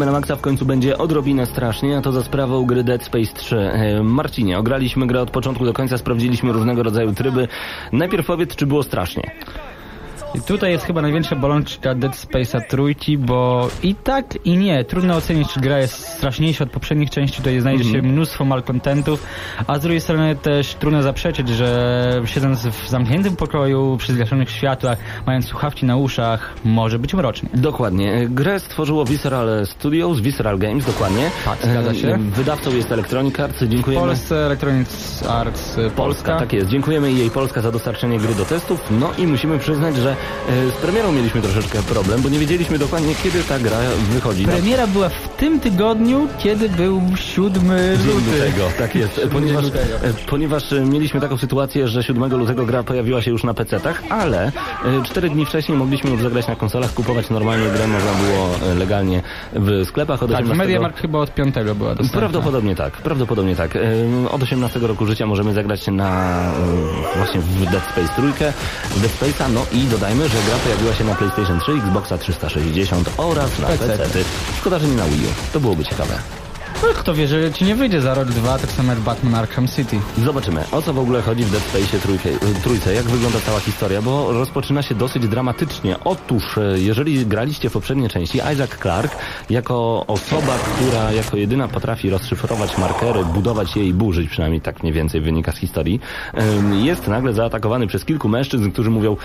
gramy 0.01 0.13
na 0.13 0.19
maksa 0.19 0.37
w 0.37 0.41
końcu 0.41 0.67
będzie 0.67 0.99
odrobinę 0.99 1.47
strasznie, 1.47 1.99
a 1.99 2.01
to 2.01 2.13
za 2.13 2.23
sprawą 2.23 2.67
gry 2.67 2.85
Dead 2.85 3.05
Space 3.05 3.33
3. 3.35 3.57
E, 3.57 4.03
Marcinie, 4.03 4.59
ograliśmy 4.59 5.07
grę 5.07 5.21
od 5.21 5.31
początku 5.31 5.65
do 5.65 5.73
końca, 5.73 5.99
sprawdziliśmy 5.99 6.53
różnego 6.53 6.83
rodzaju 6.83 7.13
tryby. 7.13 7.49
Najpierw 7.93 8.27
powiedz, 8.27 8.57
czy 8.57 8.67
było 8.67 8.83
strasznie. 8.83 9.31
I 10.35 10.41
tutaj 10.41 10.71
jest 10.71 10.85
chyba 10.85 11.03
największa 11.03 11.37
bolączka 11.37 11.95
Dead 11.95 12.13
Space'a 12.13 12.61
trójki, 12.69 13.19
bo 13.19 13.69
i 13.83 13.95
tak 13.95 14.47
i 14.47 14.57
nie. 14.57 14.85
Trudno 14.85 15.17
ocenić, 15.17 15.53
czy 15.53 15.61
gra 15.61 15.79
jest 15.79 16.10
straszniejsza 16.21 16.65
od 16.65 16.71
poprzednich 16.71 17.11
części. 17.11 17.37
Tutaj 17.37 17.61
znajdzie 17.61 17.85
się 17.85 18.03
mnóstwo 18.03 18.45
malkontentów, 18.45 19.27
a 19.67 19.79
z 19.79 19.83
drugiej 19.83 20.01
strony 20.01 20.37
też 20.37 20.75
trudno 20.75 21.03
zaprzeczyć, 21.03 21.49
że 21.49 22.21
siedząc 22.25 22.67
w 22.67 22.89
zamkniętym 22.89 23.37
pokoju, 23.37 23.97
przy 23.99 24.13
zgaszonych 24.13 24.51
światłach, 24.51 24.99
mając 25.27 25.47
słuchawki 25.47 25.87
na 25.87 25.97
uszach, 25.97 26.55
może 26.65 26.99
być 26.99 27.15
mrocznie. 27.15 27.49
Dokładnie. 27.55 28.29
Grę 28.29 28.61
stworzyło 28.61 29.05
Visceral 29.05 29.67
Studios, 29.67 30.21
Visceral 30.21 30.59
Games, 30.59 30.87
dokładnie. 30.87 31.31
Tak, 31.45 31.59
zgadza 31.63 31.95
się. 31.95 32.19
Wydawcą 32.19 32.77
jest 32.77 32.93
Electronic 32.93 33.41
Arts, 33.41 33.63
W 33.63 33.69
dziękujemy. 33.69 34.07
Polsce 34.07 34.47
Electronic 34.47 35.23
Arts 35.29 35.79
y, 35.79 35.91
Polska. 35.91 36.39
Tak 36.39 36.53
jest. 36.53 36.71
Dziękujemy 36.71 37.13
jej 37.13 37.31
Polska 37.31 37.61
za 37.61 37.73
dostarczenie 37.73 38.19
gry 38.19 38.35
do 38.35 38.45
testów. 38.45 38.81
No 38.91 39.11
i 39.19 39.27
musimy 39.27 39.59
przyznać, 39.59 39.97
że 39.97 40.11
e, 40.49 40.71
z 40.71 40.75
premierą 40.75 41.13
mieliśmy 41.13 41.41
troszeczkę 41.41 41.83
problem, 41.83 42.23
bo 42.23 42.29
nie 42.29 42.39
wiedzieliśmy 42.39 42.79
dokładnie, 42.79 43.15
kiedy 43.23 43.45
ta 43.45 43.59
gra 43.59 43.77
wychodzi. 44.13 44.45
Premiera 44.45 44.87
była 44.87 45.09
w 45.09 45.30
tym 45.41 45.61
tygodniu, 45.61 46.29
kiedy 46.39 46.69
był 46.69 47.03
7 47.17 47.53
Dzień 47.63 48.07
luty. 48.07 48.31
lutego, 48.33 48.69
tak 48.79 48.95
jest, 48.95 49.19
e, 49.19 49.27
ponieważ, 49.27 49.65
lutego. 49.65 49.97
e, 50.03 50.13
ponieważ 50.27 50.73
e, 50.73 50.81
mieliśmy 50.81 51.21
taką 51.21 51.37
sytuację, 51.37 51.89
że 51.89 52.03
7 52.03 52.37
lutego 52.39 52.67
gra 52.67 52.83
pojawiła 52.83 53.23
się 53.23 53.31
już 53.31 53.45
na 53.45 53.55
PC-tach, 53.55 54.03
ale 54.09 54.47
e, 54.47 54.53
4 55.05 55.31
dni 55.31 55.47
wcześniej 55.47 55.79
mogliśmy 55.79 56.11
już 56.11 56.23
zagrać 56.23 56.49
na 56.49 56.57
konsolach, 56.57 56.95
kupować 56.95 57.31
normalnie 57.31 57.67
grę 57.71 57.87
można 57.87 58.11
było 58.13 58.71
e, 58.73 58.75
legalnie 58.75 59.23
w 59.53 59.85
sklepach 59.87 60.23
od 60.23 60.31
Tak, 60.31 60.39
w 60.39 60.51
18 60.51 60.65
Mediamarkt 60.67 61.01
chyba 61.01 61.19
od 61.19 61.35
5 61.35 61.55
była 61.55 61.95
dostępna. 61.95 62.19
Prawdopodobnie 62.19 62.77
tak, 62.77 62.93
prawdopodobnie 62.93 63.57
tak. 63.57 63.79
Od 64.31 64.43
18 64.43 64.81
roku 64.81 65.07
życia 65.07 65.27
możemy 65.27 65.53
zagrać 65.53 65.87
na 65.87 66.41
właśnie 67.17 67.41
w 67.41 67.71
Dead 67.71 67.85
Space 67.93 68.09
trójkę, 68.17 68.53
Dead 68.97 69.13
Space'a, 69.21 69.53
no 69.55 69.67
i 69.73 69.85
dodajmy, 69.85 70.29
że 70.29 70.37
gra 70.47 70.57
pojawiła 70.65 70.95
się 70.95 71.05
na 71.05 71.15
PlayStation 71.15 71.61
3, 71.61 71.73
Xboxa 71.73 72.19
360 72.19 73.11
oraz 73.17 73.59
na 73.59 73.67
PC. 73.67 73.99
PC. 73.99 74.19
Szkoda, 74.59 74.79
że 74.79 74.87
nie 74.87 74.97
na 74.97 75.05
Wii 75.05 75.27
U. 75.27 75.30
To 75.53 75.61
byłoby 75.61 75.85
ciekawe. 75.85 76.40
No, 76.83 76.89
kto 76.95 77.15
wie, 77.15 77.29
że 77.29 77.53
ci 77.53 77.65
nie 77.65 77.75
wyjdzie 77.75 78.01
za 78.01 78.15
rok, 78.15 78.29
dwa, 78.29 78.59
tak 78.59 78.71
samo 78.71 78.93
jak 78.93 79.01
Batman 79.01 79.35
Arkham 79.35 79.69
City. 79.69 80.01
Zobaczymy, 80.19 80.65
o 80.73 80.83
co 80.83 80.93
w 80.93 80.99
ogóle 80.99 81.23
chodzi 81.23 81.45
w 81.45 81.51
Dead 81.51 81.63
Space 81.63 81.99
trójkę, 81.99 82.29
trójce, 82.63 82.95
jak 82.95 83.05
wygląda 83.05 83.41
cała 83.41 83.61
historia, 83.61 84.03
bo 84.03 84.33
rozpoczyna 84.33 84.83
się 84.83 84.95
dosyć 84.95 85.29
dramatycznie. 85.29 85.97
Otóż, 86.05 86.59
e, 86.59 86.81
jeżeli 86.81 87.27
graliście 87.27 87.71
w 87.71 87.73
poprzedniej 87.73 88.09
części, 88.09 88.39
Isaac 88.39 88.71
Clarke, 88.83 89.17
jako 89.51 90.07
osoba, 90.07 90.59
która 90.59 91.13
jako 91.13 91.37
jedyna 91.37 91.69
potrafi 91.69 92.11
rozszyfrować 92.11 92.79
markery, 92.79 93.25
budować 93.25 93.77
je 93.77 93.85
i 93.85 93.95
burzyć, 93.95 94.31
przynajmniej 94.31 94.61
tak 94.61 94.83
mniej 94.83 94.93
więcej 94.93 95.21
wynika 95.21 95.53
z 95.53 95.57
historii, 95.57 96.01
jest 96.83 97.09
nagle 97.09 97.33
zaatakowany 97.33 97.87
przez 97.87 98.05
kilku 98.05 98.29
mężczyzn, 98.29 98.71
którzy 98.71 98.91
mówią, 98.91 99.17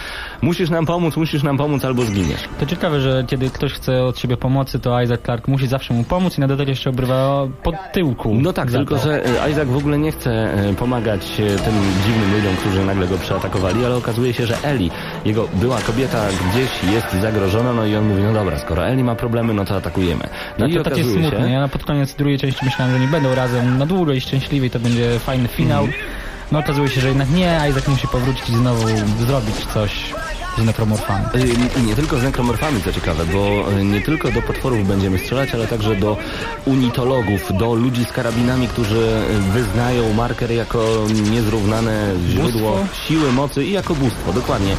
musisz 0.41 0.69
nam 0.69 0.85
pomóc, 0.85 1.17
musisz 1.17 1.43
nam 1.43 1.57
pomóc 1.57 1.85
albo 1.85 2.01
zginiesz. 2.05 2.41
To 2.59 2.65
ciekawe, 2.65 3.01
że 3.01 3.23
kiedy 3.27 3.49
ktoś 3.49 3.73
chce 3.73 4.03
od 4.03 4.19
siebie 4.19 4.37
pomocy, 4.37 4.79
to 4.79 5.01
Isaac 5.01 5.21
Clarke 5.21 5.51
musi 5.51 5.67
zawsze 5.67 5.93
mu 5.93 6.03
pomóc 6.03 6.37
i 6.37 6.41
na 6.41 6.47
dodatek 6.47 6.67
jeszcze 6.69 6.89
obrywa 6.89 7.44
pod 7.63 7.75
tyłku. 7.93 8.35
No 8.41 8.53
tak, 8.53 8.71
tylko 8.71 8.97
że 8.97 9.25
e, 9.25 9.51
Isaac 9.51 9.67
w 9.67 9.77
ogóle 9.77 9.97
nie 9.97 10.11
chce 10.11 10.31
e, 10.53 10.73
pomagać 10.73 11.21
e, 11.39 11.45
tym 11.45 11.73
dziwnym 12.05 12.33
ludziom, 12.35 12.55
którzy 12.55 12.85
nagle 12.85 13.07
go 13.07 13.17
przeatakowali, 13.17 13.85
ale 13.85 13.95
okazuje 13.95 14.33
się, 14.33 14.45
że 14.45 14.57
Eli, 14.63 14.91
jego 15.25 15.47
była 15.53 15.81
kobieta, 15.81 16.25
gdzieś 16.51 16.93
jest 16.93 17.13
zagrożona, 17.21 17.73
no 17.73 17.85
i 17.85 17.95
on 17.95 18.07
mówi, 18.07 18.23
no 18.23 18.33
dobra, 18.33 18.59
skoro 18.59 18.87
Eli 18.87 19.03
ma 19.03 19.15
problemy, 19.15 19.53
no 19.53 19.65
to 19.65 19.75
atakujemy. 19.75 20.23
No 20.23 20.29
No 20.59 20.67
i 20.67 20.73
to 20.77 20.83
tak 20.83 20.97
jest 20.97 21.09
okazuje 21.09 21.27
smutne. 21.29 21.47
się... 21.47 21.53
Ja 21.53 21.59
na 21.59 21.67
pod 21.67 21.83
koniec 21.85 22.15
drugiej 22.15 22.39
części 22.39 22.65
myślałem, 22.65 22.93
że 22.93 22.99
nie 22.99 23.07
będą 23.07 23.35
razem 23.35 23.77
na 23.77 23.85
długo 23.85 24.13
i 24.13 24.21
szczęśliwie 24.21 24.67
i 24.67 24.69
to 24.69 24.79
będzie 24.79 25.19
fajny 25.19 25.47
finał. 25.47 25.83
Mhm. 25.85 26.03
No 26.51 26.59
okazuje 26.59 26.87
się, 26.89 27.01
że 27.01 27.07
jednak 27.07 27.29
nie, 27.29 27.59
Isaac 27.69 27.87
musi 27.87 28.07
powrócić 28.07 28.49
i 28.49 28.55
znowu 28.55 28.87
zrobić 29.19 29.55
coś 29.73 30.13
z 30.57 30.65
nekromorfami. 30.65 31.25
Y, 31.77 31.81
Nie 31.81 31.95
tylko 31.95 32.17
z 32.19 32.23
nekromorfami, 32.23 32.81
co 32.83 32.93
ciekawe, 32.93 33.25
bo 33.25 33.71
y, 33.79 33.83
nie 33.83 34.01
tylko 34.01 34.31
do 34.31 34.41
potworów 34.41 34.87
będziemy 34.87 35.17
strzelać, 35.19 35.49
ale 35.53 35.67
także 35.67 35.95
do 35.95 36.17
unitologów, 36.65 37.57
do 37.57 37.73
ludzi 37.73 38.05
z 38.05 38.11
karabinami, 38.11 38.67
którzy 38.67 39.11
wyznają 39.53 40.13
marker 40.13 40.51
jako 40.51 40.85
niezrównane 41.31 42.11
źródło 42.29 42.71
Bóstwo? 42.71 42.95
siły, 43.07 43.31
mocy 43.31 43.65
i 43.65 43.71
jako 43.71 43.95
bóstwo, 43.95 44.33
dokładnie. 44.33 44.71
Y, 44.73 44.75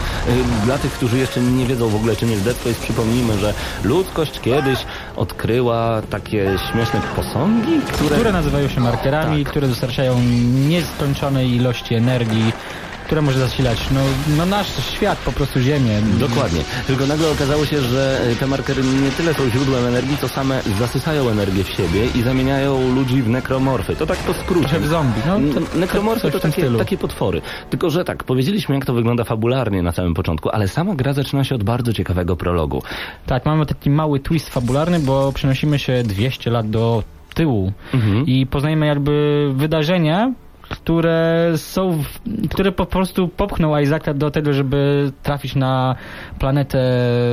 Dla 0.64 0.78
tych, 0.78 0.92
którzy 0.92 1.18
jeszcze 1.18 1.40
nie 1.40 1.66
wiedzą 1.66 1.88
w 1.88 1.94
ogóle 1.96 2.16
czym 2.16 2.30
jest 2.30 2.42
Dead 2.44 2.56
Space, 2.56 2.80
przypomnijmy, 2.82 3.38
że 3.38 3.54
ludzkość 3.84 4.40
kiedyś 4.40 4.78
odkryła 5.16 6.02
takie 6.10 6.56
śmieszne 6.72 7.00
posągi, 7.16 7.80
które... 7.92 8.10
Które 8.16 8.32
nazywają 8.32 8.68
się 8.68 8.80
markerami, 8.80 9.44
Tak. 9.44 9.50
które 9.50 9.68
dostarczają 9.68 10.20
nieskończonej 10.68 11.50
ilości 11.54 11.94
energii, 11.94 12.52
która 13.06 13.22
może 13.22 13.38
zasilać 13.38 13.78
no, 13.94 14.00
no 14.36 14.46
nasz 14.46 14.86
świat, 14.94 15.18
po 15.18 15.32
prostu 15.32 15.60
Ziemię. 15.60 16.00
Dokładnie. 16.18 16.60
Tylko 16.86 17.06
nagle 17.06 17.30
okazało 17.30 17.66
się, 17.66 17.80
że 17.80 18.20
e, 18.32 18.36
te 18.36 18.46
markery 18.46 18.82
nie 18.82 19.10
tyle 19.10 19.34
są 19.34 19.50
źródłem 19.50 19.86
energii, 19.86 20.16
co 20.16 20.28
same 20.28 20.62
zasysają 20.78 21.28
energię 21.28 21.64
w 21.64 21.68
siebie 21.68 22.06
i 22.14 22.22
zamieniają 22.22 22.94
ludzi 22.94 23.22
w 23.22 23.28
nekromorfy. 23.28 23.96
To 23.96 24.06
tak 24.06 24.18
po 24.18 24.34
skrócie. 24.34 24.68
Trochę 24.68 24.80
w 24.80 24.86
zombie. 24.86 25.20
No, 25.26 25.60
to, 25.60 25.78
Nekromorfy 25.78 26.30
to 26.30 26.40
takie, 26.40 26.70
takie 26.78 26.98
potwory. 26.98 27.42
Tylko, 27.70 27.90
że 27.90 28.04
tak, 28.04 28.24
powiedzieliśmy 28.24 28.74
jak 28.74 28.84
to 28.86 28.94
wygląda 28.94 29.24
fabularnie 29.24 29.82
na 29.82 29.92
samym 29.92 30.14
początku, 30.14 30.50
ale 30.50 30.68
sama 30.68 30.94
gra 30.94 31.12
zaczyna 31.12 31.44
się 31.44 31.54
od 31.54 31.64
bardzo 31.64 31.92
ciekawego 31.92 32.36
prologu. 32.36 32.82
Tak, 33.26 33.46
mamy 33.46 33.66
taki 33.66 33.90
mały 33.90 34.20
twist 34.20 34.48
fabularny, 34.50 35.00
bo 35.00 35.32
przenosimy 35.32 35.78
się 35.78 36.02
200 36.02 36.50
lat 36.50 36.70
do 36.70 37.02
tyłu 37.34 37.72
Mhm. 37.94 38.26
i 38.26 38.46
poznajemy 38.46 38.86
jakby 38.86 39.46
wydarzenia, 39.54 40.32
które 40.68 41.52
są, 41.56 42.02
które 42.50 42.72
po 42.72 42.86
prostu 42.86 43.28
popchną 43.28 43.78
Isaaca 43.78 44.14
do 44.14 44.30
tego, 44.30 44.52
żeby 44.52 45.12
trafić 45.22 45.54
na 45.54 45.96
planetę 46.38 46.80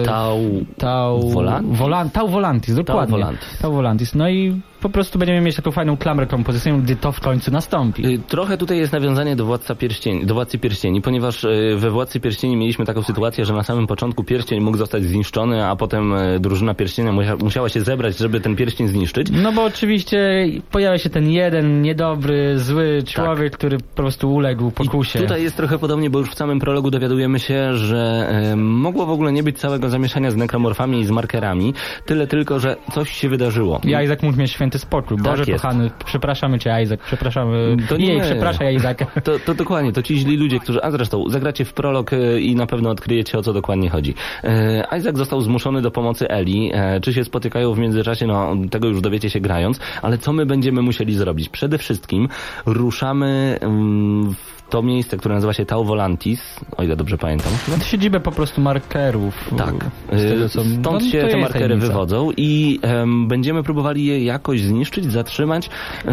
Tau... 0.06 0.40
Tau 0.78 1.30
Volantis? 1.30 1.78
Volan, 1.78 2.10
Tau 2.10 2.28
Volantis, 2.28 2.76
dokładnie. 2.76 3.12
Volantis. 3.12 3.58
Tau 3.58 3.72
Volantis. 3.72 4.16
No 4.16 4.30
i 4.30 4.62
po 4.84 4.90
prostu 4.90 5.20
będziemy 5.20 5.42
mieć 5.42 5.56
taką 5.56 5.72
fajną 5.72 5.98
klamrę 5.98 6.26
kompozycyjną, 6.26 6.82
gdy 6.82 6.96
to 6.96 7.12
w 7.12 7.20
końcu 7.20 7.52
nastąpi. 7.52 8.06
Y, 8.06 8.20
Trochę 8.28 8.58
tutaj 8.58 8.78
jest 8.78 8.94
nawiązanie 8.94 9.36
do 9.36 9.46
Władca 9.46 9.76
Pierścieni, 9.76 10.26
do 10.26 10.34
Władcy 10.34 10.60
Pierścieni, 10.60 11.02
ponieważ 11.02 11.44
y, 11.44 11.76
we 11.78 11.92
Władcy 11.92 12.20
Pierścieni 12.20 12.56
mieliśmy 12.58 12.86
taką 12.86 13.04
sytuację, 13.04 13.46
że 13.46 13.54
na 13.54 13.64
samym 13.64 13.88
początku 13.88 14.24
pierścień 14.24 14.60
mógł 14.60 14.78
zostać 14.78 15.04
zniszczony, 15.04 15.66
a 15.66 15.76
potem 15.76 16.14
y, 16.14 16.40
drużyna 16.40 16.74
pierścienia 16.74 17.12
musia, 17.12 17.36
musiała 17.36 17.70
się 17.70 17.82
zebrać, 17.82 18.18
żeby 18.18 18.40
ten 18.40 18.56
pierścień 18.56 18.88
zniszczyć. 18.88 19.28
No 19.32 19.52
bo 19.52 19.64
oczywiście 19.64 20.46
pojawia 20.72 20.98
się 20.98 21.10
ten 21.10 21.30
jeden 21.30 21.82
niedobry, 21.82 22.60
zły 22.60 23.04
człowiek, 23.08 23.54
który 23.54 23.78
po 23.78 23.96
prostu 23.96 24.34
uległ 24.34 24.72
pokusie. 24.72 25.14
Tak. 25.14 25.22
I 25.22 25.26
tutaj 25.26 25.44
jest 25.44 25.58
trochę 25.58 25.78
podobnie, 25.80 26.10
bo 26.10 26.20
już 26.20 26.30
w 26.30 26.36
samym 26.36 26.60
prologu 26.60 26.92
dowiadujemy 26.92 27.40
się, 27.40 27.74
że 27.74 28.30
mogło 28.58 29.06
w 29.06 29.12
ogóle 29.12 29.32
nie 29.32 29.44
być 29.44 29.58
całego 29.60 29.90
zamieszania 29.90 30.32
z 30.32 30.36
nekromorfami 30.36 31.00
i 31.00 31.06
z 31.06 31.12
markerami, 31.12 31.74
tyle 32.06 32.28
tylko, 32.28 32.60
że 32.60 32.76
coś 32.92 33.12
się 33.12 33.30
wydarzyło. 33.30 33.82
I 33.84 34.04
Isaac 34.04 34.22
mógł 34.22 34.38
mieć 34.40 34.52
święty 34.52 34.73
spokój. 34.80 35.18
Tak 35.18 35.26
Boże 35.26 35.44
jest. 35.48 35.62
kochany, 35.62 35.92
przepraszamy 36.06 36.60
cię 36.60 36.82
Isaac, 36.84 37.00
przepraszamy... 37.06 37.78
To 37.90 37.98
Jej, 37.98 38.16
nie. 38.16 38.22
przepraszaj 38.22 38.76
Isaaca. 38.76 39.06
To, 39.24 39.40
to 39.40 39.54
dokładnie, 39.54 39.92
to 39.92 40.04
ci 40.04 40.18
źli 40.18 40.38
ludzie, 40.38 40.60
którzy, 40.60 40.84
a 40.84 40.92
zresztą 40.92 41.30
zagracie 41.30 41.66
w 41.66 41.74
prolog 41.74 42.14
e, 42.14 42.42
i 42.42 42.56
na 42.56 42.68
pewno 42.68 42.90
odkryjecie 42.90 43.38
o 43.38 43.42
co 43.42 43.54
dokładnie 43.54 43.90
chodzi. 43.90 44.14
E, 44.44 44.98
Isaac 44.98 45.18
został 45.18 45.42
zmuszony 45.42 45.82
do 45.82 45.92
pomocy 45.92 46.30
Eli. 46.30 46.72
E, 46.74 47.02
czy 47.02 47.14
się 47.14 47.24
spotykają 47.24 47.74
w 47.74 47.80
międzyczasie, 47.80 48.28
no 48.28 48.56
tego 48.72 48.88
już 48.88 49.02
dowiecie 49.02 49.30
się 49.30 49.40
grając, 49.40 49.80
ale 50.02 50.18
co 50.18 50.34
my 50.34 50.46
będziemy 50.46 50.82
musieli 50.82 51.16
zrobić? 51.16 51.50
Przede 51.50 51.78
wszystkim 51.78 52.28
ruszamy 52.66 53.58
mm, 53.62 54.34
w 54.34 54.53
to 54.74 54.82
miejsce, 54.84 55.18
które 55.18 55.36
nazywa 55.36 55.54
się 55.54 55.66
Tau 55.66 55.84
Volantis, 55.86 56.60
o 56.78 56.84
ile 56.84 56.96
dobrze 56.96 57.18
pamiętam. 57.18 57.54
No, 57.68 57.84
siedzibę 57.84 58.20
po 58.20 58.32
prostu 58.32 58.62
markerów. 58.62 59.50
Tak. 59.58 59.76
Z 60.12 60.30
tego, 60.30 60.46
Y, 60.46 60.50
co- 60.50 60.64
Stąd 60.64 60.84
no, 60.84 61.00
się 61.12 61.22
te 61.28 61.38
markery 61.38 61.60
tajemnica. 61.66 61.88
wywodzą 61.88 62.32
i 62.38 62.80
em, 62.82 63.28
będziemy 63.28 63.64
próbowali 63.64 64.06
je 64.06 64.24
jakoś 64.24 64.62
zniszczyć, 64.62 65.12
zatrzymać. 65.12 65.70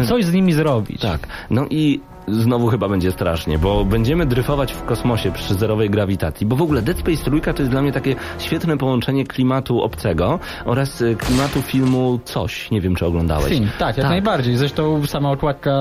Coś 0.07 0.25
z 0.25 0.33
nimi 0.33 0.53
zrobić. 0.53 1.01
Tak. 1.01 1.27
No 1.49 1.65
i 1.69 1.99
znowu 2.31 2.67
chyba 2.67 2.89
będzie 2.89 3.11
strasznie, 3.11 3.57
bo 3.59 3.85
będziemy 3.85 4.25
dryfować 4.25 4.73
w 4.73 4.83
kosmosie 4.83 5.31
przy 5.31 5.53
zerowej 5.55 5.89
grawitacji, 5.89 6.47
bo 6.47 6.55
w 6.55 6.61
ogóle 6.61 6.81
Dead 6.81 6.97
Space 6.99 7.23
trójka 7.23 7.53
to 7.53 7.61
jest 7.61 7.71
dla 7.71 7.81
mnie 7.81 7.91
takie 7.91 8.15
świetne 8.39 8.77
połączenie 8.77 9.25
klimatu 9.25 9.81
obcego 9.81 10.39
oraz 10.65 11.01
y, 11.01 11.15
klimatu 11.15 11.61
filmu 11.61 12.19
Coś. 12.25 12.71
Nie 12.71 12.81
wiem, 12.81 12.95
czy 12.95 13.05
oglądałeś. 13.05 13.49
Film, 13.53 13.69
tak, 13.79 13.97
jak 13.97 14.09
najbardziej. 14.09 14.57
Zresztą 14.57 15.05
sama 15.07 15.31
okładka 15.31 15.71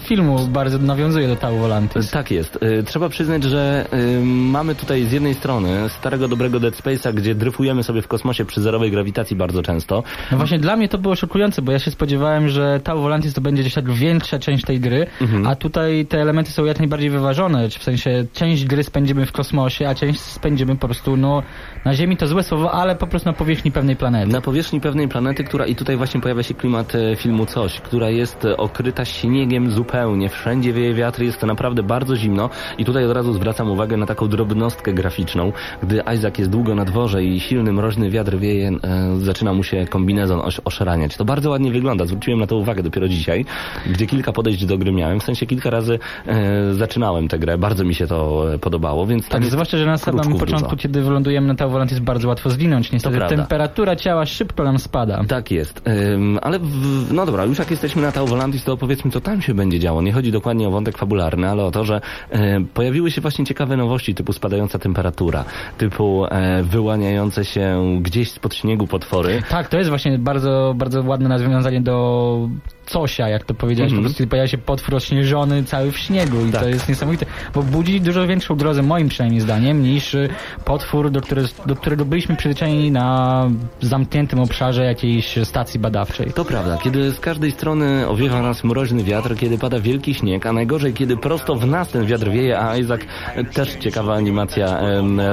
filmu 0.00 0.38
bardzo 0.48 0.78
nawiązuje 0.78 1.28
do 1.28 1.36
Tau 1.36 1.56
Volantis. 1.56 2.10
Tak 2.10 2.30
jest. 2.30 2.58
Y, 2.62 2.82
Trzeba 2.82 3.08
przyznać, 3.08 3.42
że 3.42 3.86
y, 3.92 4.24
mamy 4.24 4.74
tutaj 4.74 5.04
z 5.04 5.12
jednej 5.12 5.34
strony 5.34 5.88
starego 5.88 6.28
dobrego 6.28 6.60
Dead 6.60 6.74
Space'a, 6.74 7.14
gdzie 7.14 7.34
dryfujemy 7.34 7.82
sobie 7.82 8.02
w 8.02 8.08
kosmosie 8.08 8.44
przy 8.44 8.60
zerowej 8.62 8.90
grawitacji 8.90 9.36
bardzo 9.36 9.62
często. 9.62 10.02
No 10.32 10.36
właśnie 10.38 10.58
dla 10.58 10.76
mnie 10.76 10.88
to 10.88 10.98
było 10.98 11.16
szokujące, 11.16 11.62
bo 11.62 11.72
ja 11.72 11.78
się 11.78 11.90
spodziewałem, 11.90 12.48
że 12.48 12.80
Tau 12.84 13.00
Volantis 13.00 13.34
to 13.34 13.40
będzie 13.40 13.62
gdzieś 13.62 13.74
tak 13.74 13.90
większa 13.92 14.38
część 14.38 14.64
tej 14.64 14.80
gry, 14.80 15.06
Mhm. 15.20 15.46
a 15.46 15.54
tutaj 15.54 15.93
te 16.08 16.20
elementy 16.20 16.50
są 16.50 16.64
jak 16.64 16.78
najbardziej 16.78 17.10
wyważone, 17.10 17.68
w 17.68 17.82
sensie 17.82 18.26
część 18.32 18.64
gry 18.64 18.84
spędzimy 18.84 19.26
w 19.26 19.32
kosmosie, 19.32 19.88
a 19.88 19.94
część 19.94 20.20
spędzimy 20.20 20.76
po 20.76 20.88
prostu, 20.88 21.16
no, 21.16 21.42
na 21.84 21.94
Ziemi 21.94 22.16
to 22.16 22.26
złe 22.26 22.42
słowo, 22.42 22.72
ale 22.72 22.96
po 22.96 23.06
prostu 23.06 23.28
na 23.28 23.32
powierzchni 23.32 23.72
pewnej 23.72 23.96
planety. 23.96 24.32
Na 24.32 24.40
powierzchni 24.40 24.80
pewnej 24.80 25.08
planety, 25.08 25.44
która 25.44 25.66
i 25.66 25.74
tutaj 25.74 25.96
właśnie 25.96 26.20
pojawia 26.20 26.42
się 26.42 26.54
klimat 26.54 26.94
e, 26.94 27.16
filmu 27.16 27.46
Coś, 27.46 27.80
która 27.80 28.10
jest 28.10 28.44
e, 28.44 28.56
okryta 28.56 29.04
śniegiem 29.04 29.70
zupełnie, 29.70 30.28
wszędzie 30.28 30.72
wieje 30.72 30.94
wiatr, 30.94 31.22
jest 31.22 31.40
to 31.40 31.46
naprawdę 31.46 31.82
bardzo 31.82 32.16
zimno 32.16 32.50
i 32.78 32.84
tutaj 32.84 33.04
od 33.04 33.12
razu 33.12 33.32
zwracam 33.32 33.70
uwagę 33.70 33.96
na 33.96 34.06
taką 34.06 34.28
drobnostkę 34.28 34.92
graficzną. 34.92 35.52
Gdy 35.82 36.02
Isaac 36.14 36.38
jest 36.38 36.50
długo 36.50 36.74
na 36.74 36.84
dworze 36.84 37.24
i 37.24 37.40
silny 37.40 37.72
mroźny 37.72 38.10
wiatr 38.10 38.36
wieje, 38.38 38.68
e, 38.68 39.16
zaczyna 39.16 39.52
mu 39.52 39.62
się 39.62 39.86
kombinezon 39.86 40.40
oszaraniać. 40.64 41.16
To 41.16 41.24
bardzo 41.24 41.50
ładnie 41.50 41.72
wygląda, 41.72 42.06
zwróciłem 42.06 42.40
na 42.40 42.46
to 42.46 42.56
uwagę 42.56 42.82
dopiero 42.82 43.08
dzisiaj, 43.08 43.44
gdzie 43.86 44.06
kilka 44.06 44.32
podejść 44.32 44.64
do 44.66 44.78
gry 44.78 44.92
miałem, 44.92 45.20
w 45.20 45.24
sensie 45.24 45.46
kilka 45.46 45.70
razy 45.74 45.98
e, 46.26 46.74
zaczynałem 46.74 47.28
tę 47.28 47.38
grę, 47.38 47.58
bardzo 47.58 47.84
mi 47.84 47.94
się 47.94 48.06
to 48.06 48.52
e, 48.54 48.58
podobało, 48.58 49.06
więc 49.06 49.28
Tak, 49.28 49.44
zwłaszcza, 49.44 49.78
że 49.78 49.86
na 49.86 49.98
samym 49.98 50.38
początku, 50.38 50.70
dużo. 50.70 50.76
kiedy 50.76 51.02
wylądujemy 51.02 51.46
na 51.48 51.54
Tauvolant 51.54 51.90
jest 51.90 52.02
bardzo 52.02 52.28
łatwo 52.28 52.50
zwinąć. 52.50 52.92
Niestety 52.92 53.18
temperatura 53.28 53.96
ciała 53.96 54.26
szybko 54.26 54.64
nam 54.64 54.78
spada. 54.78 55.24
Tak 55.28 55.50
jest. 55.50 55.82
Ym, 56.14 56.38
ale 56.42 56.58
w, 56.58 57.12
no 57.12 57.26
dobra, 57.26 57.44
już 57.44 57.58
jak 57.58 57.70
jesteśmy 57.70 58.02
na 58.02 58.12
Tau 58.12 58.26
Volantis, 58.26 58.64
to 58.64 58.72
opowiedzmy, 58.72 59.10
co 59.10 59.20
tam 59.20 59.42
się 59.42 59.54
będzie 59.54 59.78
działo. 59.80 60.02
Nie 60.02 60.12
chodzi 60.12 60.32
dokładnie 60.32 60.68
o 60.68 60.70
wątek 60.70 60.98
fabularny, 60.98 61.48
ale 61.48 61.64
o 61.64 61.70
to, 61.70 61.84
że 61.84 62.00
e, 62.30 62.60
pojawiły 62.74 63.10
się 63.10 63.20
właśnie 63.20 63.44
ciekawe 63.46 63.76
nowości, 63.76 64.14
typu 64.14 64.32
spadająca 64.32 64.78
temperatura, 64.78 65.44
typu 65.78 66.26
e, 66.26 66.62
wyłaniające 66.62 67.44
się 67.44 67.96
gdzieś 68.02 68.30
spod 68.30 68.54
śniegu 68.54 68.86
potwory. 68.86 69.42
Tak, 69.50 69.68
to 69.68 69.78
jest 69.78 69.88
właśnie 69.90 70.18
bardzo, 70.18 70.74
bardzo 70.76 71.02
ładne 71.02 71.28
nawiązanie 71.28 71.80
do 71.80 72.48
cosia, 72.92 73.28
jak 73.28 73.44
to 73.44 73.54
powiedziałeś, 73.54 73.92
Mhm. 73.92 74.02
po 74.04 74.08
prostu 74.08 74.26
pojawia 74.26 74.48
się 74.48 74.58
potwór 74.58 74.94
ośnieżony 74.94 75.64
cały 75.64 75.92
w 75.92 75.98
śniegu 75.98 76.46
i 76.46 76.50
Tak. 76.52 76.62
to 76.62 76.68
jest 76.68 76.88
niesamowite, 76.88 77.26
bo 77.54 77.62
budzi 77.62 78.00
dużo 78.00 78.26
większą 78.26 78.54
grozę, 78.54 78.82
moim 78.82 79.08
przynajmniej 79.08 79.40
zdaniem, 79.40 79.82
niż 79.82 80.14
y, 80.14 80.28
potwór, 80.64 81.10
do, 81.10 81.20
które, 81.20 81.42
do 81.66 81.76
którego 81.76 82.04
byliśmy 82.04 82.36
przyzwyczajeni 82.36 82.90
na 82.90 83.48
zamkniętym 83.80 84.40
obszarze 84.40 84.84
jakiejś 84.84 85.38
stacji 85.44 85.80
badawczej. 85.80 86.32
To 86.32 86.44
prawda, 86.44 86.78
kiedy 86.82 87.10
z 87.12 87.20
każdej 87.20 87.50
strony 87.52 88.08
owiewa 88.08 88.42
nas 88.42 88.64
mroźny 88.64 89.04
wiatr, 89.04 89.36
kiedy 89.36 89.58
pada 89.58 89.80
wielki 89.80 90.14
śnieg, 90.14 90.46
a 90.46 90.52
najgorzej, 90.52 90.92
kiedy 90.92 91.16
prosto 91.16 91.54
w 91.56 91.66
nas 91.66 91.88
ten 91.88 92.06
wiatr 92.06 92.30
wieje, 92.30 92.58
a 92.60 92.76
Isaac 92.76 93.00
e, 93.34 93.44
też 93.44 93.74
ciekawa 93.74 94.14
animacja, 94.14 94.80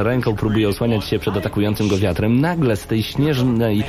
ręką 0.03 0.35
próbuje 0.35 0.69
osłaniać 0.69 1.05
się 1.05 1.19
przed 1.19 1.37
atakującym 1.37 1.87
go 1.87 1.97
wiatrem. 1.97 2.39
Nagle 2.41 2.75
z 2.75 2.87
tej 2.87 3.03
śnieżnej, 3.03 3.83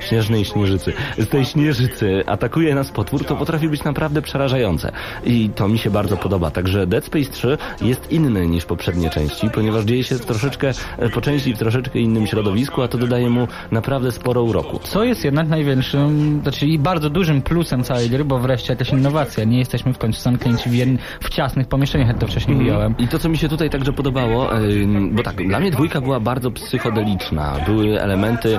śnieżnej 0.00 0.44
śnieżycy, 0.44 0.92
z 1.18 1.28
tej 1.28 1.44
śnieżycy 1.44 2.22
atakuje 2.26 2.74
nas 2.74 2.90
potwór, 2.90 3.07
to 3.26 3.36
potrafi 3.36 3.68
być 3.68 3.84
naprawdę 3.84 4.22
przerażające. 4.22 4.92
I 5.24 5.50
to 5.54 5.68
mi 5.68 5.78
się 5.78 5.90
bardzo 5.90 6.16
podoba. 6.16 6.50
Także 6.50 6.86
Dead 6.86 7.04
Space 7.04 7.30
3 7.30 7.58
jest 7.80 8.12
inny 8.12 8.46
niż 8.46 8.64
poprzednie 8.64 9.10
części, 9.10 9.50
ponieważ 9.50 9.84
dzieje 9.84 10.04
się 10.04 10.18
troszeczkę, 10.18 10.72
e, 10.98 11.08
po 11.08 11.20
części 11.20 11.54
w 11.54 11.58
troszeczkę 11.58 11.98
innym 11.98 12.26
środowisku, 12.26 12.82
a 12.82 12.88
to 12.88 12.98
dodaje 12.98 13.30
mu 13.30 13.48
naprawdę 13.70 14.12
sporo 14.12 14.42
uroku. 14.42 14.78
Co 14.82 15.04
jest 15.04 15.24
jednak 15.24 15.48
największym, 15.48 16.40
znaczy 16.42 16.66
i 16.66 16.78
bardzo 16.78 17.10
dużym 17.10 17.42
plusem 17.42 17.84
całej 17.84 18.10
gry, 18.10 18.24
bo 18.24 18.38
wreszcie 18.38 18.72
jakaś 18.72 18.90
innowacja. 18.90 19.44
Nie 19.44 19.58
jesteśmy 19.58 19.92
w 19.92 19.98
końcu 19.98 20.20
zamknięci 20.22 20.70
w, 20.70 20.74
jedn, 20.74 20.96
w 21.20 21.28
ciasnych 21.28 21.68
pomieszczeniach, 21.68 22.08
jak 22.08 22.18
to 22.18 22.26
wcześniej 22.26 22.56
mówiłem. 22.56 22.94
I 22.98 23.08
to, 23.08 23.18
co 23.18 23.28
mi 23.28 23.38
się 23.38 23.48
tutaj 23.48 23.70
także 23.70 23.92
podobało, 23.92 24.56
ym, 24.56 25.14
bo 25.14 25.22
tak, 25.22 25.48
dla 25.48 25.60
mnie 25.60 25.70
dwójka 25.70 26.00
była 26.00 26.20
bardzo 26.20 26.50
psychodeliczna. 26.50 27.56
Były 27.66 28.00
elementy 28.00 28.58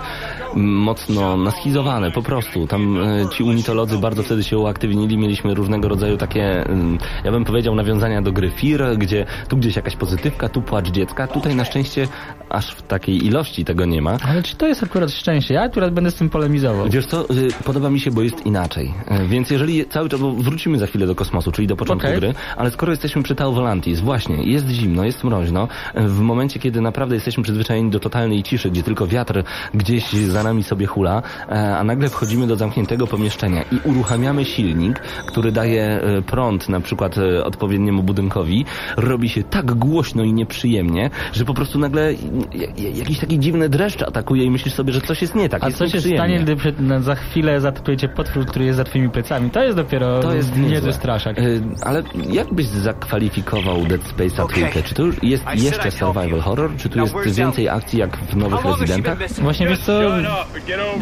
mm, 0.55 0.73
mocno 0.73 1.37
naschizowane, 1.37 2.11
po 2.11 2.21
prostu. 2.21 2.67
Tam 2.67 2.97
e, 2.97 3.29
ci 3.29 3.43
unitolodzy 3.43 3.97
bardzo 3.97 4.23
wtedy 4.39 4.49
się 4.49 4.57
uaktywnili, 4.57 5.17
mieliśmy 5.17 5.53
różnego 5.53 5.87
rodzaju 5.89 6.17
takie, 6.17 6.69
ym, 6.69 6.97
ja 7.23 7.31
bym 7.31 7.45
powiedział, 7.45 7.75
nawiązania 7.75 8.21
do 8.21 8.31
gry 8.31 8.51
Fear, 8.51 8.97
gdzie 8.97 9.25
tu 9.47 9.57
gdzieś 9.57 9.75
jakaś 9.75 9.95
pozytywka, 9.95 10.49
tu 10.49 10.61
płacz 10.61 10.91
dziecka. 10.91 11.27
Tutaj 11.27 11.55
na 11.55 11.65
szczęście 11.65 12.07
aż 12.49 12.71
w 12.71 12.81
takiej 12.81 13.25
ilości 13.25 13.65
tego 13.65 13.85
nie 13.85 14.01
ma. 14.01 14.17
Ale 14.29 14.43
czy 14.43 14.55
to 14.55 14.67
jest 14.67 14.83
akurat 14.83 15.11
szczęście? 15.11 15.53
Ja 15.53 15.61
akurat 15.61 15.93
będę 15.93 16.11
z 16.11 16.15
tym 16.15 16.29
polemizował. 16.29 16.89
Wiesz 16.89 17.05
co, 17.05 17.29
y, 17.29 17.49
podoba 17.63 17.89
mi 17.89 17.99
się, 17.99 18.11
bo 18.11 18.21
jest 18.21 18.45
inaczej. 18.45 18.93
Y, 19.23 19.27
Więc 19.27 19.49
jeżeli 19.51 19.85
cały 19.85 20.09
czas, 20.09 20.19
bo 20.19 20.31
wrócimy 20.31 20.79
za 20.79 20.87
chwilę 20.87 21.07
do 21.07 21.15
kosmosu, 21.15 21.51
czyli 21.51 21.67
do 21.67 21.75
początku 21.75 22.07
Okej. 22.07 22.19
gry, 22.19 22.33
ale 22.57 22.71
skoro 22.71 22.91
jesteśmy 22.91 23.23
przy 23.23 23.35
Tau 23.35 23.53
Volantis, 23.53 23.99
właśnie, 23.99 24.43
jest 24.43 24.69
zimno, 24.69 25.03
jest 25.05 25.23
mroźno, 25.23 25.67
y, 25.97 26.01
w 26.07 26.19
momencie, 26.19 26.59
kiedy 26.59 26.81
naprawdę 26.81 27.15
jesteśmy 27.15 27.43
przyzwyczajeni 27.43 27.91
do 27.91 27.99
totalnej 27.99 28.43
ciszy, 28.43 28.71
gdzie 28.71 28.83
tylko 28.83 29.07
wiatr 29.07 29.43
gdzieś 29.73 30.13
za 30.13 30.43
nami 30.43 30.63
sobie 30.63 30.85
hula, 30.85 31.21
a 31.77 31.83
nagle 31.83 32.09
wchodzimy 32.09 32.47
do 32.47 32.55
zamkniętego 32.55 33.07
pomieszczenia 33.07 33.61
i 33.71 33.89
uruchamiamy 33.89 34.28
silnik, 34.45 34.99
który 34.99 35.51
daje 35.51 36.01
y, 36.17 36.21
prąd 36.21 36.69
na 36.69 36.79
przykład 36.79 37.17
y, 37.17 37.43
odpowiedniemu 37.43 38.03
budynkowi, 38.03 38.65
robi 38.97 39.29
się 39.29 39.43
tak 39.43 39.73
głośno 39.73 40.23
i 40.23 40.33
nieprzyjemnie, 40.33 41.09
że 41.33 41.45
po 41.45 41.53
prostu 41.53 41.79
nagle 41.79 42.13
jakiś 42.77 43.19
taki 43.19 43.39
dziwny 43.39 43.69
dreszcz 43.69 44.01
atakuje 44.01 44.43
i 44.43 44.51
myślisz 44.51 44.73
sobie, 44.73 44.93
że 44.93 45.01
coś 45.01 45.21
jest 45.21 45.35
nie 45.35 45.49
tak. 45.49 45.63
A 45.63 45.67
jest 45.67 45.77
co 45.77 45.89
się 45.89 46.01
stanie, 46.01 46.39
gdy 46.39 46.55
przed, 46.55 46.79
no, 46.79 47.01
za 47.01 47.15
chwilę 47.15 47.61
zaatakujecie 47.61 48.09
potwór, 48.09 48.45
który 48.45 48.65
jest 48.65 48.77
za 48.77 48.83
twoimi 48.83 49.09
plecami? 49.09 49.49
To 49.49 49.63
jest 49.63 49.75
dopiero 49.75 50.19
To 50.19 50.35
jest 50.35 50.57
niezły 50.57 50.93
straszak. 50.93 51.39
Y, 51.39 51.61
Ale 51.81 52.03
jak 52.29 52.53
byś 52.53 52.65
zakwalifikował 52.65 53.85
Dead 53.85 54.01
Space'a 54.01 54.47
trójkę? 54.47 54.83
Czy 54.83 54.93
to 54.95 55.03
już 55.03 55.23
jest 55.23 55.43
jeszcze 55.55 55.91
survival 55.91 56.39
horror? 56.39 56.71
Czy 56.77 56.89
tu 56.89 56.99
jest 56.99 57.35
więcej 57.35 57.69
akcji 57.69 57.99
jak 57.99 58.17
w 58.17 58.35
nowych 58.35 58.65
Residentach? 58.65 59.17
Właśnie 59.41 59.67
wiesz 59.67 59.79
co, 59.79 60.01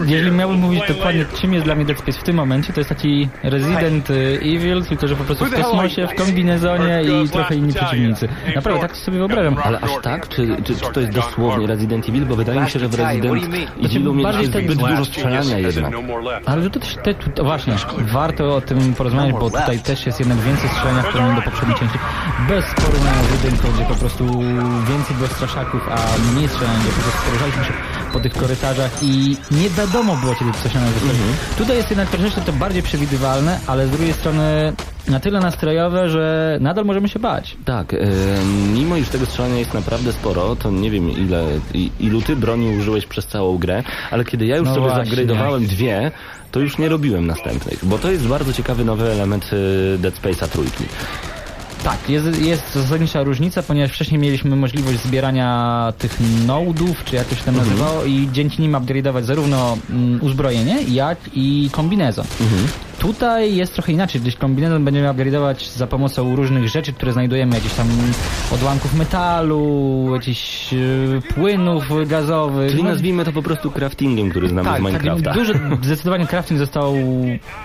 jeżeli 0.05 0.31
miałbym 0.31 0.59
mówić 0.59 0.83
dokładnie 0.87 1.25
czym 1.41 1.53
jest 1.53 1.65
dla 1.65 1.75
mnie 1.75 1.85
Dead 1.85 1.99
Space 1.99 2.19
w 2.19 2.23
tym 2.23 2.35
momencie, 2.35 2.73
to 2.73 2.79
jest 2.79 2.89
taki 2.89 3.16
Resident 3.43 4.09
y, 4.09 4.39
Evil, 4.41 4.85
tylko 4.85 5.07
że 5.07 5.15
po 5.15 5.23
prostu 5.23 5.45
w 5.45 5.53
kosmosie, 5.53 6.07
w 6.07 6.15
kombinezonie 6.15 7.01
i 7.03 7.29
trochę 7.29 7.55
inni 7.55 7.73
przeciwnicy. 7.73 8.27
Naprawdę 8.55 8.81
tak 8.81 8.97
sobie 8.97 9.17
wyobrażam. 9.17 9.55
Ale 9.63 9.79
aż 9.79 9.91
tak? 10.01 10.27
Czy, 10.29 10.47
czy, 10.63 10.75
czy 10.75 10.91
to 10.93 10.99
jest 10.99 11.13
dosłownie 11.13 11.67
Resident 11.67 12.09
Evil? 12.09 12.25
Bo 12.25 12.35
wydaje 12.35 12.61
mi 12.61 12.69
się, 12.69 12.79
że 12.79 12.87
w 12.87 12.95
Resident 12.95 13.43
Evilu 13.83 14.13
mieliśmy 14.13 14.23
bardziej 14.23 14.49
tak- 14.49 14.63
zbyt 14.63 14.77
dużo 14.79 15.05
strzelania 15.05 15.57
jednak. 15.57 15.93
Ale 16.45 16.69
to 16.69 16.79
też, 16.79 16.97
te, 17.03 17.13
to 17.13 17.43
właśnie, 17.43 17.73
warto 17.97 18.55
o 18.55 18.61
tym 18.61 18.93
porozmawiać, 18.93 19.33
bo 19.33 19.49
tutaj 19.49 19.79
też 19.79 20.05
jest 20.05 20.19
jednak 20.19 20.37
więcej 20.37 20.69
strzelania 20.69 21.01
w 21.01 21.05
porównaniu 21.05 21.35
do 21.35 21.41
poprzedniej 21.41 21.77
części. 21.77 21.97
Bez 22.47 22.65
porównania 22.85 23.23
z 23.23 23.43
jedynką, 23.43 23.67
gdzie 23.75 23.85
po 23.85 23.95
prostu 23.95 24.23
więcej 24.89 25.15
było 25.17 25.27
straszaków, 25.27 25.81
a 25.91 25.97
mniej 26.33 26.47
strzelania, 26.47 26.79
gdzie 26.79 26.89
po 26.91 27.01
prostu 27.01 27.21
poruszaliśmy 27.25 27.63
się 27.63 27.73
po 28.13 28.19
tych 28.19 28.33
korytarzach 28.33 28.91
i 29.03 29.37
nie 29.51 29.69
wiadomo 29.69 30.15
było, 30.15 30.35
kiedy 30.35 30.51
coś 30.51 30.73
na 30.73 30.81
wychodzi. 30.81 31.19
Tutaj 31.57 31.77
jest 31.77 31.89
jednak 31.89 32.09
troszeczkę 32.09 32.41
to 32.41 32.53
bardziej 32.53 32.83
przewidywalne, 32.83 33.59
ale 33.67 33.87
z 33.87 33.89
drugiej 33.91 34.13
strony 34.13 34.73
na 35.07 35.19
tyle 35.19 35.39
nastrojowe, 35.39 36.09
że 36.09 36.57
nadal 36.61 36.85
możemy 36.85 37.09
się 37.09 37.19
bać. 37.19 37.57
Tak, 37.65 37.93
y, 37.93 37.99
mimo 38.73 38.97
iż 38.97 39.09
tego 39.09 39.25
strzelania 39.25 39.57
jest 39.59 39.73
naprawdę 39.73 40.13
sporo, 40.13 40.55
to 40.55 40.71
nie 40.71 40.91
wiem 40.91 41.09
ile, 41.11 41.45
i- 41.73 41.91
ilu 41.99 42.21
ty 42.21 42.35
broni 42.35 42.77
użyłeś 42.77 43.05
przez 43.05 43.27
całą 43.27 43.57
grę, 43.57 43.83
ale 44.11 44.25
kiedy 44.25 44.45
ja 44.45 44.57
już 44.57 44.67
No 44.67 44.75
sobie 44.75 44.89
właśnie. 44.89 45.15
zupgrade'owałem 45.15 45.65
dwie, 45.67 46.11
to 46.51 46.59
już 46.59 46.77
nie 46.77 46.89
robiłem 46.89 47.27
następnych, 47.27 47.85
bo 47.85 47.97
to 47.97 48.11
jest 48.11 48.27
bardzo 48.27 48.53
ciekawy 48.53 48.85
nowy 48.85 49.11
element 49.11 49.49
y, 49.53 49.97
Dead 49.99 50.13
Space'a 50.21 50.47
trójki. 50.47 50.83
Tak, 51.87 52.09
jest, 52.09 52.41
jest 52.41 52.73
zasadnicza 52.75 53.23
różnica, 53.23 53.63
ponieważ 53.63 53.91
wcześniej 53.91 54.21
mieliśmy 54.21 54.55
możliwość 54.55 54.99
zbierania 54.99 55.93
tych 55.97 56.17
nodów, 56.47 57.03
czy 57.03 57.15
jak 57.15 57.27
to 57.27 57.35
się 57.35 57.43
tam 57.43 57.55
nazywało, 57.55 58.05
i 58.05 58.29
dzięki 58.31 58.61
nim 58.61 58.71
upgrade'ować 58.71 59.23
zarówno 59.23 59.77
mm, 59.89 60.21
uzbrojenie, 60.21 60.83
jak 60.83 61.17
i 61.33 61.69
kombinezon. 61.71 62.25
Tutaj 62.99 63.55
jest 63.55 63.73
trochę 63.73 63.91
inaczej, 63.91 64.21
gdyż 64.21 64.35
kombinezon 64.35 64.85
będziemy 64.85 65.07
upgrade'ować 65.07 65.77
za 65.77 65.87
pomocą 65.87 66.35
różnych 66.35 66.69
rzeczy, 66.69 66.93
które 66.93 67.13
znajdujemy, 67.13 67.55
jakichś 67.55 67.75
tam 67.75 67.87
odłamków 68.53 68.93
metalu, 68.93 70.09
jakichś 70.13 70.73
e, 70.73 70.77
płynów 71.35 72.07
gazowych. 72.07 72.71
Czyli 72.71 72.83
No, 72.83 72.89
nazwijmy 72.89 73.25
to 73.25 73.31
po 73.31 73.41
prostu 73.41 73.71
craftingiem, 73.71 74.29
który 74.29 74.49
znamy 74.49 74.69
z 74.69 74.71
tak, 74.71 74.81
Minecrafta. 74.81 75.23
tak, 75.23 75.33
duży, 75.33 75.59
zdecydowanie 75.83 76.27
crafting 76.27 76.59
został 76.59 76.95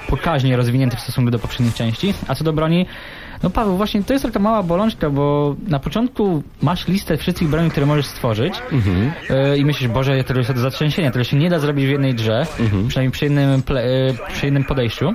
pokaźnie 0.09 0.57
rozwinięty 0.57 0.97
w 0.97 1.01
stosunku 1.01 1.31
do 1.31 1.39
poprzednich 1.39 1.75
części. 1.75 2.14
A 2.29 2.35
co 2.35 2.45
do 2.45 2.53
broni, 2.53 2.87
no 3.43 3.51
Paweł, 3.51 3.76
właśnie 3.76 4.03
to 4.05 4.12
jest 4.12 4.24
taka 4.24 4.38
mała 4.38 4.62
bolączka, 4.62 5.11
bo 5.11 5.57
na 5.68 5.78
początku 5.78 6.43
masz 6.62 6.88
listę 6.88 7.16
wszystkich 7.16 7.49
broni, 7.49 7.70
które 7.70 7.86
możesz 7.86 8.07
stworzyć 8.07 8.55
Mhm. 8.72 9.12
yy, 9.30 9.59
i 9.59 9.64
myślisz, 9.64 9.88
Boże, 9.88 10.16
ja 10.16 10.24
tyle 10.24 10.40
jest 10.40 10.53
do 10.53 10.61
zatrzęsienia, 10.61 11.11
tyle 11.11 11.24
się 11.24 11.36
nie 11.36 11.51
da 11.51 11.59
zrobić 11.59 11.86
w 11.86 11.90
jednej 11.90 12.14
grze, 12.14 12.47
Mhm. 12.61 12.88
przynajmniej 12.88 13.12
przy 13.12 13.24
jednym, 13.24 13.62
ple, 13.62 13.86
yy, 13.88 14.14
przy 14.32 14.47
jednym 14.47 14.64
podejściu. 14.64 15.12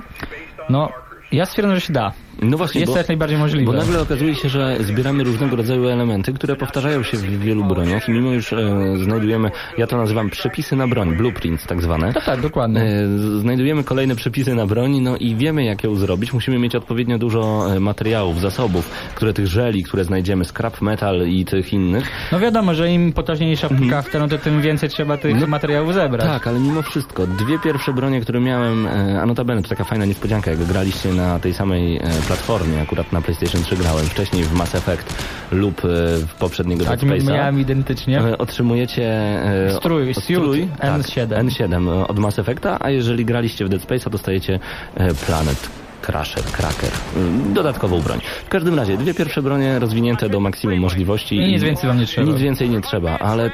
No, 0.70 0.88
ja 1.32 1.46
stwierdzam, 1.46 1.74
że 1.74 1.80
się 1.80 1.92
da. 1.92 2.12
No 2.42 2.56
właśnie, 2.56 2.80
Jest 2.80 2.92
bo, 2.92 2.98
jak 2.98 3.08
najbardziej 3.08 3.38
możliwe. 3.38 3.72
bo 3.72 3.78
nagle 3.78 4.00
okazuje 4.00 4.34
się, 4.34 4.48
że 4.48 4.76
zbieramy 4.80 5.24
różnego 5.24 5.56
rodzaju 5.56 5.88
elementy, 5.88 6.32
które 6.32 6.56
powtarzają 6.56 7.02
się 7.02 7.16
w 7.16 7.40
wielu 7.40 7.64
broniach 7.64 8.08
i 8.08 8.12
mimo 8.12 8.30
już 8.32 8.52
e, 8.52 8.56
znajdujemy, 9.04 9.50
ja 9.78 9.86
to 9.86 9.96
nazywam 9.96 10.30
przepisy 10.30 10.76
na 10.76 10.88
broń, 10.88 11.16
blueprints 11.16 11.66
tak 11.66 11.82
zwane. 11.82 12.12
Tak, 12.12 12.24
tak, 12.24 12.40
dokładnie. 12.40 12.80
E, 12.82 13.08
Znajdujemy 13.40 13.84
kolejne 13.84 14.16
przepisy 14.16 14.54
na 14.54 14.66
broń, 14.66 15.00
no 15.00 15.16
i 15.16 15.36
wiemy 15.36 15.64
jak 15.64 15.84
ją 15.84 15.94
zrobić. 15.94 16.32
Musimy 16.32 16.58
mieć 16.58 16.74
odpowiednio 16.74 17.18
dużo 17.18 17.66
e, 17.76 17.80
materiałów, 17.80 18.40
zasobów, 18.40 18.90
które 19.14 19.32
tych 19.32 19.46
żeli, 19.46 19.82
które 19.84 20.04
znajdziemy, 20.04 20.44
scrap 20.44 20.80
metal 20.82 21.28
i 21.28 21.44
tych 21.44 21.72
innych. 21.72 22.10
No 22.32 22.40
wiadomo, 22.40 22.74
że 22.74 22.90
im 22.90 23.12
potężniejsza 23.12 23.68
pukawka, 23.68 24.18
no 24.18 24.28
to 24.28 24.38
tym 24.38 24.60
więcej 24.62 24.88
trzeba 24.88 25.16
tych 25.16 25.28
Mhm. 25.30 25.40
No, 25.40 25.46
materiałów 25.50 25.94
zebrać. 25.94 26.26
Tak, 26.26 26.46
ale 26.46 26.60
mimo 26.60 26.82
wszystko, 26.82 27.26
dwie 27.26 27.58
pierwsze 27.58 27.92
bronie, 27.92 28.20
które 28.20 28.40
miałem, 28.40 28.86
e, 28.86 29.20
a 29.22 29.26
notabene 29.26 29.62
to 29.62 29.68
taka 29.68 29.84
fajna 29.84 30.04
niespodzianka, 30.04 30.50
jak 30.50 30.64
graliście 30.64 31.12
na 31.12 31.38
tej 31.38 31.54
samej 31.54 31.96
e, 31.96 32.00
platformie, 32.28 32.80
akurat 32.82 33.12
na 33.12 33.20
PlayStation 33.20 33.62
3 33.62 33.76
grałem, 33.76 34.06
wcześniej 34.06 34.44
w 34.44 34.52
Mass 34.52 34.74
Effect 34.74 35.14
lub 35.50 35.84
e, 35.84 35.88
w 36.26 36.34
poprzedniego 36.38 36.84
Tak, 36.84 37.00
Dead 37.00 37.10
Space'a. 37.10 37.32
miałem 37.32 37.60
identycznie. 37.60 38.20
E, 38.20 38.38
Otrzymujecie 38.38 39.04
e, 39.66 39.70
Strój, 39.76 40.14
strój, 40.14 40.68
N7. 40.80 41.28
Tak, 41.28 41.44
N7 41.44 41.88
e, 42.02 42.08
od 42.08 42.18
Mass 42.18 42.38
Effecta, 42.38 42.76
a 42.80 42.90
jeżeli 42.90 43.24
graliście 43.24 43.64
w 43.64 43.68
Dead 43.68 43.82
Space'a, 43.82 44.10
dostajecie 44.10 44.60
Planet 45.26 45.68
Crusher, 46.02 46.44
Cracker. 46.44 46.90
E, 47.50 47.54
Dodatkową 47.54 48.00
broń. 48.00 48.18
W 48.46 48.48
każdym 48.48 48.74
razie, 48.74 48.96
dwie 48.96 49.14
pierwsze 49.14 49.42
bronie 49.42 49.78
rozwinięte 49.78 50.28
do 50.28 50.40
maksimum 50.40 50.78
możliwości. 50.78 51.36
I 51.36 51.52
nic 51.52 51.62
więcej 51.62 51.88
wam 51.88 51.98
nie 52.00 52.06
trzeba. 52.06 52.26
Nic 52.26 52.36
więcej 52.40 52.70
nie 52.70 52.80
trzeba, 52.80 53.18
ale 53.18 53.50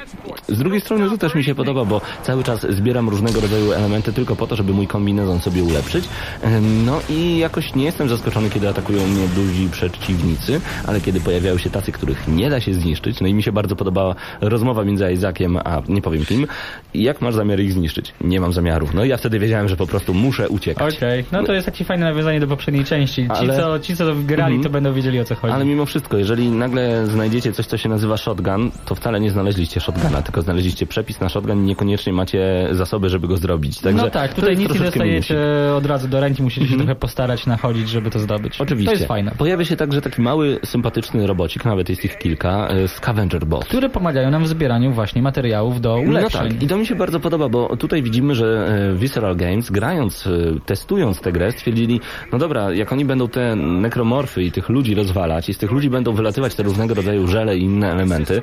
z 0.49 0.59
drugiej 0.59 0.81
strony 0.81 1.11
to 1.11 1.19
też 1.19 1.35
mi 1.35 1.45
się 1.45 1.55
podoba, 1.55 1.85
bo 1.85 2.01
cały 2.23 2.45
czas 2.45 2.67
zbieram 2.71 3.09
różnego 3.09 3.41
rodzaju 3.41 3.73
elementy 3.73 4.13
tylko 4.13 4.37
po 4.37 4.47
to, 4.47 4.57
żeby 4.57 4.73
mój 4.73 4.87
kombinezon 4.87 5.41
sobie 5.41 5.63
ulepszyć. 5.65 6.05
Em, 6.43 6.85
No 6.87 7.01
i 7.11 7.39
jakoś 7.39 7.75
nie 7.75 7.85
jestem 7.85 8.09
zaskoczony, 8.09 8.51
kiedy 8.51 8.69
atakują 8.69 9.07
mnie 9.07 9.29
duzi 9.29 9.69
przeciwnicy, 9.73 10.61
ale 10.87 11.01
kiedy 11.01 11.21
pojawiają 11.21 11.59
się 11.59 11.71
tacy, 11.71 11.93
których 11.93 12.29
nie 12.29 12.51
da 12.51 12.61
się 12.61 12.75
zniszczyć, 12.75 13.21
no 13.21 13.27
i 13.27 13.35
mi 13.35 13.43
się 13.43 13.53
bardzo 13.53 13.77
podobała 13.77 14.15
rozmowa 14.41 14.85
między 14.85 15.13
Isaakiem, 15.13 15.57
a 15.57 15.83
nie 15.89 16.03
powiem 16.03 16.25
kim, 16.25 16.47
jak 16.95 17.21
masz 17.21 17.35
zamiar 17.35 17.61
ich 17.61 17.73
zniszczyć? 17.73 18.13
Nie 18.21 18.41
mam 18.41 18.53
zamiaru. 18.53 18.89
No 18.95 19.05
i 19.05 19.09
ja 19.09 19.17
wtedy 19.17 19.39
wiedziałem, 19.39 19.69
że 19.69 19.77
po 19.77 19.87
prostu 19.87 20.15
muszę 20.15 20.49
uciekać. 20.49 20.97
Okej, 20.97 21.25
no 21.33 21.43
to 21.43 21.53
jest 21.53 21.67
takie 21.67 21.85
fajne 21.85 22.05
nawiązanie 22.07 22.34
do 22.41 22.47
poprzedniej 22.47 22.85
części. 22.85 23.23
Ci, 23.25 23.31
Ale- 23.31 23.57
co, 23.57 23.79
ci 23.79 23.97
co 23.97 24.05
grali, 24.15 24.55
Mhm. 24.55 24.63
to 24.63 24.71
będą 24.71 24.93
wiedzieli 24.93 25.21
o 25.21 25.25
co 25.25 25.35
chodzi. 25.35 25.55
Ale 25.55 25.65
mimo 25.65 25.87
wszystko, 25.87 26.17
jeżeli 26.17 26.49
nagle 26.49 27.07
znajdziecie 27.07 27.53
coś, 27.53 27.67
co 27.67 27.77
się 27.77 27.89
nazywa 27.89 28.17
shotgun, 28.17 28.71
to 28.85 28.95
wcale 28.95 29.21
nie 29.21 29.31
znaleźliście 29.31 29.81
shotguna, 29.81 30.23
tylko 30.23 30.43
znaleźliście 30.43 30.87
przepis 30.87 31.21
na 31.21 31.29
shotgun 31.29 31.63
i 31.63 31.67
niekoniecznie 31.67 32.13
macie 32.13 32.69
zasoby, 32.71 33.09
żeby 33.09 33.29
go 33.29 33.37
zrobić. 33.37 33.81
Także 33.81 34.05
no 34.05 34.11
tak, 34.11 34.35
tutaj 34.35 34.57
nic 34.57 34.75
nie 34.75 34.81
dostajecie 34.81 35.39
od 35.77 35.87
razu 35.87 36.09
do 36.09 36.21
ręki, 36.21 36.43
musicie 36.43 36.67
się 36.67 36.73
Mhm. 36.73 36.87
trochę 36.87 37.01
postarać, 37.01 37.47
nachodzić, 37.47 37.89
żeby 37.89 38.11
to 38.11 38.19
zdobyć. 38.19 38.61
Oczywiście. 38.61 38.91
To 38.91 38.97
jest 38.97 39.07
fajne. 39.09 39.33
Pojawia 39.39 39.65
się 39.65 39.77
także 39.77 40.01
taki 40.01 40.23
mały, 40.23 40.59
sympatyczny 40.65 41.27
robocik, 41.27 41.65
nawet 41.65 41.89
jest 41.89 42.05
ich 42.05 42.19
kilka, 42.19 42.69
e, 42.69 42.89
Scavenger 42.89 43.47
Bot. 43.47 43.65
Które 43.65 43.89
pomagają 43.89 44.31
nam 44.31 44.45
w 44.45 44.49
zbieraniu 44.49 44.93
właśnie 44.93 45.23
materiałów 45.23 45.81
do 45.81 45.97
ulepszeń. 45.97 46.43
No 46.45 46.49
tak, 46.51 46.63
i 46.63 46.67
to 46.67 46.77
mi 46.77 46.87
się 46.87 46.95
bardzo 46.95 47.21
podoba, 47.21 47.49
bo 47.49 47.77
tutaj 47.77 48.03
widzimy, 48.03 48.35
że 48.35 48.67
e, 48.93 48.95
Visceral 48.99 49.37
Games, 49.37 49.71
grając, 49.71 50.27
e, 50.27 50.31
testując 50.67 51.21
tę 51.21 51.33
grę, 51.33 51.53
stwierdzili, 51.53 52.01
no 52.33 52.39
dobra, 52.39 52.73
jak 52.73 52.93
oni 52.93 53.05
będą 53.05 53.29
te 53.29 53.57
nekromorfy 53.57 54.43
i 54.43 54.53
tych 54.53 54.69
ludzi 54.69 54.95
rozwalać 54.95 55.49
i 55.49 55.55
z 55.55 55.59
tych 55.59 55.71
ludzi 55.71 55.91
będą 55.91 56.13
wylatywać 56.13 56.55
te 56.55 56.63
różnego 56.63 56.95
rodzaju 56.95 57.27
żele 57.27 57.57
i 57.59 57.63
inne 57.63 57.93
elementy, 57.93 58.43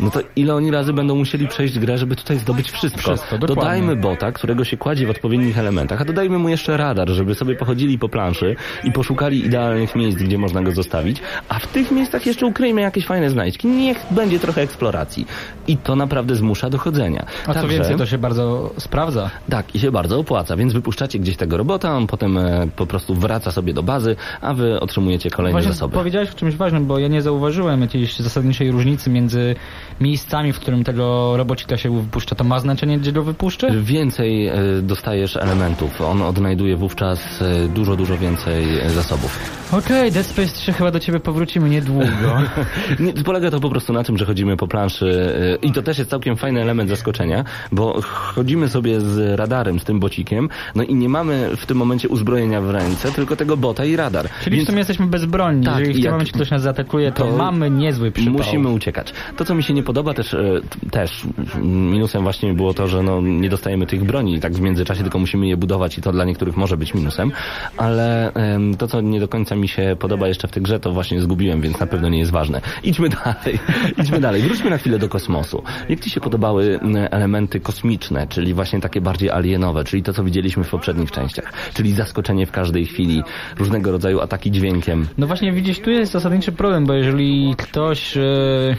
no 0.00 0.10
to 0.10 0.20
ile 0.36 0.54
oni 0.54 0.70
razy 0.70 0.92
będą 0.92 1.16
musieli 1.16 1.48
przejść 1.48 1.78
grę, 1.78 1.98
żeby 1.98 2.16
tutaj 2.16 2.38
zdobyć 2.38 2.70
wszystko. 2.70 3.00
Wszystko. 3.00 3.38
Dodajmy 3.38 3.96
bota, 3.96 4.32
którego 4.32 4.64
się 4.64 4.76
kładzie 4.76 5.06
w 5.06 5.10
odpowiednich 5.10 5.58
elementach, 5.58 6.00
a 6.00 6.04
dodajmy 6.04 6.38
mu 6.38 6.48
jeszcze 6.48 6.76
radar, 6.76 7.08
żeby 7.08 7.34
sobie 7.34 7.54
pochodzili 7.54 7.98
po 7.98 8.08
planszy 8.08 8.56
i 8.84 8.92
poszukali 8.92 9.46
idealnych 9.46 9.96
miejsc, 9.96 10.18
gdzie 10.18 10.38
można 10.38 10.62
go 10.62 10.72
zostawić, 10.72 11.20
a 11.48 11.58
w 11.58 11.66
tych 11.66 11.90
miejscach 11.90 12.26
jeszcze 12.26 12.46
ukryjmy 12.46 12.80
jakieś 12.80 13.06
fajne 13.06 13.30
znajdźki. 13.30 13.68
Niech 13.68 14.06
będzie 14.10 14.38
trochę 14.38 14.62
eksploracji. 14.62 15.26
I 15.68 15.76
to 15.76 15.96
naprawdę 15.96 16.36
zmusza 16.36 16.70
do 16.70 16.78
chodzenia. 16.78 17.26
A 17.42 17.46
co 17.46 17.54
Także- 17.54 17.68
więcej, 17.68 17.96
to 17.96 18.06
się 18.06 18.18
bardzo 18.18 18.74
sprawdza. 18.78 19.30
tak, 19.50 19.74
i 19.74 19.78
się 19.78 19.90
bardzo 19.90 20.18
opłaca, 20.18 20.56
więc 20.56 20.72
wypuszczacie 20.72 21.18
gdzieś 21.18 21.36
tego 21.36 21.56
robota, 21.56 21.96
on 21.96 22.06
potem 22.06 22.38
e, 22.38 22.68
po 22.76 22.86
prostu 22.86 23.14
wraca 23.18 23.50
sobie 23.52 23.74
do 23.74 23.82
bazy, 23.82 24.16
a 24.40 24.54
wy 24.54 24.80
otrzymujecie 24.80 25.30
kolejne 25.30 25.52
Właśnie 25.60 25.72
zasoby. 25.72 25.94
powiedziałeś 25.94 26.30
o 26.30 26.34
czymś 26.34 26.56
ważnym, 26.56 26.86
bo 26.86 26.98
ja 26.98 27.08
nie 27.08 27.22
zauważyłem 27.22 27.80
jakiejś 27.80 28.18
zasadniczej 28.18 28.70
różnicy 28.70 29.10
między 29.10 29.54
miejscami, 30.00 30.52
w 30.52 30.60
którym 30.60 30.84
tego 30.84 31.36
robocika 31.36 31.76
się 31.76 32.02
wypuszcza. 32.02 32.34
To 32.34 32.44
ma 32.44 32.60
znaczenie, 32.60 32.98
gdzie 32.98 33.12
go 33.12 33.22
wypuszczę? 33.22 33.70
Więcej 33.82 34.46
e, 34.46 34.54
dostajesz 34.82 35.36
elementów, 35.36 36.00
on 36.00 36.22
odnajduje 36.22 36.76
wówczas 36.76 37.42
e, 37.42 37.68
dużo, 37.68 37.96
dużo 37.96 38.18
więcej 38.18 38.78
e, 38.78 38.90
zasobów. 38.90 39.38
Okej, 39.72 40.12
Dead 40.12 40.26
Space 40.26 40.48
3 40.48 40.72
chyba 40.72 40.90
do 40.90 41.00
ciebie 41.00 41.20
powrócimy 41.20 41.68
niedługo. 41.68 42.06
Nie, 43.00 43.12
polega 43.12 43.50
to 43.50 43.60
po 43.60 43.70
prostu 43.70 43.92
na 43.92 44.04
tym, 44.04 44.18
że 44.18 44.24
chodzimy 44.24 44.56
po 44.56 44.68
planszy 44.68 45.32
i 45.62 45.72
to 45.72 45.82
też 45.82 45.98
jest 45.98 46.10
całkiem 46.10 46.36
fajny 46.36 46.62
element 46.62 46.90
zaskoczenia, 46.90 47.44
bo 47.72 48.00
chodzimy 48.02 48.68
sobie 48.68 49.00
z 49.00 49.38
radarem, 49.38 49.80
z 49.80 49.84
tym 49.84 50.00
bocikiem, 50.00 50.48
no 50.74 50.82
i 50.82 50.94
nie 50.94 51.08
mamy 51.08 51.50
w 51.56 51.66
tym 51.66 51.78
momencie 51.78 52.08
uzbrojenia 52.08 52.60
w 52.60 52.70
ręce, 52.70 53.12
tylko 53.12 53.36
tego 53.36 53.56
bota 53.56 53.84
i 53.84 53.96
radar. 53.96 54.28
Czyli 54.44 54.64
w 54.64 54.66
sumie 54.66 54.78
jesteśmy 54.78 55.06
bezbronni. 55.06 55.66
Tak, 55.66 55.78
Jeżeli 55.78 56.00
w 56.00 56.02
tym 56.02 56.12
momencie 56.12 56.32
ktoś 56.32 56.50
nas 56.50 56.62
zaatakuje, 56.62 57.12
to, 57.12 57.24
to 57.24 57.36
mamy 57.36 57.70
niezły 57.70 58.10
przypał. 58.10 58.32
Musimy 58.32 58.68
uciekać. 58.68 59.12
To, 59.36 59.44
co 59.44 59.54
mi 59.54 59.62
się 59.62 59.74
nie 59.74 59.82
podoba 59.86 60.14
też, 60.14 60.34
e, 60.34 60.60
też 60.90 61.26
minusem 61.62 62.22
właśnie 62.22 62.54
było 62.54 62.74
to, 62.74 62.88
że 62.88 63.02
no, 63.02 63.20
nie 63.20 63.48
dostajemy 63.48 63.86
tych 63.86 64.04
broni 64.04 64.40
tak 64.40 64.52
w 64.52 64.60
międzyczasie, 64.60 65.02
tylko 65.02 65.18
musimy 65.18 65.46
je 65.46 65.56
budować 65.56 65.98
i 65.98 66.02
to 66.02 66.12
dla 66.12 66.24
niektórych 66.24 66.56
może 66.56 66.76
być 66.76 66.94
minusem, 66.94 67.32
ale 67.76 68.32
to, 68.78 68.88
co 68.88 69.00
nie 69.00 69.20
do 69.20 69.28
końca 69.28 69.56
mi 69.56 69.68
się 69.68 69.96
podoba 69.98 70.28
jeszcze 70.28 70.48
w 70.48 70.50
tej 70.50 70.62
grze, 70.62 70.80
to 70.80 70.92
właśnie 70.92 71.20
zgubiłem, 71.20 71.60
więc 71.60 71.80
na 71.80 71.86
pewno 71.86 72.08
nie 72.08 72.18
jest 72.18 72.30
ważne. 72.30 72.60
Idźmy 72.82 73.08
dalej. 73.08 73.58
Idźmy 73.98 74.20
dalej. 74.20 74.42
Wróćmy 74.42 74.70
na 74.70 74.78
chwilę 74.78 74.98
do 74.98 75.08
kosmosu. 75.08 75.62
Jak 75.88 76.00
Ci 76.00 76.10
się 76.10 76.20
podobały 76.20 76.80
elementy 77.10 77.60
kosmiczne, 77.60 78.26
czyli 78.26 78.54
właśnie 78.54 78.80
takie 78.80 79.00
bardziej 79.00 79.30
alienowe, 79.30 79.84
czyli 79.84 80.02
to, 80.02 80.12
co 80.12 80.24
widzieliśmy 80.24 80.64
w 80.64 80.70
poprzednich 80.70 81.10
częściach, 81.10 81.52
czyli 81.74 81.92
zaskoczenie 81.92 82.46
w 82.46 82.50
każdej 82.50 82.86
chwili, 82.86 83.22
różnego 83.58 83.92
rodzaju 83.92 84.20
ataki 84.20 84.50
dźwiękiem. 84.50 85.06
No 85.18 85.26
właśnie 85.26 85.52
widzisz, 85.52 85.80
tu 85.80 85.90
jest 85.90 86.12
zasadniczy 86.12 86.52
problem, 86.52 86.86
bo 86.86 86.92
jeżeli 86.92 87.54
ktoś 87.58 88.16
e, 88.16 88.22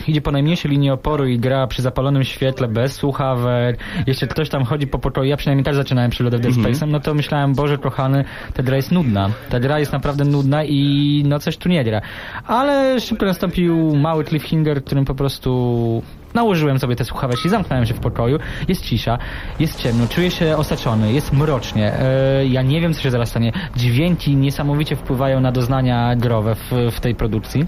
idzie 0.07 0.21
po 0.21 0.31
najmniejszej 0.31 0.71
linii 0.71 0.89
oporu 0.97 1.25
i 1.25 1.39
gra 1.39 1.67
przy 1.67 1.81
zapalonym 1.81 2.23
świetle, 2.23 2.67
bez 2.67 2.93
słuchawek, 2.93 3.79
jeszcze 4.07 4.27
ktoś 4.27 4.49
tam 4.49 4.63
chodzi 4.63 4.87
po 4.87 4.99
pokoju, 4.99 5.29
ja 5.29 5.37
przynajmniej 5.37 5.65
tak 5.65 5.75
zaczynałem 5.75 6.11
przygodę 6.11 6.39
Dead 6.39 6.55
Mhm. 6.57 6.75
Space'em, 6.75 6.87
no 6.87 6.99
to 6.99 7.13
myślałem, 7.13 7.53
Boże 7.55 7.77
kochany, 7.77 8.25
ta 8.53 8.63
gra 8.63 8.75
jest 8.75 8.91
nudna. 8.91 9.29
Ta 9.49 9.59
gra 9.59 9.79
jest 9.79 9.93
naprawdę 9.93 10.25
nudna 10.25 10.63
i 10.63 11.23
no 11.25 11.39
coś 11.39 11.57
tu 11.57 11.69
nie 11.69 11.83
gra. 11.83 12.01
Ale 12.47 12.99
szybko 12.99 13.25
nastąpił 13.25 13.95
mały 13.95 14.23
cliffhanger, 14.23 14.83
którym 14.83 15.05
po 15.05 15.15
prostu 15.15 16.01
nałożyłem 16.33 16.79
sobie 16.79 16.95
te 16.95 17.05
słuchawki, 17.05 17.49
zamknąłem 17.49 17.85
się 17.85 17.93
w 17.93 17.99
pokoju, 17.99 18.39
jest 18.67 18.85
cisza, 18.85 19.17
jest 19.59 19.79
ciemno, 19.79 20.07
czuję 20.07 20.31
się 20.31 20.57
osaczony, 20.57 21.13
jest 21.13 21.33
mrocznie. 21.33 21.93
E, 21.93 22.45
ja 22.47 22.61
nie 22.61 22.81
wiem, 22.81 22.93
co 22.93 23.01
się 23.01 23.11
zaraz 23.11 23.29
stanie. 23.29 23.51
Dźwięki 23.75 24.35
niesamowicie 24.35 24.95
wpływają 24.95 25.39
na 25.41 25.51
doznania 25.51 26.15
growe 26.15 26.55
w, 26.55 26.71
w 26.91 26.99
tej 26.99 27.15
produkcji. 27.15 27.65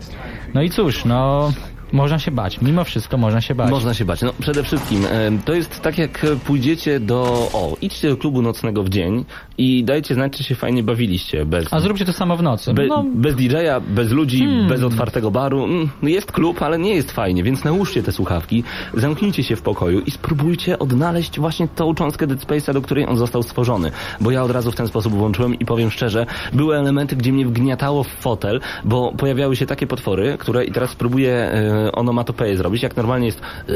No 0.54 0.62
i 0.62 0.70
cóż, 0.70 1.06
no... 1.06 1.52
Można 1.92 2.20
się 2.20 2.32
bać. 2.32 2.62
Mimo 2.62 2.84
wszystko 2.84 3.18
można 3.18 3.42
się 3.42 3.56
bać. 3.56 3.70
Można 3.72 3.94
się 3.94 4.06
bać. 4.06 4.22
No 4.22 4.34
przede 4.40 4.64
wszystkim 4.64 5.06
em, 5.06 5.40
to 5.42 5.54
jest 5.54 5.82
tak 5.82 5.98
jak 5.98 6.26
pójdziecie 6.46 7.00
do... 7.00 7.24
O, 7.54 7.78
idźcie 7.82 8.10
do 8.10 8.18
klubu 8.18 8.42
nocnego 8.42 8.84
w 8.84 8.90
dzień 8.90 9.26
i 9.58 9.84
dajcie 9.84 10.14
znać, 10.14 10.38
czy 10.38 10.44
się 10.44 10.56
fajnie 10.56 10.84
bawiliście. 10.84 11.46
Bez, 11.46 11.74
A 11.74 11.80
zróbcie 11.80 12.06
to 12.06 12.14
samo 12.14 12.38
w 12.38 12.44
nocy. 12.44 12.74
be, 12.74 12.86
No, 12.88 13.06
bez 13.16 13.36
DJ-a, 13.36 13.80
bez 13.80 14.12
ludzi, 14.12 14.40
Hmm. 14.40 14.68
bez 14.70 14.84
otwartego 14.84 15.32
baru. 15.32 15.64
Mm, 15.64 15.90
jest 16.04 16.32
klub, 16.32 16.62
ale 16.62 16.80
nie 16.80 16.96
jest 16.96 17.12
fajnie, 17.12 17.44
więc 17.44 17.64
nałóżcie 17.64 18.04
te 18.04 18.12
słuchawki, 18.12 18.64
zamknijcie 18.94 19.44
się 19.44 19.56
w 19.56 19.62
pokoju 19.62 20.00
i 20.00 20.12
spróbujcie 20.12 20.80
odnaleźć 20.80 21.40
właśnie 21.40 21.68
tą 21.68 21.96
cząstkę 21.96 22.28
Dead 22.28 22.40
Space'a, 22.40 22.74
do 22.74 22.82
której 22.82 23.06
on 23.08 23.18
został 23.18 23.44
stworzony. 23.44 23.92
Bo 24.22 24.32
ja 24.32 24.44
od 24.44 24.52
razu 24.52 24.72
w 24.72 24.76
ten 24.76 24.88
sposób 24.88 25.14
włączyłem 25.14 25.60
i 25.60 25.66
powiem 25.66 25.92
szczerze, 25.92 26.26
były 26.54 26.78
elementy, 26.78 27.16
gdzie 27.16 27.34
mnie 27.34 27.46
wgniatało 27.46 28.04
w 28.04 28.08
fotel, 28.08 28.62
bo 28.86 29.12
pojawiały 29.18 29.56
się 29.56 29.66
takie 29.66 29.88
potwory, 29.88 30.36
które 30.40 30.66
i 30.66 30.72
teraz 30.72 30.90
spróbuję 30.90 31.32
e, 31.34 31.79
onomatopeję 31.94 32.58
zrobić, 32.58 32.84
jak 32.84 32.96
normalnie 32.98 33.26
jest 33.26 33.42
e, 33.70 33.74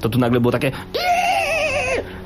to 0.00 0.08
tu 0.08 0.18
nagle 0.18 0.40
było 0.40 0.52
takie 0.52 0.72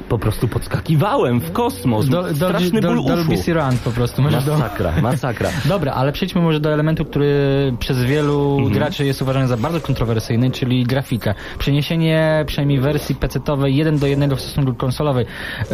po 0.09 0.19
prostu 0.19 0.49
podskakiwałem 0.49 1.41
w 1.41 1.53
kosmos. 1.53 2.07
do, 2.09 2.35
Straszny 2.35 2.81
ból 2.81 3.05
do, 3.05 3.15
uszu. 3.15 3.43
Surround 3.43 3.81
po 3.81 3.91
prostu. 3.91 4.23
Możesz 4.23 4.45
do... 4.45 4.59
Masakra, 4.59 4.93
masakra. 5.03 5.51
Dobra, 5.65 5.93
ale 5.93 6.13
przejdźmy 6.13 6.41
może 6.43 6.61
do 6.61 6.73
elementu, 6.73 7.05
który 7.05 7.73
przez 7.79 8.03
wielu 8.05 8.51
Mhm. 8.59 8.73
graczy 8.75 9.07
jest 9.07 9.23
uważany 9.23 9.49
za 9.49 9.57
bardzo 9.57 9.81
kontrowersyjny, 9.81 10.51
czyli 10.51 10.85
grafika. 10.85 11.35
Przeniesienie 11.59 12.45
przynajmniej 12.47 12.81
wersji 12.81 13.15
PC-owej 13.15 13.77
jeden 13.77 13.99
do 13.99 14.07
jednego 14.07 14.37
w 14.37 14.41
stosunku 14.41 14.75
konsolowej. 14.75 15.27
Yy, 15.61 15.67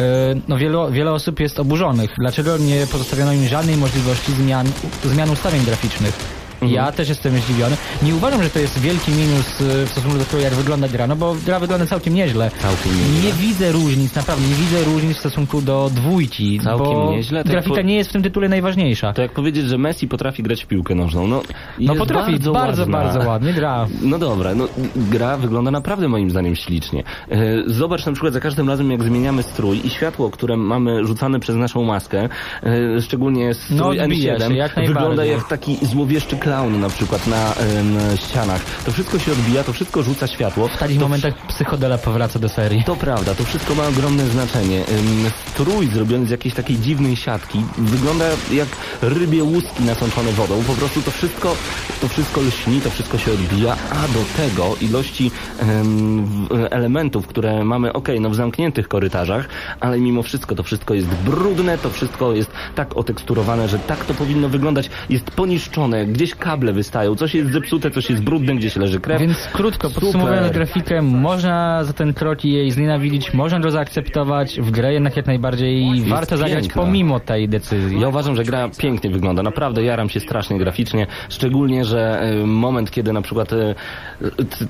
No 0.47 0.57
wielu, 0.57 0.91
wiele 0.91 1.11
osób 1.11 1.39
jest 1.39 1.59
oburzonych. 1.59 2.15
Dlaczego 2.17 2.57
nie 2.57 2.87
pozostawiono 2.91 3.33
im 3.33 3.47
żadnej 3.47 3.77
możliwości 3.77 4.31
zmian, 4.31 4.67
zmian 5.03 5.29
ustawień 5.29 5.63
graficznych? 5.65 6.46
Mhm. 6.61 6.71
Ja 6.71 6.91
też 6.91 7.09
jestem 7.09 7.37
zdziwiony. 7.37 7.77
Nie 8.03 8.15
uważam, 8.15 8.43
że 8.43 8.49
to 8.49 8.59
jest 8.59 8.79
wielki 8.79 9.11
minus 9.11 9.61
y, 9.61 9.85
w 9.85 9.89
stosunku 9.89 10.17
do 10.17 10.25
tego, 10.25 10.43
jak 10.43 10.53
wygląda 10.53 10.87
gra, 10.87 11.07
no 11.07 11.15
bo 11.15 11.35
gra 11.45 11.59
wygląda 11.59 11.85
całkiem 11.85 12.13
nieźle. 12.13 12.51
Całkiem 12.61 12.91
nieźle. 12.99 13.21
Nie 13.27 13.33
widzę 13.33 13.71
różnic, 13.71 14.15
naprawdę 14.15 14.47
nie 14.47 14.55
widzę 14.55 14.83
różnic 14.83 15.17
w 15.17 15.19
stosunku 15.19 15.61
do 15.61 15.89
dwójki, 15.93 16.59
Całkiem 16.59 16.85
bo 16.87 17.11
nieźle, 17.11 17.43
tak 17.43 17.51
grafika 17.51 17.75
po- 17.75 17.81
nie 17.81 17.95
jest 17.95 18.09
w 18.09 18.13
tym 18.13 18.23
tytule 18.23 18.49
najważniejsza. 18.49 19.13
To 19.13 19.21
jak 19.21 19.31
powiedzieć, 19.31 19.65
że 19.65 19.77
Messi 19.77 20.07
potrafi 20.07 20.43
grać 20.43 20.63
w 20.63 20.67
piłkę 20.67 20.95
nożną. 20.95 21.27
No, 21.27 21.41
No 21.79 21.95
potrafi, 21.95 22.31
bardzo, 22.31 22.51
bardzo, 22.51 22.81
ładna. 22.81 22.97
bardzo 22.97 23.19
ładnie 23.29 23.53
gra. 23.53 23.87
No 24.01 24.19
dobra, 24.19 24.55
no 24.55 24.67
gra 24.95 25.37
wygląda 25.37 25.71
naprawdę 25.71 26.07
moim 26.07 26.29
zdaniem 26.29 26.55
ślicznie. 26.55 27.03
E, 27.31 27.37
Zobacz 27.67 28.05
na 28.05 28.11
przykład 28.11 28.33
za 28.33 28.39
każdym 28.39 28.69
razem 28.69 28.91
jak 28.91 29.03
zmieniamy 29.03 29.43
strój 29.43 29.81
i 29.85 29.89
światło, 29.89 30.29
które 30.29 30.57
mamy 30.57 31.05
rzucane 31.05 31.39
przez 31.39 31.55
naszą 31.55 31.83
maskę, 31.83 32.29
e, 32.63 33.01
szczególnie 33.01 33.53
strój 33.53 33.77
No, 33.97 34.03
odbija 34.03 34.35
N7, 34.37 34.47
się, 34.47 34.55
jak 34.55 34.75
wygląda 34.75 35.25
jak 35.25 35.47
taki 35.47 35.77
złowieszczy 35.85 36.37
klaun 36.47 36.79
na 36.79 36.89
przykład 36.89 37.27
na 37.27 37.53
em, 37.55 38.17
ścianach. 38.17 38.65
To 38.85 38.91
wszystko 38.91 39.19
się 39.19 39.31
odbija, 39.31 39.63
to 39.63 39.73
wszystko 39.73 40.03
rzuca 40.03 40.27
światło. 40.27 40.67
W 40.67 40.77
takich 40.77 40.99
momentach 40.99 41.33
psychodela 41.47 41.97
powraca 41.97 42.39
do 42.39 42.49
serii. 42.49 42.83
To 42.83 42.95
prawda, 42.95 43.35
to 43.35 43.43
wszystko 43.43 43.75
ma 43.75 43.87
ogromne 43.87 44.25
znaczenie. 44.25 44.79
Ym, 44.79 45.31
Strój 45.57 45.87
zrobiony 45.87 46.25
z 46.25 46.29
jakiejś 46.29 46.55
takiej 46.55 46.77
dziwnej 46.77 47.15
siatki 47.15 47.63
wygląda 47.77 48.25
jak 48.51 48.67
rybie 49.01 49.43
łuski 49.43 49.83
nasączone 49.83 50.31
wodą. 50.31 50.63
Po 50.63 50.73
prostu 50.73 51.01
to 51.01 51.11
wszystko, 51.11 51.55
to 52.01 52.07
wszystko 52.07 52.41
lśni, 52.41 52.81
to 52.81 52.89
wszystko 52.89 53.17
się 53.17 53.31
odbija, 53.31 53.75
a 53.89 54.07
do 54.07 54.23
tego 54.37 54.75
ilości 54.81 55.31
ym, 55.61 56.47
elementów, 56.69 57.27
które 57.27 57.63
mamy, 57.63 57.93
okej, 57.93 58.21
no 58.21 58.29
w 58.29 58.35
zamkniętych 58.35 58.87
korytarzach, 58.87 59.49
ale 59.79 59.99
mimo 59.99 60.23
wszystko 60.23 60.55
to 60.55 60.63
wszystko 60.63 60.93
jest 60.93 61.07
brudne, 61.07 61.77
to 61.77 61.89
wszystko 61.89 62.33
jest 62.33 62.51
tak 62.75 62.97
oteksturowane, 62.97 63.67
że 63.67 63.79
tak 63.79 64.05
to 64.05 64.13
powinno 64.13 64.49
wyglądać. 64.49 64.89
Jest 65.09 65.31
poniszczone, 65.31 66.05
gdzieś 66.05 66.36
kable 66.37 66.73
wystają, 66.73 67.15
coś 67.15 67.35
jest 67.35 67.51
zepsute, 67.51 67.91
coś 67.91 68.09
jest 68.09 68.23
brudne, 68.23 68.55
gdzieś 68.55 68.75
leży 68.75 68.99
krew. 68.99 69.21
Więc 69.21 69.47
krótko 69.53 69.89
podsumowując 69.89 70.51
grafikę, 70.51 71.01
można 71.01 71.83
za 71.83 71.93
ten 71.93 72.13
krok 72.13 72.45
jej 72.45 72.71
znienawidzić, 72.71 73.33
można 73.33 73.59
go 73.59 73.71
zaakceptować, 73.71 74.61
w 74.61 74.71
grę 74.71 74.93
jednak 74.93 75.17
jak 75.17 75.25
najbardziej 75.25 76.01
warto 76.01 76.37
zagrać 76.37 76.63
piękna. 76.63 76.81
pomimo 76.81 77.19
tej 77.19 77.49
decyzji. 77.49 77.99
Ja 78.01 78.07
uważam, 78.07 78.35
że 78.35 78.43
gra 78.43 78.69
pięknie 78.77 79.09
wygląda. 79.09 79.43
Naprawdę 79.43 79.83
jaram 79.83 80.09
się 80.09 80.19
strasznie 80.19 80.57
graficznie. 80.57 81.07
Szczególnie, 81.29 81.85
że 81.85 82.21
e, 82.21 82.45
moment, 82.45 82.91
kiedy 82.91 83.13
na 83.13 83.21
przykład 83.21 83.53
e, 83.53 83.75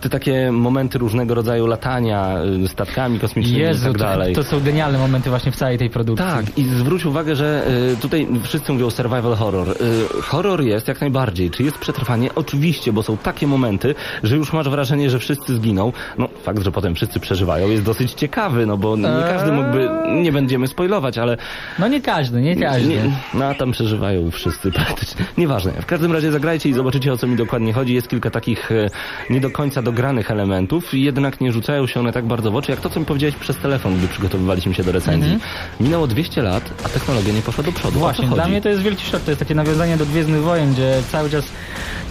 te, 0.02 0.10
takie 0.10 0.52
momenty 0.52 0.98
różnego 0.98 1.36
rodzaju 1.36 1.68
latania 1.68 2.38
e, 2.64 2.68
statkami 2.68 3.20
kosmicznymi 3.20 3.60
i 3.60 3.62
Jezu, 3.62 3.84
tak 3.86 3.94
to, 3.94 4.00
dalej. 4.00 4.36
to 4.36 4.44
są 4.44 4.60
genialne 4.60 4.98
momenty 4.98 5.30
właśnie 5.30 5.52
w 5.52 5.56
całej 5.56 5.78
tej 5.78 5.90
produkcji. 5.90 6.28
Tak, 6.28 6.58
i 6.58 6.64
zwróć 6.64 7.06
uwagę, 7.06 7.36
że 7.36 7.68
tutaj 8.02 8.28
wszyscy 8.44 8.74
mówią 8.74 8.90
survival 8.90 9.36
horror. 9.36 9.68
Horror 10.22 10.62
jest 10.62 10.88
jak 10.88 11.02
najbardziej. 11.02 11.50
Czy 11.58 11.64
jest 11.64 11.78
przetrwanie? 11.78 12.36
Oczywiście, 12.36 12.94
bo 12.94 13.04
są 13.04 13.18
takie 13.18 13.48
momenty, 13.48 13.96
że 14.24 14.36
już 14.36 14.54
masz 14.54 14.70
wrażenie, 14.70 15.10
że 15.10 15.20
wszyscy 15.20 15.56
zginą. 15.56 15.94
No, 16.18 16.30
fakt, 16.44 16.64
że 16.64 16.72
potem 16.72 16.96
wszyscy 16.96 17.20
przeżywają 17.20 17.70
jest 17.70 17.84
dosyć 17.84 18.12
ciekawy, 18.14 18.66
no 18.66 18.78
bo 18.78 18.98
nie 18.98 19.24
każdy 19.28 19.52
mógłby, 19.52 19.90
nie 20.22 20.32
będziemy 20.32 20.68
spoilować, 20.68 21.18
ale 21.18 21.38
No 21.80 21.88
nie 21.88 22.02
każdy, 22.02 22.42
nie 22.42 22.56
każdy. 22.56 22.88
nie, 22.88 23.02
no 23.34 23.46
a 23.46 23.54
tam 23.54 23.72
przeżywają 23.72 24.32
wszyscy 24.32 24.72
praktycznie. 24.72 25.26
Nieważne. 25.38 25.72
W 25.72 25.86
każdym 25.86 26.12
razie 26.12 26.32
zagrajcie 26.32 26.70
i 26.70 26.74
zobaczycie 26.74 27.14
o 27.14 27.18
co 27.18 27.28
mi 27.28 27.36
dokładnie 27.36 27.74
chodzi. 27.74 27.94
Jest 27.94 28.08
kilka 28.10 28.30
takich 28.32 28.72
e, 28.72 28.90
nie 29.30 29.40
do 29.42 29.50
końca 29.50 29.82
dogranych 29.82 30.32
elementów, 30.32 30.94
jednak 30.94 31.42
nie 31.42 31.52
rzucają 31.52 31.88
się 31.88 32.00
one 32.00 32.12
tak 32.14 32.26
bardzo 32.26 32.52
w 32.52 32.56
oczy, 32.56 32.72
jak 32.72 32.82
to, 32.82 32.90
co 32.90 33.00
mi 33.00 33.06
powiedziałeś 33.06 33.36
przez 33.36 33.58
telefon, 33.58 33.98
gdy 33.98 34.08
przygotowywaliśmy 34.08 34.74
się 34.74 34.84
do 34.84 34.92
recenzji. 34.92 35.40
Minęło 35.80 36.08
200 36.08 36.42
lat, 36.42 36.64
a 36.86 36.90
technologia 36.90 37.34
nie 37.34 37.42
poszła 37.42 37.64
do 37.64 37.72
przodu. 37.72 38.00
Właśnie, 38.00 38.28
dla 38.28 38.48
mnie 38.48 38.62
to 38.62 38.70
jest 38.70 38.82
wielki 38.82 39.06
szok. 39.06 39.22
To 39.22 39.32
jest 39.32 39.40
takie 39.40 39.56
nawiązanie 39.56 39.98
do 39.98 40.06
Gwiezdnych 40.06 40.42
Wojen, 40.44 40.74
gdzie 40.74 40.94
cały 41.12 41.30
czas 41.30 41.47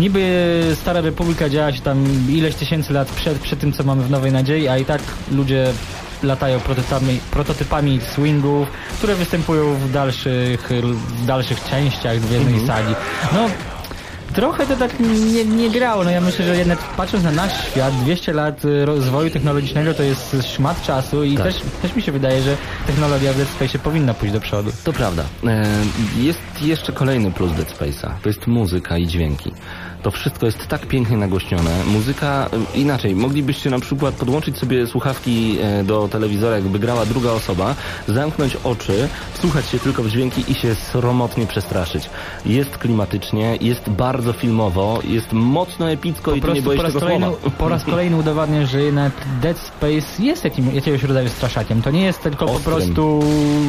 niby 0.01 0.63
Stara 0.81 1.01
Republika 1.01 1.49
działa 1.49 1.73
się 1.73 1.81
tam 1.81 2.05
ileś 2.29 2.55
tysięcy 2.55 2.93
lat 2.93 3.09
przed, 3.09 3.39
przed 3.39 3.61
tym, 3.61 3.73
co 3.73 3.85
mamy 3.85 4.03
w 4.03 4.11
Nowej 4.11 4.33
Nadziei, 4.33 4.69
a 4.69 4.79
i 4.79 4.85
tak 4.85 5.03
ludzie 5.33 5.73
latają 6.23 6.61
prototypami, 6.61 7.21
prototypami 7.31 8.01
swingów, 8.01 8.69
które 8.99 9.15
występują 9.15 9.75
w 9.75 9.93
dalszych, 9.93 10.71
w 11.23 11.27
dalszych 11.27 11.65
częściach 11.65 12.21
Gwiezdnej 12.21 12.61
Mhm. 12.61 12.67
Sagi. 12.67 12.95
No, 13.33 13.49
Trochę 14.37 14.67
to 14.67 14.77
tak 14.77 15.01
nie, 15.01 15.45
nie 15.45 15.71
grało. 15.71 16.05
No 16.05 16.11
ja 16.11 16.21
myślę, 16.21 16.45
że 16.45 16.57
jednak 16.57 16.79
patrząc 16.79 17.25
na 17.25 17.33
nasz 17.33 17.67
świat, 17.71 17.95
200 17.95 18.33
lat 18.33 18.65
y, 18.65 18.87
rozwoju 18.87 19.31
technologicznego 19.31 19.95
to 19.95 20.03
jest 20.03 20.37
szmat 20.55 20.83
czasu 20.83 21.25
i 21.25 21.37
Tak. 21.37 21.47
też, 21.47 21.57
też 21.83 21.97
mi 21.97 22.03
się 22.03 22.13
wydaje, 22.13 22.43
że 22.43 22.57
technologia 22.87 23.33
w 23.33 23.37
Dead 23.37 23.49
Space 23.49 23.79
powinna 23.79 24.15
pójść 24.15 24.35
do 24.35 24.41
przodu. 24.41 24.71
To 24.85 24.93
prawda. 24.93 25.25
E, 25.47 25.65
Jest 26.17 26.39
jeszcze 26.63 26.93
kolejny 26.93 27.33
plus 27.33 27.53
Dead 27.53 27.79
Space'a. 27.79 28.11
To 28.23 28.29
jest 28.29 28.47
muzyka 28.47 28.99
i 28.99 29.07
dźwięki. 29.07 29.53
To 30.07 30.11
wszystko 30.11 30.47
jest 30.47 30.67
tak 30.69 30.87
pięknie 30.87 31.17
nagłośnione. 31.17 31.85
Muzyka, 31.85 32.49
e, 32.75 32.79
inaczej, 32.79 33.15
moglibyście 33.15 33.71
na 33.71 33.79
przykład 33.79 34.15
podłączyć 34.15 34.59
sobie 34.59 34.87
słuchawki 34.87 35.59
e, 35.61 35.85
do 35.85 36.09
telewizora, 36.09 36.57
jakby 36.57 36.79
grała 36.79 37.07
druga 37.07 37.31
osoba, 37.31 37.75
zamknąć 38.09 38.57
oczy, 38.65 39.09
słuchać 39.35 39.69
się 39.69 39.79
tylko 39.79 40.03
w 40.03 40.09
dźwięki 40.11 40.45
i 40.49 40.55
się 40.55 40.75
sromotnie 40.75 41.47
przestraszyć. 41.47 42.11
Jest 42.45 42.79
klimatycznie, 42.79 43.57
jest 43.61 43.91
bardzo 43.91 44.33
filmowo, 44.33 45.01
jest 45.05 45.33
mocno 45.33 45.91
epicko 45.91 46.35
i 46.35 46.41
Po 46.41 46.47
nie 46.47 46.53
prostu 46.53 46.65
boisz 46.65 46.77
po 46.77 46.83
raz, 46.83 46.93
tego 46.93 47.01
kolejny, 47.07 47.27
słowa. 47.27 47.51
po 47.59 47.69
raz 47.69 47.85
kolejny 47.85 48.17
udowadnia, 48.17 48.67
że 48.67 48.83
jednak 48.83 49.13
Dead 49.43 49.59
Space 49.59 50.23
jest 50.23 50.45
jakim, 50.45 50.75
jakiegoś 50.75 51.03
rodzaju 51.03 51.29
straszakiem. 51.29 51.83
To 51.83 51.91
nie 51.91 52.05
jest 52.05 52.23
tylko 52.23 52.47
po 52.47 52.53
Ostrym. 52.53 52.77
prostu 52.77 53.21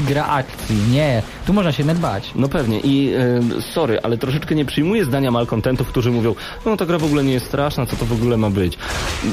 gra 0.07 0.25
akcji. 0.25 0.75
Nie. 0.91 1.23
Tu 1.47 1.53
można 1.53 1.71
się 1.71 1.83
jednak 1.83 1.97
bać. 1.97 2.31
No 2.35 2.49
pewnie 2.49 2.79
i 2.79 3.13
e, 3.13 3.61
sorry, 3.61 3.99
ale 4.03 4.17
troszeczkę 4.17 4.55
nie 4.55 4.65
przyjmuję 4.65 5.05
zdania 5.05 5.31
malkontentów, 5.31 5.87
którzy 5.87 6.11
mówią, 6.11 6.26
no 6.65 6.77
ta 6.77 6.85
gra 6.85 6.97
w 6.97 7.03
ogóle 7.03 7.23
nie 7.23 7.33
jest 7.33 7.45
straszna, 7.45 7.85
co 7.85 7.95
to 7.95 8.05
w 8.05 8.13
ogóle 8.13 8.37
ma 8.37 8.49
być. 8.49 8.77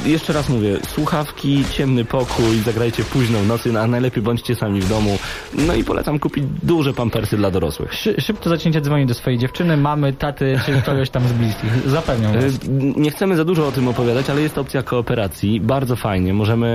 Jeszcze 0.06 0.32
raz 0.32 0.48
mówię, 0.48 0.78
słuchawki, 0.88 1.64
ciemny 1.72 2.04
pokój, 2.04 2.58
zagrajcie 2.64 3.04
późno 3.04 3.38
w 3.38 3.46
nocy, 3.46 3.72
no, 3.72 3.80
a 3.80 3.86
najlepiej 3.86 4.22
bądźcie 4.22 4.54
sami 4.54 4.80
w 4.80 4.88
domu. 4.88 5.18
No 5.54 5.74
i 5.74 5.84
polecam 5.84 6.18
kupić 6.18 6.44
duże 6.62 6.94
pampersy 6.94 7.36
dla 7.36 7.50
dorosłych. 7.50 7.94
Szy, 7.94 8.20
szybko 8.20 8.48
zaczniecie 8.48 8.80
dzwonić 8.80 9.08
do 9.08 9.14
swojej 9.14 9.38
dziewczyny, 9.38 9.76
mamy, 9.76 10.12
taty, 10.12 10.60
czy 10.66 10.82
kogoś 10.86 11.10
tam 11.10 11.28
z 11.28 11.32
bliskich. 11.32 11.70
Zapewniam 11.86 12.36
E, 12.36 12.40
was. 12.40 12.58
Nie 12.96 13.10
chcemy 13.10 13.36
za 13.36 13.44
dużo 13.44 13.66
o 13.66 13.72
tym 13.72 13.88
opowiadać, 13.88 14.30
ale 14.30 14.40
jest 14.40 14.58
opcja 14.58 14.82
kooperacji. 14.82 15.60
Bardzo 15.60 15.96
fajnie. 15.96 16.34
Możemy 16.34 16.66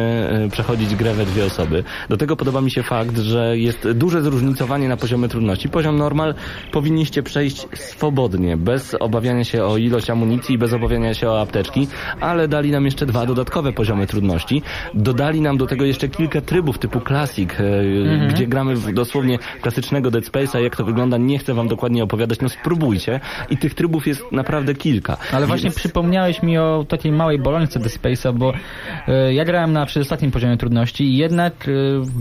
e, 0.46 0.50
przechodzić 0.50 0.96
grę 0.96 1.14
we 1.14 1.26
dwie 1.26 1.46
osoby. 1.46 1.84
Do 2.10 2.18
tego 2.18 2.36
podoba 2.36 2.62
mi 2.62 2.72
się 2.72 2.84
fakt, 2.84 3.18
że 3.18 3.58
jest 3.58 3.92
duże 3.92 4.22
zróżnicowanie 4.22 4.88
na 4.88 4.98
poziomie 4.98 5.28
trudności. 5.28 5.70
Poziom 5.70 5.98
normal 5.98 6.36
powinniście 6.72 7.24
przejść 7.24 7.68
swobodnie, 7.74 8.58
bez 8.58 8.96
obawiania 9.00 9.44
się 9.44 9.64
o 9.64 9.78
ilość 9.78 9.99
amunicji 10.10 10.56
i 10.56 10.58
bez 10.58 10.74
obawiania 10.74 11.14
się 11.14 11.30
o 11.30 11.42
apteczki, 11.42 11.88
ale 12.22 12.48
dali 12.48 12.72
nam 12.72 12.86
jeszcze 12.86 13.06
dwa 13.06 13.26
dodatkowe 13.26 13.74
poziomy 13.74 14.08
trudności. 14.08 14.62
Dodali 14.94 15.42
nam 15.42 15.58
do 15.58 15.68
tego 15.68 15.86
jeszcze 15.86 16.08
kilka 16.10 16.42
trybów 16.42 16.78
typu 16.80 17.00
Classic, 17.02 17.50
e, 17.60 18.28
gdzie 18.28 18.48
gramy 18.48 18.76
w 18.76 18.94
dosłownie 18.94 19.40
klasycznego 19.62 20.12
Dead 20.12 20.24
Space'a. 20.26 20.60
Jak 20.60 20.76
to 20.76 20.84
wygląda, 20.86 21.18
nie 21.18 21.40
chcę 21.40 21.54
wam 21.54 21.68
dokładnie 21.68 22.04
opowiadać, 22.04 22.40
no 22.42 22.50
spróbujcie. 22.50 23.20
I 23.50 23.58
tych 23.58 23.74
trybów 23.74 24.08
jest 24.08 24.22
naprawdę 24.32 24.76
kilka. 24.76 25.18
Ale 25.32 25.48
właśnie 25.48 25.64
Więc- 25.70 25.76
przypomniałeś 25.76 26.44
mi 26.44 26.58
o 26.58 26.86
takiej 26.90 27.12
małej 27.12 27.40
bolączce 27.40 27.80
The 27.80 27.90
Space'a, 27.90 28.34
bo 28.34 28.54
e, 29.08 29.34
ja 29.34 29.46
grałem 29.46 29.74
na 29.74 29.86
przedostatnim 29.86 30.32
poziomie 30.32 30.58
trudności 30.58 31.04
i 31.04 31.18
jednak 31.18 31.54
e, 31.68 31.72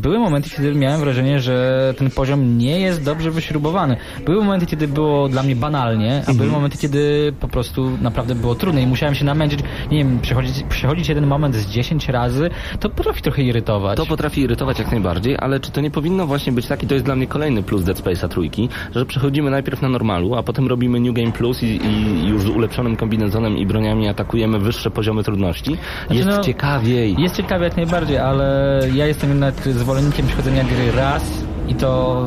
były 0.02 0.18
momenty, 0.18 0.50
kiedy 0.50 0.74
miałem 0.74 1.00
wrażenie, 1.00 1.40
że 1.40 1.94
ten 1.98 2.10
poziom 2.10 2.58
nie 2.58 2.80
jest 2.80 3.04
dobrze 3.04 3.30
wyśrubowany. 3.30 3.96
Były 4.24 4.44
momenty, 4.44 4.66
kiedy 4.66 4.88
było 4.88 5.28
dla 5.28 5.42
mnie 5.42 5.56
banalnie, 5.56 6.12
a 6.14 6.18
Mhm. 6.18 6.36
były 6.38 6.50
momenty, 6.50 6.78
kiedy 6.78 7.32
po 7.40 7.48
prostu 7.48 7.67
naprawdę 8.02 8.34
było 8.34 8.54
trudne 8.54 8.82
i 8.82 8.86
musiałem 8.86 9.14
się 9.14 9.24
namęczyć, 9.24 9.60
nie 9.90 9.98
wiem, 9.98 10.18
przechodzić, 10.20 10.62
przechodzić 10.68 11.08
jeden 11.08 11.26
moment 11.26 11.54
z 11.54 11.66
10 11.66 12.08
razy, 12.08 12.50
to 12.80 12.90
potrafi 12.90 13.22
trochę 13.22 13.42
irytować. 13.42 13.96
To 13.96 14.06
potrafi 14.06 14.40
irytować 14.40 14.78
jak 14.78 14.90
najbardziej, 14.90 15.36
ale 15.38 15.60
czy 15.60 15.70
to 15.70 15.80
nie 15.80 15.90
powinno 15.90 16.26
właśnie 16.26 16.52
być 16.52 16.66
taki, 16.66 16.86
to 16.86 16.94
jest 16.94 17.06
dla 17.06 17.16
mnie 17.16 17.26
kolejny 17.26 17.62
plus 17.62 17.84
Dead 17.84 18.00
Space'a 18.00 18.28
trójki, 18.28 18.68
że 18.94 19.06
przechodzimy 19.06 19.50
najpierw 19.50 19.82
na 19.82 19.88
normalu, 19.88 20.34
a 20.34 20.42
potem 20.42 20.66
robimy 20.68 21.00
New 21.00 21.14
Game 21.14 21.32
Plus 21.32 21.62
i, 21.62 21.80
i 21.86 22.28
już 22.28 22.42
z 22.42 22.48
ulepszonym 22.48 22.96
kombinezonem 22.96 23.56
i 23.56 23.66
broniami 23.66 24.08
atakujemy 24.08 24.58
wyższe 24.58 24.90
poziomy 24.90 25.22
trudności. 25.22 25.76
Jest 26.10 26.28
no, 26.28 26.40
ciekawiej. 26.40 27.16
Jest 27.18 27.36
ciekawie 27.36 27.64
jak 27.64 27.76
najbardziej, 27.76 28.18
ale 28.18 28.80
ja 28.94 29.06
jestem 29.06 29.30
jednak 29.30 29.54
zwolennikiem 29.54 30.26
przechodzenia 30.26 30.64
gry 30.64 30.92
raz 30.92 31.44
i 31.68 31.74
to 31.74 32.26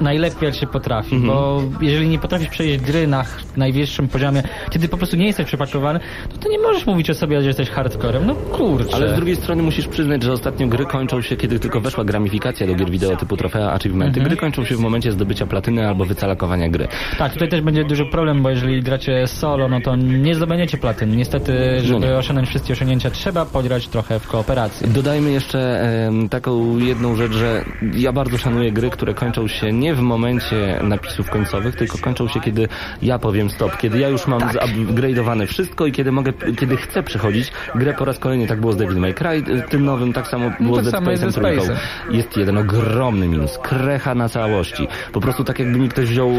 najlepiej 0.00 0.46
jak 0.46 0.54
się 0.54 0.66
potrafi, 0.66 1.14
Mhm. 1.14 1.32
bo 1.34 1.62
jeżeli 1.80 2.08
nie 2.08 2.18
potrafisz 2.18 2.48
przejść 2.48 2.84
gry 2.84 3.06
na 3.06 3.24
najwyższym 3.56 4.08
poziomie, 4.08 4.42
kiedy 4.70 4.88
po 4.88 4.96
prostu 4.96 5.16
nie 5.16 5.26
jesteś 5.26 5.46
przepakowany, 5.46 6.00
to, 6.28 6.36
to 6.38 6.48
nie 6.48 6.58
możesz 6.58 6.86
mówić 6.86 7.10
o 7.10 7.14
sobie, 7.14 7.40
że 7.42 7.46
jesteś 7.48 7.70
hardcorem. 7.70 8.26
No 8.26 8.34
kurczę. 8.34 8.94
Ale 8.94 9.08
z 9.08 9.16
drugiej 9.16 9.36
strony 9.36 9.62
musisz 9.62 9.88
przyznać, 9.88 10.22
że 10.22 10.32
ostatnio 10.32 10.66
gry 10.66 10.84
kończą 10.86 11.22
się, 11.22 11.36
kiedy 11.36 11.58
tylko 11.58 11.80
weszła 11.80 12.04
gramifikacja 12.04 12.66
do 12.66 12.74
gier 12.74 12.90
wideo 12.90 13.16
typu 13.16 13.36
trofea, 13.36 13.72
achievementy. 13.72 14.20
Gry 14.20 14.36
kończą 14.36 14.64
się 14.64 14.74
w 14.76 14.80
momencie 14.80 15.12
zdobycia 15.12 15.46
platyny 15.46 15.88
albo 15.88 16.04
wycalakowania 16.04 16.68
gry. 16.68 16.88
Tak, 17.18 17.32
tutaj 17.32 17.48
też 17.48 17.60
będzie 17.60 17.84
duży 17.84 18.06
problem, 18.06 18.42
bo 18.42 18.50
jeżeli 18.50 18.82
gracie 18.82 19.26
solo, 19.26 19.68
no 19.68 19.80
to 19.80 19.96
nie 19.96 20.34
zdobędziecie 20.34 20.78
platyn. 20.78 21.16
Niestety, 21.16 21.52
żeby 21.80 22.06
nie. 22.06 22.16
osiągnąć 22.16 22.48
wszystkie 22.48 22.72
osiągnięcia, 22.72 23.10
trzeba 23.10 23.44
pograć 23.46 23.88
trochę 23.88 24.20
w 24.20 24.28
kooperacji. 24.28 24.88
Dodajmy 24.88 25.30
jeszcze 25.30 25.80
em, 25.80 26.28
taką 26.28 26.78
jedną 26.78 27.16
rzecz, 27.16 27.32
że 27.32 27.64
ja 27.94 28.12
bardzo 28.12 28.38
szanuję 28.38 28.72
gry, 28.72 28.90
które 28.90 29.14
kończą 29.14 29.46
się 29.48 29.72
nie 29.72 29.89
w 29.94 30.00
momencie 30.00 30.80
napisów 30.82 31.30
końcowych, 31.30 31.76
tylko 31.76 31.98
kończą 31.98 32.28
się, 32.28 32.40
kiedy 32.40 32.68
ja 33.02 33.18
powiem 33.18 33.50
stop, 33.50 33.76
kiedy 33.76 33.98
ja 33.98 34.08
już 34.08 34.26
mam 34.26 34.40
zupgrade'owane 34.40 35.46
wszystko 35.46 35.86
i 35.86 35.92
kiedy 35.92 36.12
mogę, 36.12 36.32
kiedy 36.58 36.76
chcę 36.76 37.02
przechodzić 37.02 37.52
grę 37.74 37.94
po 37.94 38.04
raz 38.04 38.18
kolejny. 38.18 38.46
Tak 38.46 38.60
było 38.60 38.72
z 38.72 38.76
Devil 38.76 38.96
May 38.96 39.14
Cry, 39.14 39.42
tym 39.68 39.84
nowym, 39.84 40.12
tak 40.12 40.28
samo 40.28 40.50
było 40.60 40.76
tak 40.76 40.86
z 40.86 40.90
Dead 40.90 41.04
Space'em. 41.04 41.76
Jest 42.10 42.36
jeden 42.36 42.58
ogromny 42.58 43.28
minus, 43.28 43.58
krecha 43.58 44.14
na 44.14 44.28
całości. 44.28 44.88
Po 45.12 45.20
prostu 45.20 45.44
tak 45.44 45.58
jakby 45.58 45.78
mi 45.78 45.88
ktoś 45.88 46.06
wziął 46.06 46.30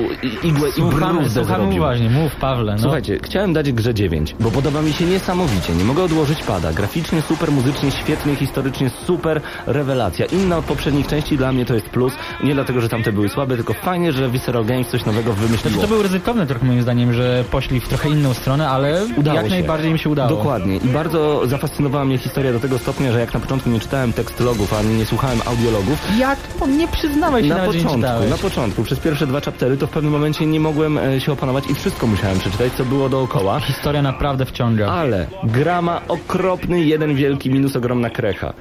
igłę 0.44 0.70
i 0.78 0.82
bruzdę 0.82 1.46
zrobił. 1.46 1.78
uważnie, 1.78 2.10
mów 2.10 2.36
Pawle. 2.36 2.72
No. 2.72 2.80
Słuchajcie, 2.80 3.20
chciałem 3.24 3.54
dać 3.54 3.72
grze 3.72 3.94
9, 3.94 4.36
bo 4.40 4.52
podoba 4.52 4.82
mi 4.82 4.94
się 4.94 5.06
niesamowicie. 5.06 5.74
Nie 5.74 5.84
mogę 5.84 6.04
odłożyć 6.04 6.44
pada. 6.44 6.74
Graficznie 6.74 7.22
super, 7.22 7.52
muzycznie 7.52 7.92
świetnie, 7.92 8.36
historycznie 8.36 8.90
super 8.90 9.42
rewelacja. 9.66 10.26
Inna 10.26 10.58
od 10.58 10.66
poprzednich 10.66 11.08
części 11.08 11.38
dla 11.38 11.52
mnie 11.52 11.66
to 11.66 11.74
jest 11.74 11.90
plus. 11.90 12.14
Nie 12.44 12.54
dlatego, 12.54 12.82
że 12.82 12.90
tamte 12.90 13.12
były 13.12 13.30
słabe, 13.30 13.41
słaby, 13.42 13.56
tylko 13.56 13.74
fajnie, 13.74 14.12
że 14.12 14.30
Visceral 14.30 14.66
Games 14.66 14.88
coś 14.88 15.06
nowego 15.06 15.34
wymyśliło. 15.34 15.70
Znaczy, 15.70 15.82
to 15.82 15.88
było 15.88 16.04
ryzykowne 16.04 16.48
trochę 16.48 16.66
moim 16.66 16.82
zdaniem, 16.82 17.14
że 17.14 17.44
poszli 17.52 17.80
w 17.80 17.88
trochę 17.88 18.10
inną 18.10 18.34
stronę, 18.34 18.70
ale 18.70 19.06
Udało 19.18 19.36
jak 19.38 19.46
się. 19.46 19.52
najbardziej 19.52 19.92
im 19.92 19.98
się 19.98 20.10
udało. 20.10 20.30
Dokładnie. 20.30 20.78
I 20.78 20.88
bardzo 20.88 21.48
zafascynowała 21.48 22.06
mnie 22.06 22.18
historia 22.18 22.54
do 22.54 22.60
tego 22.60 22.80
stopnia, 22.80 23.12
że 23.12 23.20
jak 23.20 23.34
na 23.34 23.40
początku 23.40 23.70
nie 23.70 23.80
czytałem 23.80 24.14
tekst 24.14 24.40
logów, 24.40 24.74
ani 24.74 24.96
nie 24.96 25.06
słuchałem 25.06 25.40
audiologów, 25.46 26.00
Jak? 26.18 26.40
Nie 26.78 26.88
przyznałeś 26.88 27.48
się 27.48 27.54
na 27.54 27.60
początku, 27.66 28.30
na 28.30 28.38
początku, 28.42 28.84
przez 28.84 29.00
pierwsze 29.00 29.28
dwa 29.28 29.42
chaptery, 29.42 29.78
to 29.78 29.88
w 29.88 29.90
pewnym 29.90 30.12
momencie 30.12 30.46
nie 30.46 30.60
mogłem 30.60 30.98
e, 30.98 31.22
się 31.22 31.32
opanować 31.32 31.64
i 31.70 31.76
wszystko 31.76 32.08
musiałem 32.08 32.40
przeczytać, 32.40 32.74
co 32.74 32.86
było 32.86 33.10
dookoła. 33.10 33.60
Historia 33.60 34.02
naprawdę 34.02 34.46
wciąga. 34.46 34.88
Ale 34.92 35.28
gra 35.44 35.82
ma 35.82 36.02
okropny, 36.08 36.82
jeden 36.82 37.16
wielki 37.16 37.50
minus, 37.50 37.76
ogromna 37.76 38.10
krecha. 38.10 38.54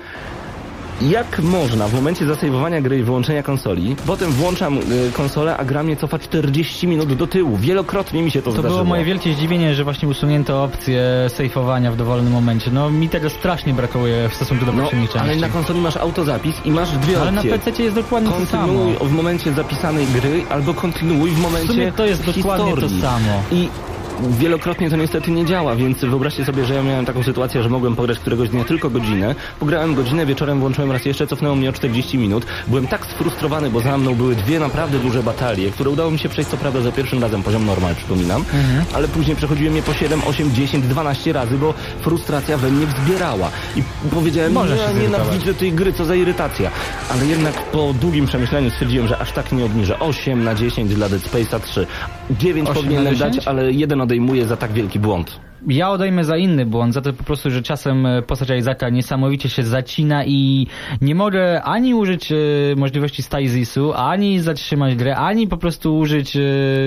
Jak 1.00 1.38
można 1.38 1.88
w 1.88 1.94
momencie 1.94 2.26
zasejwowania 2.26 2.80
gry 2.80 2.98
i 2.98 3.02
wyłączenia 3.02 3.42
konsoli, 3.42 3.96
potem 4.06 4.30
włączam 4.32 4.78
y, 4.78 4.82
konsolę, 5.12 5.56
a 5.56 5.64
gra 5.64 5.82
mnie 5.82 5.96
cofa 5.96 6.18
40 6.18 6.86
minut 6.88 7.12
do 7.14 7.26
tyłu. 7.26 7.56
Wielokrotnie 7.56 8.22
mi 8.22 8.30
się 8.30 8.42
to, 8.42 8.44
To 8.44 8.50
zdarzyło. 8.52 8.72
było 8.72 8.84
moje 8.84 9.04
wielkie 9.04 9.32
zdziwienie, 9.34 9.74
że 9.74 9.84
właśnie 9.84 10.08
usunięto 10.08 10.64
opcję 10.64 11.02
sejfowania 11.28 11.92
w 11.92 11.96
dowolnym 11.96 12.32
momencie. 12.32 12.70
No 12.70 12.90
mi 12.90 13.08
tego 13.08 13.30
strasznie 13.30 13.74
brakuje 13.74 14.28
w 14.28 14.34
stosunku 14.34 14.64
do 14.66 14.72
No, 14.72 14.82
poprzednich 14.82 15.10
części. 15.10 15.28
ale 15.28 15.36
na 15.36 15.48
konsoli 15.48 15.80
masz 15.80 15.96
autozapis 15.96 16.56
i 16.64 16.70
masz 16.70 16.90
dwie 16.98 17.20
Ale 17.20 17.32
na 17.32 17.40
opcje. 17.40 17.58
PC 17.58 17.82
jest 17.82 17.94
dokładnie 17.94 18.30
to 18.30 18.46
samo. 18.46 18.66
Kontynuuj 18.66 18.94
w 19.10 19.12
momencie 19.12 19.52
zapisanej 19.52 20.06
gry, 20.06 20.42
albo 20.50 20.74
kontynuuj 20.74 21.30
w 21.30 21.38
momencie 21.40 21.68
W 21.68 21.70
sumie 21.72 21.92
to 21.92 22.06
jest 22.06 22.26
dokładnie 22.26 22.74
to 22.76 22.88
samo. 22.88 23.42
I 23.52 23.68
wielokrotnie 24.28 24.90
to 24.90 24.96
niestety 24.96 25.30
nie 25.30 25.44
działa, 25.44 25.76
więc 25.76 26.00
wyobraźcie 26.04 26.44
sobie, 26.44 26.64
że 26.64 26.74
ja 26.74 26.82
miałem 26.82 27.04
taką 27.06 27.22
sytuację, 27.22 27.62
że 27.62 27.68
mogłem 27.68 27.96
pograć 27.96 28.18
któregoś 28.18 28.48
dnia 28.48 28.64
tylko 28.64 28.90
godzinę, 28.90 29.34
pograłem 29.60 29.94
godzinę, 29.94 30.26
wieczorem 30.26 30.60
włączyłem 30.60 30.92
raz 30.92 31.04
jeszcze, 31.04 31.26
cofnęło 31.26 31.56
mnie 31.56 31.70
o 31.70 31.72
40 31.72 32.18
minut. 32.18 32.46
Byłem 32.68 32.86
tak 32.86 33.06
sfrustrowany, 33.06 33.70
bo 33.70 33.80
za 33.80 33.98
mną 33.98 34.14
były 34.14 34.34
dwie 34.36 34.60
naprawdę 34.60 34.98
duże 34.98 35.22
batalie, 35.22 35.70
które 35.70 35.90
udało 35.90 36.10
mi 36.10 36.18
się 36.18 36.28
przejść 36.28 36.50
co 36.50 36.56
prawda 36.56 36.80
za 36.80 36.92
pierwszym 36.92 37.22
razem, 37.22 37.42
poziom 37.42 37.66
normal 37.66 37.94
przypominam, 37.94 38.40
Mhm. 38.40 38.84
ale 38.92 39.08
później 39.08 39.36
przechodziłem 39.36 39.76
je 39.76 39.82
po 39.82 39.94
7, 39.94 40.20
8, 40.26 40.54
10, 40.54 40.84
12 40.86 41.32
razy, 41.32 41.58
bo 41.58 41.74
frustracja 42.00 42.56
we 42.58 42.70
mnie 42.70 42.86
wzbierała. 42.86 43.50
I 43.76 43.82
powiedziałem, 44.10 44.54
nie, 44.54 44.60
zirytować. 44.68 45.02
nienawidzę 45.02 45.54
tej 45.54 45.72
gry, 45.72 45.92
co 45.92 46.04
za 46.04 46.14
irytacja. 46.14 46.70
Ale 47.10 47.26
jednak 47.26 47.54
po 47.62 47.92
długim 48.00 48.26
przemyśleniu 48.26 48.70
stwierdziłem, 48.70 49.08
że 49.08 49.18
aż 49.18 49.32
tak 49.32 49.52
nie 49.52 49.64
obniżę. 49.64 49.98
8 49.98 50.44
na 50.44 50.54
10 50.54 50.94
dla 50.94 51.08
Dead 51.08 51.22
Space'a 51.22 51.60
3. 51.60 51.86
9 52.30 52.68
8 52.68 52.74
powinienem 52.82 53.04
na 53.04 53.10
10? 53.10 53.36
dać, 53.36 53.46
ale 53.48 53.72
jeden 53.72 54.00
odejmuję 54.10 54.46
za 54.46 54.56
tak 54.56 54.72
wielki 54.72 54.98
błąd. 54.98 55.40
Ja 55.68 55.90
odejmę 55.90 56.24
za 56.24 56.36
inny 56.36 56.66
błąd, 56.66 56.94
za 56.94 57.00
to 57.00 57.12
po 57.12 57.24
prostu, 57.24 57.50
że 57.50 57.62
czasem 57.62 58.06
e, 58.06 58.22
postać 58.22 58.50
Isaaca 58.50 58.88
niesamowicie 58.88 59.48
się 59.48 59.62
zacina 59.62 60.24
i 60.24 60.66
nie 61.00 61.14
mogę 61.14 61.62
ani 61.62 61.94
użyć 61.94 62.32
e, 62.32 62.36
możliwości 62.76 63.22
Staisisu, 63.22 63.92
ani 63.94 64.40
zatrzymać 64.40 64.94
grę, 64.94 65.16
ani 65.16 65.48
po 65.48 65.56
prostu 65.56 65.98
użyć, 65.98 66.36
e, 66.36 66.40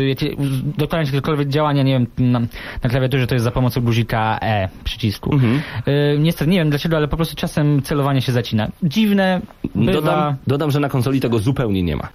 wiecie, 0.05 0.29
dokonać 0.77 1.07
jakiegokolwiek 1.07 1.47
działania, 1.47 1.83
nie 1.83 1.93
wiem, 1.93 2.31
na, 2.31 2.39
na 2.83 2.89
klawiaturze 2.89 3.27
to 3.27 3.35
jest 3.35 3.43
za 3.43 3.51
pomocą 3.51 3.81
guzika 3.81 4.39
E 4.41 4.69
przycisku. 4.83 5.33
Mhm. 5.33 5.61
E, 5.85 6.17
niestety, 6.17 6.51
nie 6.51 6.57
wiem 6.57 6.69
dlaczego, 6.69 6.97
ale 6.97 7.07
po 7.07 7.15
prostu 7.15 7.35
czasem 7.35 7.81
celowanie 7.81 8.21
się 8.21 8.31
zacina. 8.31 8.67
Dziwne, 8.83 9.41
bywa, 9.75 9.93
Dodam, 9.93 10.35
dodam, 10.47 10.71
że 10.71 10.79
na 10.79 10.89
konsoli 10.89 11.19
tego 11.19 11.39
zupełnie 11.39 11.83
nie 11.83 11.95
ma. 11.95 12.07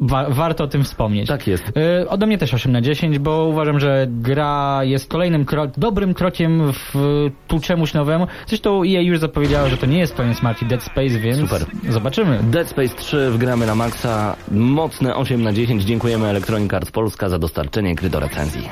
Wa- 0.00 0.30
warto 0.30 0.64
o 0.64 0.66
tym 0.66 0.84
wspomnieć. 0.84 1.28
Tak 1.28 1.46
jest. 1.46 1.64
E, 2.02 2.08
Ode 2.08 2.26
mnie 2.26 2.38
też 2.38 2.54
8 2.54 2.72
na 2.72 2.80
10, 2.80 3.18
bo 3.18 3.44
uważam, 3.44 3.80
że 3.80 4.06
gra 4.10 4.80
jest 4.84 5.08
kolejnym 5.10 5.44
kro 5.44 5.66
dobrym 5.76 6.14
krokiem 6.14 6.72
w 6.72 6.94
tu 7.48 7.60
czemuś 7.60 7.94
nowemu. 7.94 8.26
Zresztą 8.46 8.82
EA 8.82 9.00
już 9.00 9.18
zapowiedziała, 9.18 9.68
że 9.68 9.76
to 9.76 9.86
nie 9.86 9.98
jest 9.98 10.14
koniec 10.14 10.42
marki 10.42 10.66
Dead 10.66 10.82
Space, 10.82 11.08
więc 11.18 11.38
Super. 11.40 11.64
zobaczymy. 11.88 12.38
Dead 12.42 12.68
Space 12.68 12.94
3 12.96 13.30
wgramy 13.30 13.66
na 13.66 13.74
maksa. 13.74 14.36
Mocne 14.50 15.16
8 15.16 15.42
na 15.42 15.52
10. 15.52 15.82
Dziękujemy 15.84 16.26
Electronic 16.26 16.74
Arts 16.74 16.90
Polska 16.90 17.28
za 17.28 17.38
dostarczenie 17.38 17.94
gry 17.94 18.10
do 18.10 18.20
recenzji. 18.20 18.68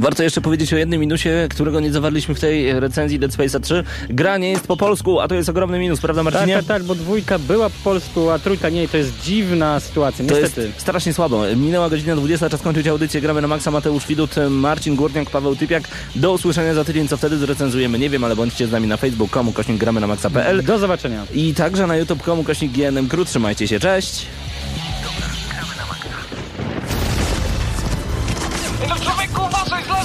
Warto 0.00 0.22
jeszcze 0.22 0.40
powiedzieć 0.40 0.72
o 0.72 0.76
jednym 0.76 1.00
minusie, 1.00 1.30
którego 1.50 1.80
nie 1.80 1.92
zawarliśmy 1.92 2.34
w 2.34 2.40
tej 2.40 2.80
recenzji 2.80 3.18
Dead 3.18 3.32
Space'a 3.32 3.60
3. 3.60 3.84
Gra 4.08 4.38
nie 4.38 4.50
jest 4.50 4.66
po 4.66 4.76
polsku, 4.76 5.20
a 5.20 5.28
to 5.28 5.34
jest 5.34 5.48
ogromny 5.48 5.78
minus, 5.78 6.00
prawda 6.00 6.24
Tak, 6.24 6.32
Marcinie? 6.34 6.56
tak, 6.56 6.64
tak, 6.64 6.82
bo 6.84 6.94
dwójka 6.94 7.38
była 7.38 7.70
po 7.70 7.76
polsku, 7.84 8.30
a 8.30 8.38
trójka 8.38 8.68
nie 8.68 8.88
to 8.88 8.96
jest 8.96 9.20
dziwna 9.22 9.80
sytuacja, 9.80 10.24
To 10.26 10.34
niestety. 10.34 10.66
jest 10.66 10.80
strasznie 10.80 11.12
słabo. 11.12 11.42
Minęła 11.56 11.90
godzina 11.90 12.16
20, 12.16 12.50
czas 12.50 12.62
kończyć 12.62 12.86
audycję. 12.86 13.20
Gramy 13.20 13.42
na 13.42 13.48
maksa 13.48 13.70
Mateusz 13.70 14.06
Widut, 14.06 14.30
Marcin 14.50 14.96
Górniak, 14.96 15.30
Paweł 15.30 15.56
Typiak. 15.56 15.82
Do 16.16 16.32
usłyszenia 16.32 16.74
za 16.74 16.84
tydzień, 16.84 17.08
co 17.08 17.16
wtedy 17.16 17.38
zrecenzujemy. 17.38 17.98
Nie 17.98 18.10
wiem, 18.10 18.24
ale 18.24 18.36
bądźcie 18.36 18.66
z 18.66 18.72
nami 18.72 18.86
na 18.88 18.96
facebook.com, 18.96 19.52
kośnik 19.52 19.78
gramy 19.78 20.00
na 20.00 20.06
maksa.pl 20.06 20.62
Do 20.64 20.78
zobaczenia. 20.78 21.26
i 21.34 21.54
także 21.54 21.86
na 21.86 21.96
youtube.com, 21.96 22.44
kośnik 22.44 22.72
GNM 22.72 23.08
Krót. 23.08 23.28
Trzymajcie 23.28 23.68
się, 23.68 23.80
cześć! 23.80 24.26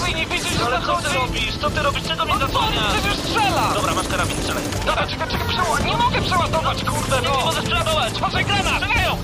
No 0.05 0.11
lewej, 0.11 0.21
nie 0.21 0.25
widzisz, 0.35 0.57
że 0.57 0.65
Ale 0.65 0.81
co 0.81 0.95
ty 1.01 1.13
robisz? 1.13 1.57
Co 1.57 1.69
ty 1.69 1.83
robisz? 1.83 2.03
Czego 2.03 2.25
mnie 2.25 2.37
zasłaniasz? 2.39 2.93
Przecież 2.93 3.17
strzela! 3.17 3.73
Dobra, 3.73 3.93
masz 3.93 4.07
karabin, 4.07 4.37
strzelaj. 4.37 4.63
Dobra, 4.85 5.07
czekaj, 5.07 5.27
czekaj, 5.29 5.47
przeładuj. 5.47 5.85
Nie 5.85 5.97
mogę 5.97 6.21
przeładować, 6.21 6.83
kurde, 6.83 7.21
no! 7.21 7.37
Nie 7.37 7.45
możesz 7.45 7.65
przeładować! 7.65 8.19
Patrzaj, 8.19 8.45
grana! 8.45 8.69
Strzelają! 8.79 9.17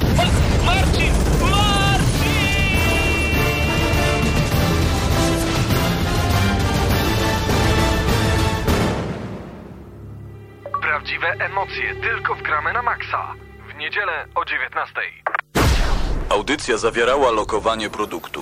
Marcin! 0.65 1.13
Marcin! 1.51 2.21
Prawdziwe 10.82 11.27
emocje 11.27 11.95
tylko 11.95 12.36
w 12.36 12.41
gramy 12.41 12.73
na 12.73 12.82
maksa. 12.82 13.34
W 13.73 13.77
niedzielę 13.77 14.25
o 14.36 14.45
19. 14.45 14.93
Audycja 16.29 16.77
zawierała 16.77 17.32
lokowanie 17.32 17.89
produktu. 17.89 18.39